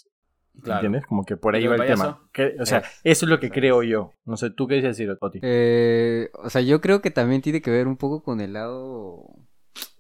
[0.63, 0.81] Claro.
[0.87, 1.07] ¿entiendes?
[1.07, 2.21] Como que por ahí ¿Y va el tema.
[2.33, 4.13] Que- o sea, Es- eso es lo que es- creo yo.
[4.27, 5.41] No sé, ¿tú qué dices decir, Oti?
[5.43, 9.25] Eh, o sea, yo creo que también tiene que ver un poco con el lado,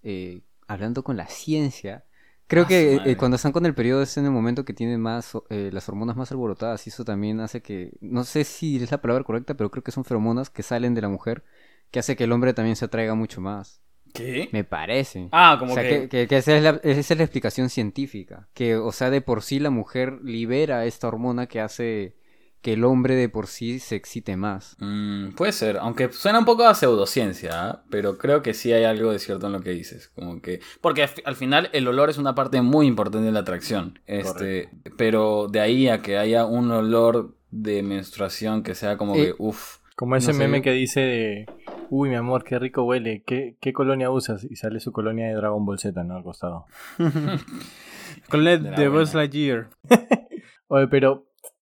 [0.03, 2.05] eh, hablando con la ciencia.
[2.47, 5.01] Creo Ah, que eh, cuando están con el periodo es en el momento que tienen
[5.01, 8.90] más eh, las hormonas más alborotadas y eso también hace que, no sé si es
[8.90, 11.45] la palabra correcta, pero creo que son feromonas que salen de la mujer
[11.90, 13.80] que hace que el hombre también se atraiga mucho más.
[14.12, 14.51] ¿Qué?
[14.53, 15.28] Me parece.
[15.32, 16.09] Ah, como o sea, que...
[16.09, 18.49] que, que- que esa, es la, esa es la explicación científica.
[18.55, 22.14] Que, o sea, de por sí la mujer libera esta hormona que hace
[22.62, 24.76] que el hombre de por sí se excite más.
[24.78, 27.84] Mm, puede ser, aunque suena un poco a pseudociencia, ¿ah?
[27.90, 30.10] pero creo que sí hay algo de cierto en lo que dices.
[30.14, 30.60] Como que.
[30.80, 33.98] Porque al fi- al final el olor es una parte muy importante de la atracción.
[34.06, 39.26] Este, pero de ahí a que haya un olor de menstruación que sea como Eh,
[39.26, 39.78] que, uff.
[39.96, 41.46] Como ese No meme que dice de,
[41.90, 44.42] uy, mi amor, qué rico huele, ¿Qué, ¿qué colonia usas?
[44.42, 46.16] Y sale su colonia de Dragon Ball Z, ¿no?
[46.16, 46.64] Al costado.
[48.28, 48.88] Con LED De.
[48.88, 49.68] Buzz Lightyear.
[50.68, 51.26] Oye, pero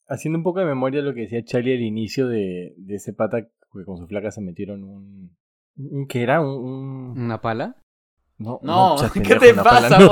[0.09, 3.43] haciendo un poco de memoria lo que decía Charlie al inicio de, de ese pata
[3.43, 5.37] que con su flaca se metieron un...
[5.77, 6.41] un ¿Qué era?
[6.41, 6.49] Un...
[6.49, 7.77] un- ¿Una pala?
[8.41, 8.61] No,
[9.15, 10.11] ¿qué te pasa, pala, no.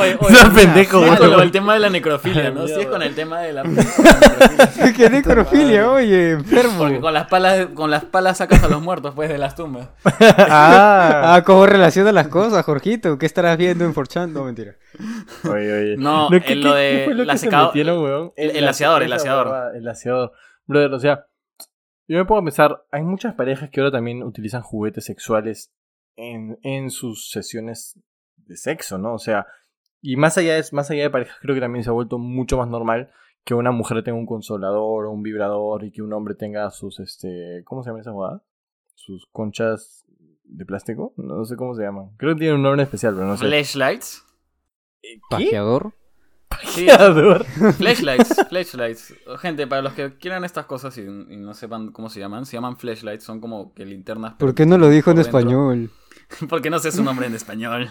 [0.52, 2.66] pendejo, sí, con el tema de la necrofilia, ¿no?
[2.66, 3.62] Sí, es con el tema de la.
[4.96, 6.32] ¡Qué necrofilia, oye!
[6.32, 6.78] Enfermo.
[6.78, 9.90] Porque con las palas, con las palas sacas a los muertos, pues, de las tumbas.
[10.04, 13.16] Ah, Ah, ¿cómo relaciona las cosas, Jorgito?
[13.16, 14.32] ¿Qué estarás viendo en 4chan?
[14.32, 14.74] No, mentira.
[15.44, 15.96] oye, oye.
[15.96, 18.32] No, ¿qué- en lo de lo la que se secado- metieron, weón?
[18.36, 19.76] el- el aseador, el aseador.
[19.76, 20.32] El aseador.
[20.66, 21.26] Brother, o sea,
[22.08, 25.70] yo me puedo pensar, hay muchas parejas que ahora también utilizan juguetes sexuales
[26.16, 28.00] en, en sus sesiones
[28.46, 29.14] de sexo, ¿no?
[29.14, 29.46] O sea,
[30.00, 32.56] y más allá, de, más allá de parejas, creo que también se ha vuelto mucho
[32.56, 33.10] más normal
[33.44, 36.98] que una mujer tenga un consolador o un vibrador y que un hombre tenga sus,
[36.98, 38.42] este, ¿cómo se llama esa jugada?
[38.94, 40.04] Sus conchas
[40.42, 42.10] de plástico, no sé cómo se llaman.
[42.16, 43.46] Creo que tiene un nombre especial, pero no sé.
[43.46, 44.24] Flashlights.
[45.00, 45.20] ¿Qué?
[45.30, 45.92] ¿Pajeador?
[46.64, 47.44] Sí, Pajeador.
[47.44, 49.14] flashlights, flashlights.
[49.38, 52.56] Gente, para los que quieran estas cosas y, y no sepan cómo se llaman, se
[52.56, 54.34] llaman flashlights, son como que linternas.
[54.34, 55.38] ¿Por qué no lo dijo en dentro.
[55.38, 55.90] español?
[56.48, 57.88] Porque no sé su nombre en español.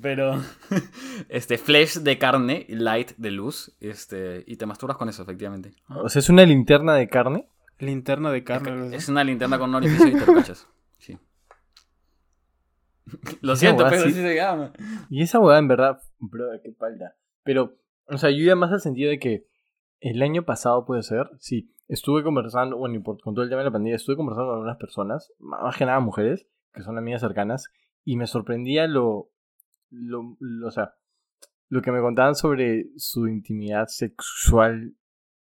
[0.00, 0.40] Pero.
[1.28, 3.74] Este, flash de carne, light de luz.
[3.80, 4.44] Este.
[4.46, 5.72] Y te masturbas con eso, efectivamente.
[5.88, 7.48] O sea, es una linterna de carne.
[7.78, 8.94] Linterna de carne.
[8.96, 10.66] Es, una linterna con un orificio y te lo cachas.
[10.98, 11.18] Sí.
[13.40, 14.72] Lo siento, pero sí- así se llama.
[15.08, 17.14] Y esa hueá, en verdad, bro, qué palda.
[17.42, 17.76] Pero,
[18.06, 19.46] o sea, yo iba más al sentido de que
[20.00, 23.60] el año pasado puede ser, sí, estuve conversando, bueno, y por, con todo el tema
[23.60, 27.20] de la pandemia, estuve conversando con algunas personas, más que nada mujeres, que son amigas
[27.20, 27.70] cercanas,
[28.04, 29.30] y me sorprendía lo,
[29.90, 30.94] lo, lo- o sea,
[31.68, 34.94] lo que me contaban sobre su intimidad sexual,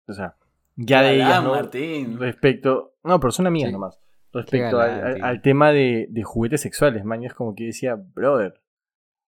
[0.07, 0.37] o sea,
[0.77, 1.51] ya de ellas, ¿no?
[1.51, 2.19] Martín.
[2.19, 3.73] Respecto, no, pero son amigas Sí.
[3.73, 3.99] nomás.
[4.33, 5.25] Respecto al, galán, al- tío.
[5.27, 8.55] al tema de, de juguetes sexuales, man, es como que decía, brother.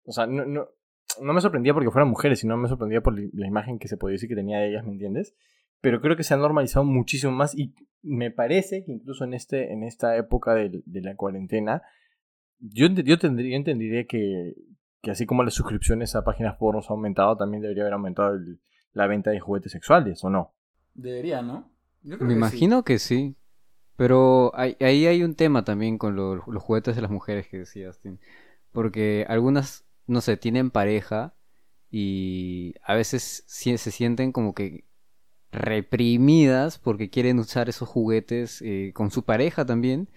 [0.06, 0.68] O sea, no, no,
[1.22, 3.98] no me sorprendía porque fueran mujeres, sino me sorprendía por la la imagen que se
[3.98, 5.36] podía decir que tenía de ellas, ¿me entiendes?
[5.82, 7.73] Pero creo que se ha normalizado muchísimo más y
[8.03, 11.82] me parece que incluso en, este, en esta época del- de, la cuarentena,
[12.60, 14.56] yo, yo, tendría, yo entendería que,
[15.02, 18.60] que así como las suscripciones a páginas pornos han aumentado, también debería haber aumentado el-
[18.94, 20.54] la venta de juguetes sexuales, ¿o no?
[20.94, 21.72] Debería, ¿no?
[22.04, 23.36] Yo creo Me que imagino que sí.
[23.96, 27.60] Pero hay- ahí hay un tema también con lo- los juguetes de las mujeres que
[27.60, 28.18] decías, Tim.
[28.72, 31.36] Porque algunas, no sé, tienen pareja
[31.92, 34.86] y a veces si- se sienten como que
[35.52, 40.10] reprimidas porque quieren usar esos juguetes eh, con su pareja también.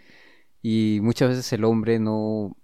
[0.68, 2.56] Y muchas veces el hombre no,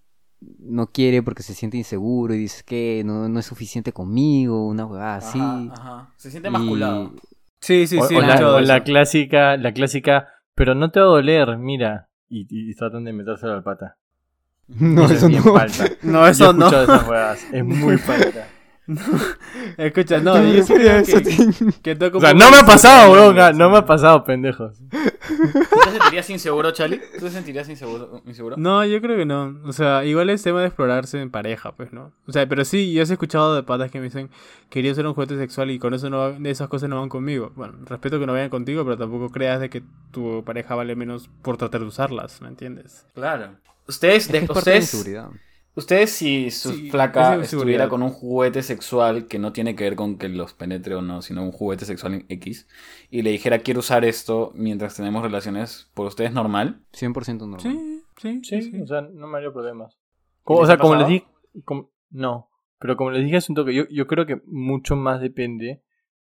[0.58, 4.86] no quiere porque se siente inseguro y dice que no, no es suficiente conmigo, una
[4.86, 5.38] huevada sí.
[5.38, 5.70] así.
[5.72, 6.12] Ajá.
[6.16, 7.12] Se siente Y- masculado.
[7.60, 8.16] Sí, sí, o, sí.
[8.16, 10.26] o la, o clásica, la clásica,
[10.56, 12.08] pero no te va a doler, mira.
[12.28, 13.96] Y, y tratan de metérselo al pata.
[14.66, 15.52] No, Eso es no.
[15.54, 15.84] falta.
[16.02, 16.66] No, eso no.
[16.68, 17.44] esas.
[17.52, 18.48] Es muy falta.
[19.76, 22.58] Escucha, no, ¿Qué me yo sí refería a creo eso, que, O sea, no me
[22.58, 23.56] ha pasado, sí.
[23.58, 24.76] No me ha pasado, pendejos.
[24.90, 27.00] ¿Tú te sentirías inseguro, Charlie?
[27.18, 28.22] ¿Tú te sentirías inseguro?
[28.26, 28.56] inseguro?
[28.56, 29.56] No, yo creo que no.
[29.64, 32.12] O sea, igual es tema de explorarse en pareja, pues, ¿no?
[32.26, 34.30] O sea, pero sí, yo he escuchado de patas que me dicen,
[34.68, 37.52] quería ser un juguete sexual y con eso no va- esas cosas no van conmigo.
[37.54, 41.30] Bueno, respeto que no vayan contigo, pero tampoco creas de que tu pareja vale menos
[41.42, 43.06] por tratar de usarlas, ¿me entiendes?
[43.14, 43.56] Claro.
[43.86, 45.30] Ustedes, Es que de- es parte de la
[45.74, 47.44] ustedes, si su Sí, flaca esa inseguridad.
[47.60, 51.02] estuviera con un juguete sexual que no tiene que ver con que los penetre o
[51.02, 52.68] no, sino un juguete sexual en X,
[53.10, 56.84] y le dijera quiero usar esto mientras tenemos relaciones, ¿por ustedes normal?
[56.92, 57.60] 100% normal.
[57.60, 58.80] Sí, sí, Sí, sí.
[58.80, 59.94] o sea, no me haría problemas.
[59.94, 61.26] ¿Y Como- o sea, como les dije.
[61.64, 65.20] como- no, pero como les dije hace un toque, yo, yo creo que mucho más
[65.20, 65.82] depende.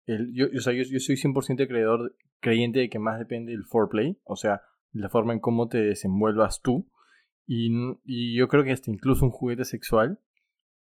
[0.06, 3.64] El, yo, o sea, yo, yo soy 100% creedor, creyente de que más depende el
[3.64, 6.88] foreplay, o sea, la forma en cómo te desenvuelvas tú.
[7.46, 7.70] Y,
[8.04, 10.18] y yo creo que hasta incluso un juguete sexual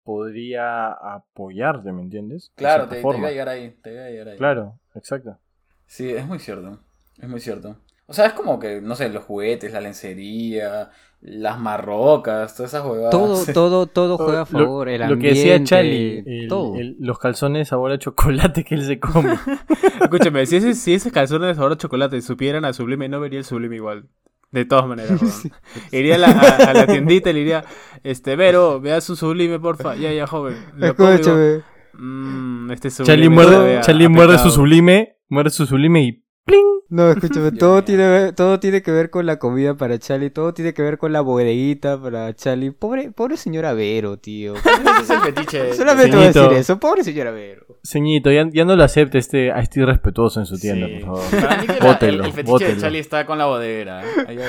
[0.04, 2.52] podría apoyarte, ¿me entiendes?
[2.56, 4.38] De Claro, te, te a llegar ahí, te iba a llegar ahí.
[4.38, 5.38] Claro, exacto.
[5.86, 6.80] Sí, es muy cierto,
[7.22, 7.78] es muy cierto.
[8.06, 12.86] O sea, es como que, no sé, los juguetes, la lencería, las marrocas, todas esas
[12.86, 13.12] huevadas.
[13.12, 14.88] Todo, todo, todo juega a Lo- favor.
[14.88, 16.76] el Lo que decía ambiente, Charlie, el- todo.
[16.76, 19.34] el- los calzones sabor a chocolate que él se come.
[20.02, 23.40] Escúchame, si ese, si ese calzones de sabor a chocolate supieran a Sublime, no vería
[23.40, 24.08] el Sublime igual.
[24.52, 25.20] De todas maneras.
[25.92, 27.66] Iría a la, a- a la tiendita y le diría,
[28.04, 29.96] este, Vero, vea su Sublime, porfa.
[29.96, 30.56] Ya, ya, joven.
[30.78, 31.64] Lo pongo y digo, Escúchame.
[31.94, 34.52] "Mm, este Sublime Charlie muerde, Charlie muerde su pecado".
[34.56, 36.66] sublime, muerde su sublime y ¡pling!
[36.90, 40.74] No, escúchame, todo tiene, todo tiene que ver con la comida para Charlie, todo tiene
[40.74, 42.72] que ver con la bodeguita para Charlie.
[42.72, 44.56] Pobre, pobre señora Vero, tío.
[44.56, 45.74] Ese es el fetiche.
[45.76, 47.66] Solamente voy a decir eso, pobre señora Vero.
[47.84, 50.94] Ceñito, ya, ya no lo acepte este, a este irrespetuoso en su tienda, Sí.
[51.06, 51.42] por favor.
[51.48, 52.76] Para mí que la- Bótelo, el, el fetiche bótelo.
[52.76, 54.02] de Charlie está con la bodega.
[54.04, 54.40] ¿eh?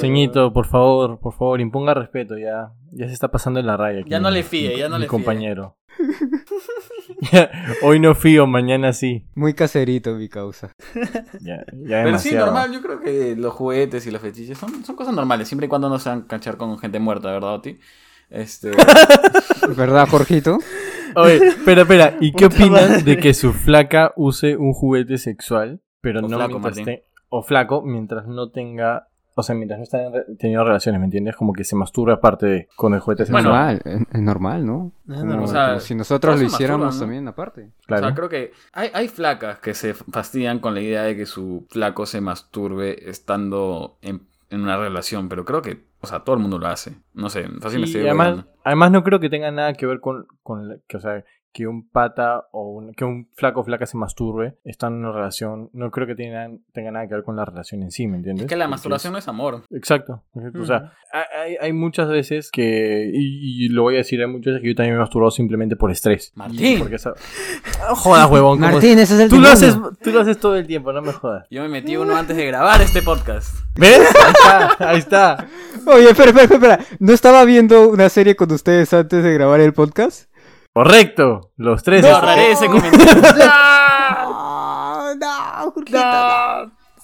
[0.00, 4.00] Ceñito, por favor, por favor, imponga respeto, ya, ya se está pasando en la raya.
[4.00, 5.10] aquí, Ya no le fíe, mi- ya no mi le fíe.
[5.10, 5.76] compañero.
[7.82, 9.26] Hoy no fío, mañana sí.
[9.34, 10.72] Muy caserito mi causa.
[11.40, 14.96] Ya, ya Pero sí, normal, yo creo que los juguetes y los fetiches son, son
[14.96, 17.78] cosas normales, siempre y cuando no sean canchar con gente muerta, ¿verdad, Oti?
[18.30, 18.70] Este,
[19.76, 20.58] ¿Verdad, Jorgito?
[21.16, 26.20] Oye, espera, espera, ¿y qué opinas de que su flaca use un juguete sexual, pero
[26.20, 30.12] O no flaco, mientras te- o flaco mientras no tenga, o sea, mientras no estén
[30.12, 31.34] re- teniendo relaciones, ¿me entiendes?
[31.36, 33.42] Como que se masturbe aparte de, con el juguete sexual.
[33.44, 34.92] Bueno, normal, es, es normal, ¿no?
[35.08, 35.44] Es normal.
[35.44, 37.70] o sea, como si nosotros lo hiciéramos también aparte.
[37.86, 38.06] claro.
[38.06, 41.26] O sea, creo que hay, hay flacas que se fastidian con la idea de que
[41.26, 46.36] su flaco se masturbe estando en, en una relación, pero creo que, o sea, todo
[46.36, 46.96] el mundo lo hace.
[47.14, 50.26] No sé, fácil me estoy además, además no creo que tenga nada que ver con,
[50.42, 51.24] con la- que, o sea,
[51.54, 55.14] que un pata o un, que un flaco o flaca se masturbe estando en una
[55.14, 55.70] relación.
[55.72, 58.46] No creo que tenga, tenga nada que ver con la relación en sí, ¿me entiendes?
[58.46, 59.62] Es que la masturbación no es amor.
[59.70, 60.24] Exacto.
[60.34, 60.60] exacto.
[60.60, 64.46] O sea, hay, hay muchas veces que, y, y lo voy a decir, hay muchas
[64.54, 66.32] veces que yo también me he masturbado simplemente por estrés.
[66.34, 66.80] Martín.
[66.80, 67.14] Porque esa...
[67.94, 68.58] Jodas, huevón.
[68.58, 71.02] ¿cómo- Martín, ese es el Tú lo, haces, tú lo haces todo el tiempo, no
[71.02, 71.46] me jodas.
[71.50, 73.54] Yo me metí uno antes de grabar este podcast.
[73.76, 74.00] ¿Ves?
[74.00, 75.46] Ahí está, ahí está.
[75.86, 76.78] Oye, espera, espera, espera.
[76.98, 80.28] ¿No estaba viendo una serie con ustedes antes de grabar el podcast?
[80.74, 81.52] Correcto.
[81.56, 82.04] Los tres.
[82.04, 83.22] Ahorraré ese comentario.
[85.14, 85.98] No, no, Jorgito,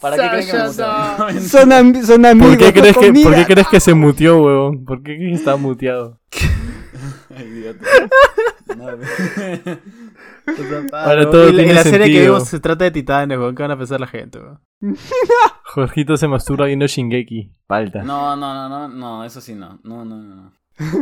[0.00, 1.34] ¿Para qué creen que me mutearon?
[1.34, 1.40] no.
[1.42, 2.56] Son, am- son amigos.
[2.56, 3.24] ¿Por qué, crees que, comida.
[3.28, 4.84] ¿Por qué crees que se muteó, huevón?
[4.84, 6.18] ¿Por qué crees que está muteado?
[7.36, 7.84] Ay, idiota.
[8.76, 8.88] No,
[10.92, 13.54] Ahora todo y la, serie que vimos se trata de titanes, weón.
[13.54, 14.60] ¿Qué van a pensar la gente, weón?
[15.64, 17.52] Jorgito se masturba viendo Shingeki.
[17.68, 18.02] Falta.
[18.02, 19.78] No, no, no, no, no, eso sí no.
[19.84, 20.52] No, no, no.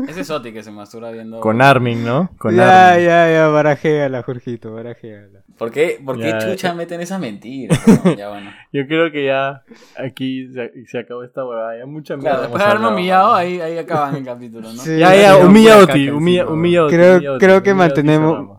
[0.08, 1.40] Ese es Oti que se masturba viendo.
[1.40, 2.30] Con Armin, ¿no?
[2.38, 3.06] Con Ya, Armin.
[3.06, 5.44] ya, ya, barajéala, Jorgito, barajéala.
[5.56, 6.74] ¿Por qué, por qué Ya, chucha ya.
[6.74, 7.80] meten esas mentiras?
[8.04, 8.50] No, ya bueno.
[8.72, 9.62] Yo creo que ya
[9.96, 11.78] aquí se, se acabó esta huevada.
[11.78, 12.30] Ya mucha mierda.
[12.30, 14.78] Claro, después de haberme humillado, ahí, ahí acaban el capítulo, ¿no?
[14.82, 16.06] Sí, Ya, ya, humilla Oti.
[16.06, 18.58] caca Humilla, encima, humilla Oti, Creo- humilla creo que mantenemos-.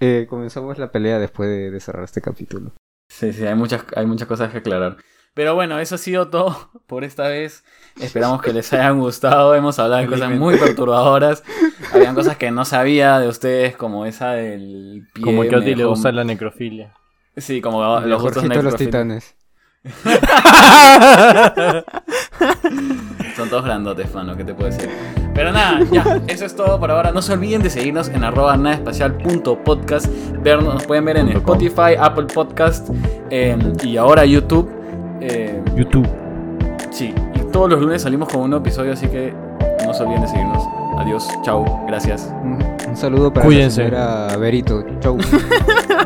[0.00, 2.72] Eh, comenzamos la pelea después de, de cerrar este capítulo.
[3.08, 4.96] Sí, sí, hay muchas, hay muchas cosas que aclarar.
[5.36, 7.62] Pero bueno, eso ha sido todo por esta vez.
[8.00, 9.54] Esperamos que les hayan gustado.
[9.54, 11.44] Hemos hablado de cosas muy perturbadoras.
[11.92, 15.24] Habían cosas que no sabía de ustedes, como esa del pie.
[15.24, 16.94] Como que a Oti le gusta la necrofilia.
[17.36, 19.36] Sí, como Los los gustos los titanes.
[23.36, 24.88] Son todos grandotes, fano, ¿qué te puedo decir?
[25.34, 27.12] Pero nada, ya, eso es todo por ahora.
[27.12, 30.06] No se olviden de seguirnos en arroba nadaespacial.podcast.
[30.42, 31.28] Vernos, nos pueden ver en.
[31.28, 32.88] Spotify, Apple Podcast
[33.28, 33.54] eh,
[33.84, 34.75] y ahora YouTube.
[35.20, 36.06] Eh, YouTube.
[36.90, 39.32] sí, y todos los lunes salimos con un nuevo episodio, así que
[39.86, 40.62] no se olviden de seguirnos.
[40.98, 42.32] Adiós, chao, gracias.
[42.42, 43.90] Un, saludo para Cuídense.
[43.90, 44.84] la señora Berito.
[45.00, 45.18] Chau.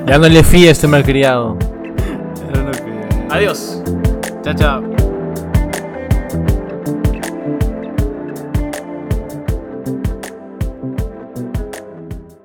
[0.06, 1.56] Ya no le fíes este malcriado.
[3.30, 3.82] Adiós.
[4.42, 5.09] Chao, chao.